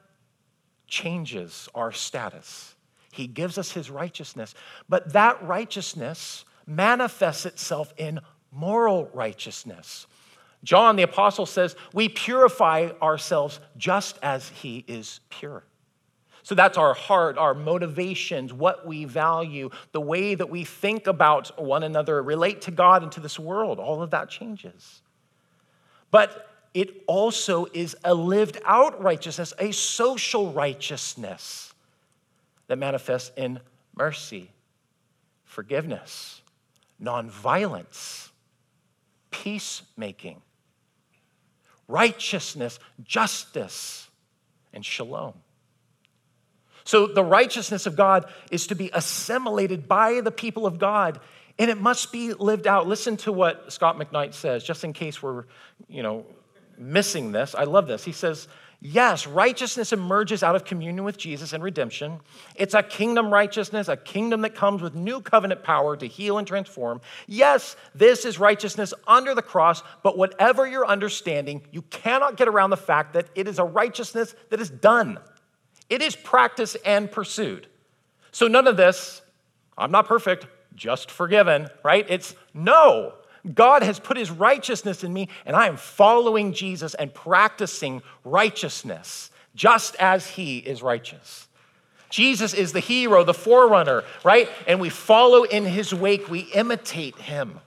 changes 0.88 1.70
our 1.76 1.91
status. 1.91 2.76
He 3.12 3.28
gives 3.28 3.57
us 3.57 3.72
his 3.72 3.89
righteousness. 3.89 4.53
But 4.88 5.14
that 5.14 5.41
righteousness 5.43 6.45
manifests 6.66 7.45
itself 7.45 7.93
in 7.97 8.20
moral 8.51 9.09
righteousness. 9.14 10.07
John 10.64 10.95
the 10.95 11.03
apostle 11.03 11.45
says, 11.45 11.76
We 11.93 12.09
purify 12.09 12.89
ourselves 13.01 13.59
just 13.78 14.20
as 14.22 14.49
he 14.49 14.86
is 14.88 15.20
pure. 15.30 15.64
So 16.43 16.55
that's 16.55 16.78
our 16.78 16.93
heart, 16.93 17.38
our 17.38 17.53
motivations, 17.53 18.51
what 18.51 18.86
we 18.88 19.05
value, 19.05 19.70
the 19.91 20.01
way 20.01 20.34
that 20.34 20.49
we 20.49 20.64
think 20.64 21.07
about 21.07 21.62
one 21.62 21.84
another, 21.84 22.22
relate 22.22 22.62
to 22.62 22.72
God 22.72 23.03
and 23.03 23.12
to 23.12 23.20
this 23.20 23.38
world. 23.38 23.80
All 23.80 24.01
of 24.01 24.09
that 24.12 24.30
changes. 24.30 25.01
But 26.09 26.47
it 26.74 27.03
also 27.05 27.68
is 27.74 27.95
a 28.03 28.14
lived 28.14 28.59
out 28.66 29.01
righteousness, 29.01 29.53
a 29.59 29.72
social 29.72 30.51
righteousness 30.51 31.70
that 32.72 32.78
manifests 32.78 33.34
in 33.36 33.59
mercy, 33.97 34.49
forgiveness, 35.43 36.41
nonviolence, 37.03 38.30
peacemaking, 39.30 40.41
righteousness, 41.89 42.80
justice, 43.03 44.09
and 44.72 44.86
shalom. 44.86 45.34
So 46.86 47.07
the 47.07 47.26
righteousness 47.26 47.88
of 47.88 47.97
God 47.97 48.32
is 48.51 48.67
to 48.67 48.76
be 48.76 48.89
assimilated 48.93 49.89
by 49.89 50.22
the 50.22 50.32
people 50.32 50.65
of 50.65 50.80
God 50.80 51.19
and 51.59 51.69
it 51.69 51.78
must 51.78 52.13
be 52.13 52.32
lived 52.32 52.67
out. 52.67 52.88
Listen 52.88 53.17
to 53.17 53.34
what 53.34 53.74
Scot 53.74 53.97
McKnight 53.99 54.34
says, 54.34 54.63
just 54.63 54.86
in 54.86 54.93
case 54.93 55.22
we're, 55.22 55.43
you 55.89 56.03
know, 56.03 56.26
missing 56.82 57.32
this. 57.32 57.55
I 57.55 57.63
love 57.63 57.88
this. 57.88 58.03
He 58.03 58.11
says, 58.11 58.47
Yes, 58.84 59.27
righteousness 59.27 59.93
emerges 59.93 60.41
out 60.41 60.55
of 60.55 60.65
communion 60.65 61.03
with 61.03 61.15
Jesus 61.15 61.53
and 61.53 61.63
redemption. 61.63 62.19
It's 62.55 62.73
a 62.73 62.82
kingdom 62.82 63.32
righteousness, 63.32 63.88
a 63.88 63.95
kingdom 63.95 64.41
that 64.41 64.55
comes 64.55 64.82
with 64.82 64.95
new 64.95 65.21
covenant 65.21 65.61
power 65.61 65.95
to 65.95 66.07
heal 66.07 66.39
and 66.39 66.47
transform. 66.47 66.99
Yes, 67.27 67.75
this 67.93 68.25
is 68.25 68.39
righteousness 68.39 68.91
under 69.05 69.36
the 69.36 69.43
cross, 69.43 69.84
but 70.01 70.17
whatever 70.17 70.65
your 70.65 70.88
understanding, 70.88 71.61
you 71.69 71.84
cannot 71.84 72.38
get 72.38 72.47
around 72.47 72.71
the 72.71 72.77
fact 72.77 73.13
that 73.13 73.27
it 73.36 73.47
is 73.47 73.59
a 73.59 73.63
righteousness 73.63 74.34
that 74.49 74.59
is 74.59 74.71
done. 74.71 75.19
It 75.88 76.01
is 76.01 76.15
practiced 76.15 76.77
and 76.84 77.11
pursued. 77.11 77.67
So 78.32 78.47
none 78.47 78.65
of 78.65 78.77
this, 78.77 79.21
I'm 79.77 79.91
not 79.91 80.07
perfect, 80.07 80.47
just 80.73 81.11
forgiven, 81.11 81.67
right? 81.84 82.07
It's 82.09 82.34
no. 82.55 83.13
God 83.54 83.84
has 83.84 84.00
put 84.00 84.18
his 84.18 84.30
righteousness 84.30 85.04
in 85.04 85.12
me, 85.12 85.30
and 85.46 85.56
I 85.56 85.68
am 85.68 85.78
following 85.78 86.54
Jesus 86.54 86.94
and 86.94 87.14
practicing 87.14 88.02
righteousness 88.24 89.32
just 89.56 89.96
as 89.96 90.28
he 90.28 90.60
is 90.60 90.82
righteous. 90.82 91.48
Jesus 92.10 92.54
is 92.54 92.74
the 92.74 92.80
hero, 92.80 93.24
the 93.24 93.34
forerunner, 93.34 94.04
right? 94.24 94.50
And 94.68 94.80
we 94.80 94.89
follow 94.89 95.44
in 95.44 95.66
his 95.66 95.94
wake, 95.94 96.30
we 96.30 96.42
imitate 96.42 97.16
him. 97.16 97.60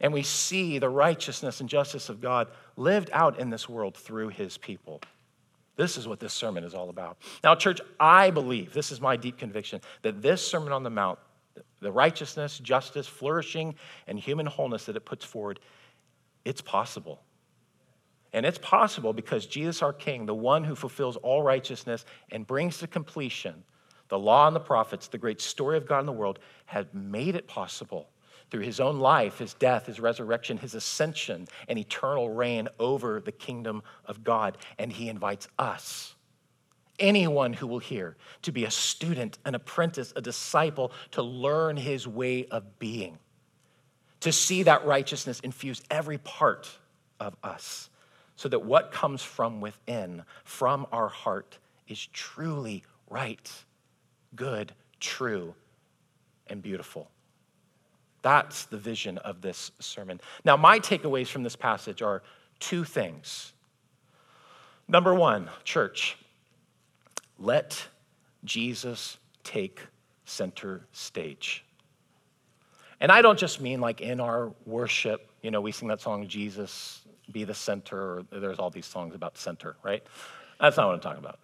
And 0.00 0.12
we 0.12 0.22
see 0.22 0.78
the 0.78 0.88
righteousness 0.88 1.60
and 1.60 1.68
justice 1.68 2.08
of 2.08 2.20
God 2.20 2.48
lived 2.76 3.10
out 3.12 3.38
in 3.38 3.50
this 3.50 3.68
world 3.68 3.96
through 3.96 4.28
his 4.28 4.58
people. 4.58 5.00
This 5.76 5.96
is 5.96 6.06
what 6.06 6.20
this 6.20 6.32
sermon 6.32 6.64
is 6.64 6.74
all 6.74 6.88
about. 6.88 7.18
Now, 7.42 7.54
church, 7.54 7.80
I 7.98 8.30
believe, 8.30 8.72
this 8.72 8.92
is 8.92 9.00
my 9.00 9.16
deep 9.16 9.38
conviction, 9.38 9.80
that 10.02 10.22
this 10.22 10.46
Sermon 10.46 10.72
on 10.72 10.82
the 10.82 10.90
Mount, 10.90 11.18
the 11.80 11.92
righteousness, 11.92 12.58
justice, 12.58 13.06
flourishing, 13.06 13.74
and 14.06 14.18
human 14.18 14.46
wholeness 14.46 14.86
that 14.86 14.96
it 14.96 15.04
puts 15.04 15.24
forward, 15.24 15.60
it's 16.44 16.60
possible. 16.60 17.22
And 18.32 18.44
it's 18.44 18.58
possible 18.58 19.12
because 19.12 19.46
Jesus, 19.46 19.80
our 19.82 19.92
King, 19.92 20.26
the 20.26 20.34
one 20.34 20.64
who 20.64 20.74
fulfills 20.74 21.16
all 21.16 21.42
righteousness 21.42 22.04
and 22.32 22.46
brings 22.46 22.78
to 22.78 22.86
completion 22.86 23.62
the 24.08 24.18
law 24.18 24.46
and 24.46 24.54
the 24.54 24.60
prophets, 24.60 25.08
the 25.08 25.18
great 25.18 25.40
story 25.40 25.76
of 25.76 25.86
God 25.86 26.00
in 26.00 26.06
the 26.06 26.12
world, 26.12 26.38
has 26.66 26.86
made 26.92 27.36
it 27.36 27.46
possible 27.46 28.10
through 28.50 28.62
his 28.62 28.80
own 28.80 28.98
life, 28.98 29.38
his 29.38 29.54
death, 29.54 29.86
his 29.86 30.00
resurrection, 30.00 30.58
his 30.58 30.74
ascension, 30.74 31.46
and 31.68 31.78
eternal 31.78 32.30
reign 32.30 32.68
over 32.78 33.20
the 33.20 33.32
kingdom 33.32 33.82
of 34.04 34.22
God. 34.22 34.58
And 34.78 34.92
he 34.92 35.08
invites 35.08 35.48
us, 35.58 36.13
anyone 36.98 37.52
who 37.52 37.66
will 37.66 37.78
hear, 37.78 38.16
to 38.42 38.52
be 38.52 38.64
a 38.64 38.70
student, 38.70 39.38
an 39.44 39.54
apprentice, 39.54 40.12
a 40.16 40.20
disciple, 40.20 40.92
to 41.12 41.22
learn 41.22 41.76
his 41.76 42.06
way 42.06 42.46
of 42.46 42.78
being, 42.78 43.18
to 44.20 44.32
see 44.32 44.62
that 44.62 44.86
righteousness 44.86 45.40
infuse 45.40 45.82
every 45.90 46.18
part 46.18 46.70
of 47.20 47.36
us, 47.42 47.90
so 48.36 48.48
that 48.48 48.64
what 48.64 48.92
comes 48.92 49.22
from 49.22 49.60
within, 49.60 50.22
from 50.44 50.86
our 50.92 51.08
heart, 51.08 51.58
is 51.88 52.06
truly 52.12 52.82
right, 53.08 53.50
good, 54.34 54.72
true, 55.00 55.54
and 56.48 56.62
beautiful. 56.62 57.10
That's 58.22 58.64
the 58.66 58.78
vision 58.78 59.18
of 59.18 59.42
this 59.42 59.70
sermon. 59.80 60.20
Now, 60.44 60.56
my 60.56 60.80
takeaways 60.80 61.26
from 61.28 61.42
this 61.42 61.56
passage 61.56 62.00
are 62.00 62.22
two 62.58 62.84
things. 62.84 63.52
Number 64.88 65.14
one, 65.14 65.50
church, 65.64 66.16
let 67.38 67.86
Jesus 68.44 69.18
take 69.42 69.80
center 70.24 70.86
stage. 70.92 71.64
And 73.00 73.12
I 73.12 73.22
don't 73.22 73.38
just 73.38 73.60
mean 73.60 73.80
like 73.80 74.00
in 74.00 74.20
our 74.20 74.52
worship, 74.64 75.30
you 75.42 75.50
know, 75.50 75.60
we 75.60 75.72
sing 75.72 75.88
that 75.88 76.00
song, 76.00 76.26
Jesus 76.26 77.02
be 77.30 77.44
the 77.44 77.54
center, 77.54 78.18
or 78.18 78.24
there's 78.30 78.58
all 78.58 78.70
these 78.70 78.86
songs 78.86 79.14
about 79.14 79.36
center, 79.36 79.76
right? 79.82 80.02
That's 80.60 80.76
not 80.76 80.86
what 80.86 80.94
I'm 80.94 81.00
talking 81.00 81.22
about. 81.22 81.38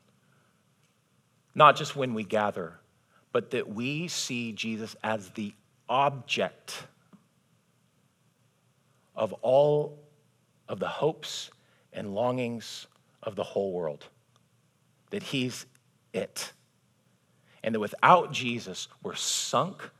Not 1.54 1.76
just 1.76 1.96
when 1.96 2.14
we 2.14 2.24
gather, 2.24 2.74
but 3.32 3.50
that 3.50 3.68
we 3.68 4.08
see 4.08 4.52
Jesus 4.52 4.96
as 5.02 5.30
the 5.30 5.52
object 5.88 6.84
of 9.16 9.32
all 9.42 9.98
of 10.68 10.78
the 10.78 10.88
hopes 10.88 11.50
and 11.92 12.14
longings 12.14 12.86
of 13.22 13.36
the 13.36 13.42
whole 13.42 13.72
world. 13.72 14.06
That 15.10 15.22
He's 15.22 15.66
it. 16.12 16.52
And 17.62 17.74
that 17.74 17.80
without 17.80 18.32
Jesus, 18.32 18.88
we're 19.02 19.14
sunk, 19.14 19.90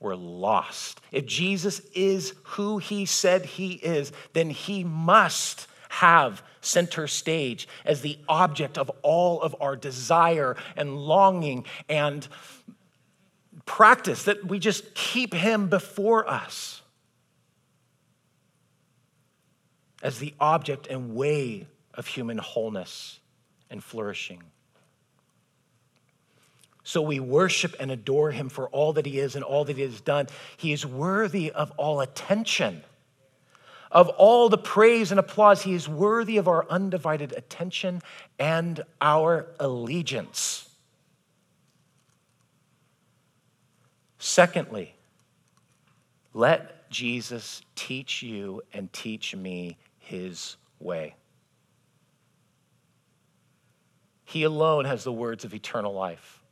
we're 0.00 0.16
lost. 0.16 1.00
If 1.12 1.26
Jesus 1.26 1.80
is 1.94 2.34
who 2.42 2.78
He 2.78 3.06
said 3.06 3.44
He 3.46 3.74
is, 3.74 4.12
then 4.32 4.50
He 4.50 4.84
must 4.84 5.66
have 5.88 6.42
center 6.60 7.06
stage 7.06 7.68
as 7.84 8.00
the 8.00 8.18
object 8.28 8.78
of 8.78 8.90
all 9.02 9.40
of 9.40 9.54
our 9.60 9.76
desire 9.76 10.56
and 10.76 10.96
longing 10.96 11.64
and 11.88 12.26
practice, 13.64 14.24
that 14.24 14.44
we 14.44 14.58
just 14.58 14.94
keep 14.94 15.32
Him 15.32 15.68
before 15.68 16.28
us 16.28 16.82
as 20.02 20.18
the 20.18 20.34
object 20.38 20.86
and 20.88 21.14
way 21.14 21.66
of 21.94 22.06
human 22.06 22.38
wholeness 22.38 23.20
and 23.70 23.82
flourishing. 23.82 24.42
So 26.84 27.00
we 27.00 27.18
worship 27.18 27.74
and 27.80 27.90
adore 27.90 28.30
him 28.30 28.50
for 28.50 28.68
all 28.68 28.92
that 28.92 29.06
he 29.06 29.18
is 29.18 29.34
and 29.34 29.42
all 29.42 29.64
that 29.64 29.76
he 29.76 29.82
has 29.82 30.02
done. 30.02 30.26
He 30.58 30.70
is 30.70 30.84
worthy 30.84 31.50
of 31.50 31.72
all 31.78 32.02
attention, 32.02 32.84
of 33.90 34.10
all 34.10 34.50
the 34.50 34.58
praise 34.58 35.10
and 35.10 35.18
applause. 35.18 35.62
He 35.62 35.72
is 35.72 35.88
worthy 35.88 36.36
of 36.36 36.46
our 36.46 36.66
undivided 36.68 37.32
attention 37.32 38.02
and 38.38 38.84
our 39.00 39.46
allegiance. 39.58 40.68
Secondly, 44.18 44.94
let 46.34 46.90
Jesus 46.90 47.62
teach 47.74 48.22
you 48.22 48.60
and 48.74 48.92
teach 48.92 49.34
me 49.34 49.78
his 49.98 50.56
way. 50.80 51.14
He 54.26 54.42
alone 54.42 54.84
has 54.84 55.02
the 55.04 55.12
words 55.12 55.46
of 55.46 55.54
eternal 55.54 55.94
life. 55.94 56.43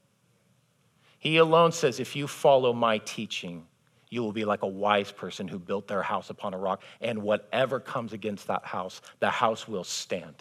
He 1.23 1.37
alone 1.37 1.70
says, 1.70 2.01
If 2.01 2.16
you 2.16 2.27
follow 2.27 2.73
my 2.73 2.99
teaching, 2.99 3.64
you 4.11 4.25
will 4.25 4.33
be 4.33 4.45
like 4.45 4.62
a 4.62 4.66
wise 4.66 5.12
person 5.12 5.47
who 5.47 5.57
built 5.57 5.87
their 5.87 6.03
house 6.03 6.31
upon 6.31 6.53
a 6.53 6.59
rock, 6.59 6.83
and 7.01 7.23
whatever 7.23 7.79
comes 7.79 8.12
against 8.12 8.49
that 8.49 8.64
house, 8.64 9.01
the 9.20 9.31
house 9.31 9.68
will 9.68 9.85
stand. 9.85 10.35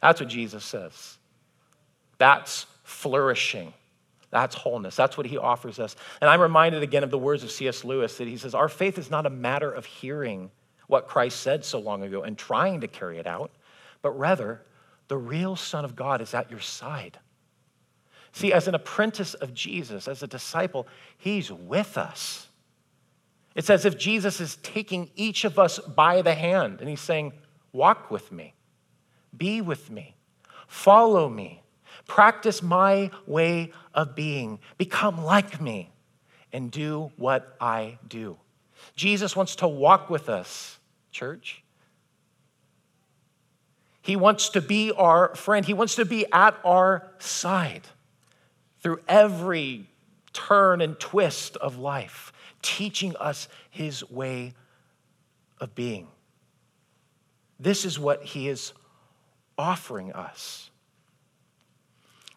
That's 0.00 0.20
what 0.20 0.28
Jesus 0.28 0.64
says. 0.64 1.18
That's 2.16 2.66
flourishing. 2.84 3.74
That's 4.30 4.54
wholeness. 4.54 4.94
That's 4.94 5.16
what 5.16 5.26
he 5.26 5.36
offers 5.36 5.80
us. 5.80 5.96
And 6.20 6.30
I'm 6.30 6.40
reminded 6.40 6.84
again 6.84 7.02
of 7.02 7.10
the 7.10 7.18
words 7.18 7.42
of 7.42 7.50
C.S. 7.50 7.82
Lewis 7.82 8.18
that 8.18 8.28
he 8.28 8.36
says, 8.36 8.54
Our 8.54 8.68
faith 8.68 8.98
is 8.98 9.10
not 9.10 9.26
a 9.26 9.30
matter 9.30 9.72
of 9.72 9.84
hearing 9.84 10.52
what 10.86 11.08
Christ 11.08 11.40
said 11.40 11.64
so 11.64 11.80
long 11.80 12.04
ago 12.04 12.22
and 12.22 12.38
trying 12.38 12.82
to 12.82 12.86
carry 12.86 13.18
it 13.18 13.26
out, 13.26 13.50
but 14.00 14.16
rather, 14.16 14.62
the 15.08 15.18
real 15.18 15.56
Son 15.56 15.84
of 15.84 15.96
God 15.96 16.20
is 16.20 16.34
at 16.34 16.52
your 16.52 16.60
side. 16.60 17.18
See, 18.32 18.52
as 18.52 18.68
an 18.68 18.74
apprentice 18.74 19.34
of 19.34 19.54
Jesus, 19.54 20.06
as 20.06 20.22
a 20.22 20.26
disciple, 20.26 20.86
he's 21.16 21.50
with 21.50 21.96
us. 21.96 22.48
It's 23.54 23.70
as 23.70 23.84
if 23.84 23.98
Jesus 23.98 24.40
is 24.40 24.56
taking 24.56 25.10
each 25.16 25.44
of 25.44 25.58
us 25.58 25.78
by 25.78 26.22
the 26.22 26.34
hand 26.34 26.80
and 26.80 26.88
he's 26.88 27.00
saying, 27.00 27.32
Walk 27.72 28.10
with 28.10 28.30
me, 28.32 28.54
be 29.36 29.60
with 29.60 29.90
me, 29.90 30.14
follow 30.66 31.28
me. 31.28 31.62
Practice 32.06 32.62
my 32.62 33.10
way 33.26 33.72
of 33.92 34.14
being. 34.14 34.60
Become 34.78 35.24
like 35.24 35.60
me 35.60 35.90
and 36.52 36.70
do 36.70 37.10
what 37.16 37.56
I 37.60 37.98
do. 38.08 38.38
Jesus 38.96 39.36
wants 39.36 39.56
to 39.56 39.68
walk 39.68 40.08
with 40.08 40.28
us, 40.28 40.78
church. 41.10 41.62
He 44.00 44.16
wants 44.16 44.48
to 44.50 44.62
be 44.62 44.90
our 44.92 45.34
friend. 45.34 45.66
He 45.66 45.74
wants 45.74 45.96
to 45.96 46.06
be 46.06 46.24
at 46.32 46.58
our 46.64 47.10
side 47.18 47.86
through 48.80 49.00
every 49.08 49.88
turn 50.32 50.80
and 50.80 50.98
twist 50.98 51.56
of 51.56 51.78
life, 51.78 52.32
teaching 52.62 53.16
us 53.16 53.48
his 53.70 54.08
way 54.10 54.54
of 55.60 55.74
being. 55.74 56.06
This 57.58 57.84
is 57.84 57.98
what 57.98 58.22
he 58.22 58.48
is 58.48 58.72
offering 59.56 60.12
us 60.12 60.70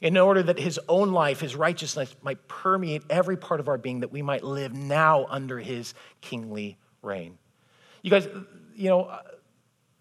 in 0.02 0.18
order 0.18 0.42
that 0.42 0.58
his 0.58 0.80
own 0.90 1.12
life, 1.12 1.40
his 1.40 1.56
righteousness, 1.56 2.16
might 2.24 2.48
permeate 2.48 3.04
every 3.10 3.38
part 3.38 3.60
of 3.60 3.68
our 3.68 3.78
being, 3.78 4.00
that 4.00 4.12
we 4.12 4.24
might 4.24 4.44
live 4.44 4.74
now 4.74 5.28
under 5.30 5.60
his 5.60 5.94
kingly 6.22 6.78
reign. 7.04 7.38
You 8.02 8.10
guys, 8.10 8.28
you 8.76 8.90
know, 8.90 9.16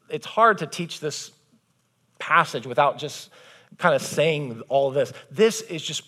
it's 0.08 0.26
hard 0.26 0.58
to 0.58 0.66
teach 0.66 1.00
this 1.00 1.32
passage 2.18 2.66
without 2.66 2.96
just 2.96 3.30
kind 3.76 3.94
of 3.94 4.00
saying 4.00 4.62
all 4.68 4.90
this. 4.90 5.12
This 5.30 5.60
is 5.60 5.82
just 5.82 6.02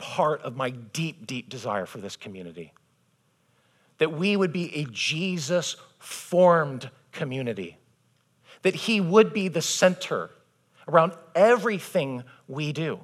part 0.00 0.42
of 0.42 0.56
my 0.56 0.70
deep, 0.70 1.26
deep 1.26 1.48
desire 1.48 1.86
for 1.86 1.98
this 1.98 2.16
community. 2.16 2.72
That 3.98 4.12
we 4.12 4.36
would 4.36 4.52
be 4.52 4.74
a 4.76 4.84
Jesus 4.90 5.76
formed 5.98 6.90
community, 7.12 7.76
that 8.62 8.74
He 8.74 9.00
would 9.00 9.32
be 9.32 9.48
the 9.48 9.62
center 9.62 10.30
around 10.88 11.12
everything 11.34 12.24
we 12.48 12.72
do, 12.72 12.98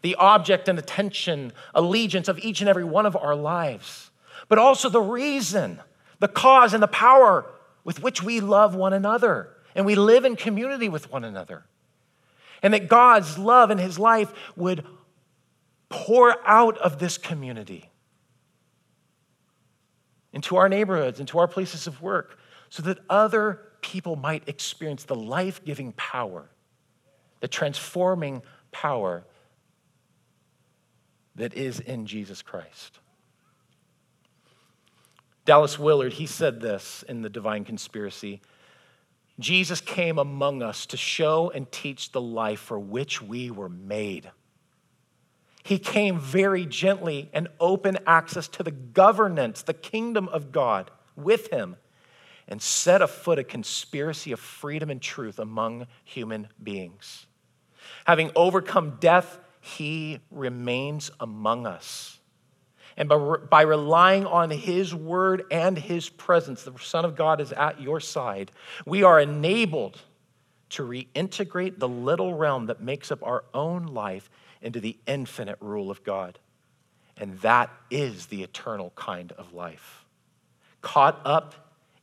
the 0.00 0.14
object 0.14 0.68
and 0.68 0.78
attention, 0.78 1.52
allegiance 1.74 2.28
of 2.28 2.38
each 2.38 2.60
and 2.60 2.70
every 2.70 2.84
one 2.84 3.04
of 3.04 3.16
our 3.16 3.34
lives, 3.34 4.10
but 4.48 4.58
also 4.58 4.88
the 4.88 5.00
reason, 5.00 5.80
the 6.20 6.28
cause, 6.28 6.72
and 6.72 6.82
the 6.82 6.88
power 6.88 7.50
with 7.82 8.02
which 8.02 8.22
we 8.22 8.40
love 8.40 8.74
one 8.74 8.92
another 8.92 9.50
and 9.74 9.84
we 9.84 9.94
live 9.94 10.24
in 10.24 10.36
community 10.36 10.88
with 10.88 11.10
one 11.10 11.24
another. 11.24 11.64
And 12.62 12.72
that 12.72 12.88
God's 12.88 13.36
love 13.36 13.70
and 13.70 13.80
His 13.80 13.98
life 13.98 14.32
would 14.56 14.84
pour 15.88 16.36
out 16.46 16.78
of 16.78 16.98
this 16.98 17.18
community 17.18 17.90
into 20.32 20.56
our 20.56 20.68
neighborhoods, 20.68 21.20
into 21.20 21.38
our 21.38 21.48
places 21.48 21.86
of 21.86 22.02
work, 22.02 22.38
so 22.68 22.82
that 22.82 22.98
other 23.08 23.60
people 23.80 24.16
might 24.16 24.48
experience 24.48 25.04
the 25.04 25.14
life 25.14 25.64
giving 25.64 25.92
power, 25.92 26.50
the 27.40 27.48
transforming 27.48 28.42
power 28.72 29.24
that 31.36 31.54
is 31.54 31.80
in 31.80 32.06
Jesus 32.06 32.42
Christ. 32.42 32.98
Dallas 35.44 35.78
Willard, 35.78 36.14
he 36.14 36.26
said 36.26 36.60
this 36.60 37.04
in 37.08 37.22
The 37.22 37.28
Divine 37.28 37.64
Conspiracy 37.64 38.40
Jesus 39.40 39.80
came 39.80 40.18
among 40.18 40.62
us 40.62 40.86
to 40.86 40.96
show 40.96 41.50
and 41.50 41.70
teach 41.72 42.12
the 42.12 42.20
life 42.20 42.60
for 42.60 42.78
which 42.78 43.20
we 43.20 43.50
were 43.50 43.68
made. 43.68 44.30
He 45.64 45.78
came 45.78 46.20
very 46.20 46.66
gently 46.66 47.30
and 47.32 47.48
open 47.58 47.98
access 48.06 48.48
to 48.48 48.62
the 48.62 48.70
governance, 48.70 49.62
the 49.62 49.72
kingdom 49.72 50.28
of 50.28 50.52
God 50.52 50.90
with 51.16 51.50
him, 51.50 51.76
and 52.46 52.60
set 52.60 53.00
afoot 53.00 53.38
a 53.38 53.44
conspiracy 53.44 54.30
of 54.30 54.38
freedom 54.38 54.90
and 54.90 55.00
truth 55.00 55.38
among 55.38 55.86
human 56.04 56.48
beings. 56.62 57.26
Having 58.04 58.32
overcome 58.36 58.98
death, 59.00 59.38
he 59.62 60.20
remains 60.30 61.10
among 61.18 61.66
us. 61.66 62.18
And 62.98 63.08
by, 63.08 63.16
by 63.16 63.62
relying 63.62 64.26
on 64.26 64.50
His 64.50 64.94
word 64.94 65.44
and 65.50 65.76
His 65.76 66.08
presence, 66.10 66.62
the 66.62 66.74
Son 66.78 67.04
of 67.04 67.16
God 67.16 67.40
is 67.40 67.52
at 67.52 67.80
your 67.80 67.98
side, 67.98 68.52
we 68.86 69.02
are 69.02 69.18
enabled 69.18 70.00
to 70.70 70.82
reintegrate 70.82 71.78
the 71.78 71.88
little 71.88 72.34
realm 72.34 72.66
that 72.66 72.80
makes 72.80 73.10
up 73.10 73.22
our 73.22 73.44
own 73.54 73.86
life 73.86 74.30
into 74.64 74.80
the 74.80 74.96
infinite 75.06 75.58
rule 75.60 75.90
of 75.90 76.02
God. 76.02 76.38
And 77.16 77.38
that 77.40 77.70
is 77.90 78.26
the 78.26 78.42
eternal 78.42 78.92
kind 78.96 79.30
of 79.32 79.52
life. 79.52 80.04
Caught 80.80 81.20
up 81.24 81.54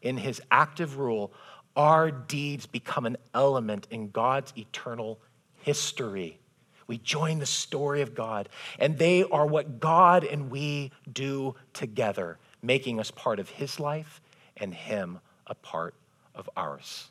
in 0.01 0.15
His 0.15 0.41
active 0.49 0.97
rule, 0.97 1.33
our 1.75 2.11
deeds 2.11 2.65
become 2.67 3.05
an 3.05 3.17
element 3.33 3.87
in 3.89 4.11
God's 4.11 4.53
eternal 4.55 5.19
history. 5.63 6.39
We 6.87 6.97
join 6.99 7.39
the 7.39 7.45
story 7.45 8.01
of 8.01 8.13
God, 8.13 8.47
and 8.79 8.97
they 8.97 9.23
are 9.23 9.45
what 9.45 9.79
God 9.79 10.23
and 10.23 10.49
we 10.49 10.91
do 11.11 11.55
together, 11.73 12.37
making 12.61 12.99
us 12.99 13.11
part 13.11 13.39
of 13.39 13.49
His 13.49 13.79
life 13.79 14.21
and 14.55 14.73
Him 14.73 15.19
a 15.47 15.55
part 15.55 15.95
of 16.35 16.49
ours. 16.55 17.09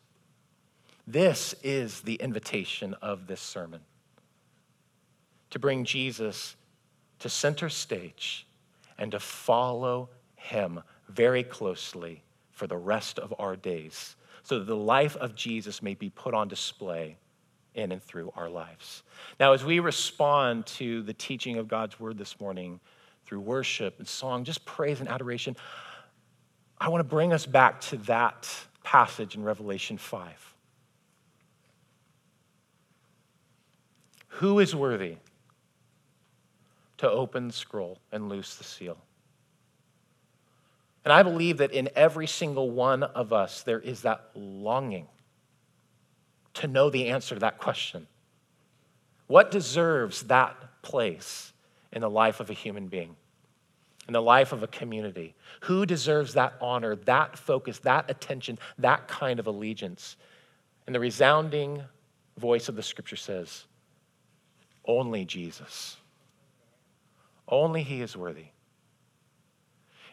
This 1.06 1.54
is 1.62 2.02
the 2.02 2.14
invitation 2.14 2.94
of 3.02 3.26
this 3.26 3.40
sermon 3.40 3.80
to 5.50 5.58
bring 5.58 5.84
Jesus 5.84 6.56
to 7.18 7.28
center 7.28 7.68
stage 7.68 8.46
and 8.98 9.12
to 9.12 9.20
follow 9.20 10.08
Him 10.36 10.80
very 11.08 11.42
closely 11.42 12.22
for 12.50 12.66
the 12.66 12.76
rest 12.76 13.18
of 13.18 13.34
our 13.38 13.56
days 13.56 14.16
so 14.42 14.58
that 14.58 14.66
the 14.66 14.76
life 14.76 15.16
of 15.16 15.34
Jesus 15.34 15.82
may 15.82 15.94
be 15.94 16.10
put 16.10 16.34
on 16.34 16.48
display 16.48 17.16
in 17.74 17.92
and 17.92 18.02
through 18.02 18.32
our 18.36 18.48
lives. 18.48 19.02
Now, 19.38 19.52
as 19.52 19.64
we 19.64 19.78
respond 19.80 20.66
to 20.66 21.02
the 21.02 21.14
teaching 21.14 21.58
of 21.58 21.68
God's 21.68 22.00
word 22.00 22.18
this 22.18 22.40
morning 22.40 22.80
through 23.24 23.40
worship 23.40 23.98
and 23.98 24.08
song, 24.08 24.44
just 24.44 24.64
praise 24.64 25.00
and 25.00 25.08
adoration, 25.08 25.56
I 26.78 26.88
want 26.88 27.00
to 27.00 27.08
bring 27.08 27.32
us 27.32 27.46
back 27.46 27.80
to 27.82 27.96
that 27.98 28.48
passage 28.82 29.36
in 29.36 29.44
Revelation 29.44 29.98
5. 29.98 30.54
Who 34.28 34.58
is 34.58 34.74
worthy 34.74 35.16
to 37.00 37.10
open 37.10 37.48
the 37.48 37.52
scroll 37.52 37.98
and 38.12 38.28
loose 38.28 38.56
the 38.56 38.64
seal? 38.64 38.96
And 41.04 41.12
I 41.12 41.22
believe 41.22 41.58
that 41.58 41.72
in 41.72 41.88
every 41.96 42.26
single 42.26 42.70
one 42.70 43.02
of 43.02 43.32
us, 43.32 43.62
there 43.62 43.80
is 43.80 44.02
that 44.02 44.30
longing 44.34 45.08
to 46.54 46.66
know 46.66 46.90
the 46.90 47.08
answer 47.08 47.34
to 47.34 47.40
that 47.40 47.58
question. 47.58 48.06
What 49.26 49.50
deserves 49.50 50.24
that 50.24 50.56
place 50.82 51.52
in 51.92 52.02
the 52.02 52.10
life 52.10 52.40
of 52.40 52.50
a 52.50 52.52
human 52.52 52.88
being, 52.88 53.16
in 54.08 54.12
the 54.12 54.20
life 54.20 54.52
of 54.52 54.62
a 54.62 54.66
community? 54.66 55.34
Who 55.60 55.86
deserves 55.86 56.34
that 56.34 56.54
honor, 56.60 56.96
that 56.96 57.38
focus, 57.38 57.78
that 57.80 58.10
attention, 58.10 58.58
that 58.78 59.08
kind 59.08 59.40
of 59.40 59.46
allegiance? 59.46 60.16
And 60.86 60.94
the 60.94 61.00
resounding 61.00 61.82
voice 62.36 62.68
of 62.68 62.76
the 62.76 62.82
scripture 62.82 63.16
says, 63.16 63.64
only 64.84 65.24
Jesus. 65.24 65.96
Only 67.50 67.82
He 67.82 68.00
is 68.00 68.16
worthy. 68.16 68.46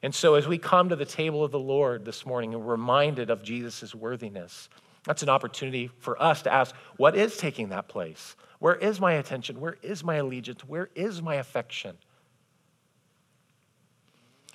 And 0.04 0.14
so, 0.14 0.36
as 0.36 0.48
we 0.48 0.58
come 0.58 0.90
to 0.90 0.96
the 0.96 1.06
table 1.06 1.44
of 1.44 1.52
the 1.52 1.60
Lord 1.60 2.06
this 2.06 2.26
morning 2.26 2.54
and 2.54 2.64
we're 2.64 2.74
reminded 2.74 3.30
of 3.30 3.42
Jesus' 3.42 3.96
worthiness, 3.96 4.70
that's 5.06 5.24
an 5.24 5.30
opportunity 5.30 5.90
for 6.00 6.22
us 6.22 6.44
to 6.44 6.54
ask 6.54 6.76
what 6.98 7.16
is 7.16 7.38
taking 7.38 7.70
that 7.70 7.88
place? 7.88 8.36
Where 8.60 8.76
is 8.76 9.00
my 9.00 9.14
attention? 9.14 9.60
Where 9.60 9.78
is 9.82 10.04
my 10.04 10.16
allegiance? 10.16 10.62
Where 10.62 10.90
is 10.96 11.22
my 11.22 11.36
affection? 11.36 11.98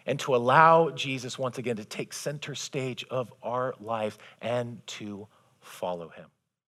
And 0.04 0.18
to 0.20 0.34
allow 0.34 0.90
Jesus 0.90 1.38
once 1.38 1.58
again 1.58 1.76
to 1.76 1.84
take 1.84 2.12
center 2.12 2.54
stage 2.54 3.04
of 3.10 3.32
our 3.42 3.74
lives 3.80 4.18
and 4.40 4.84
to 4.88 5.28
follow 5.60 6.08
him. 6.08 6.26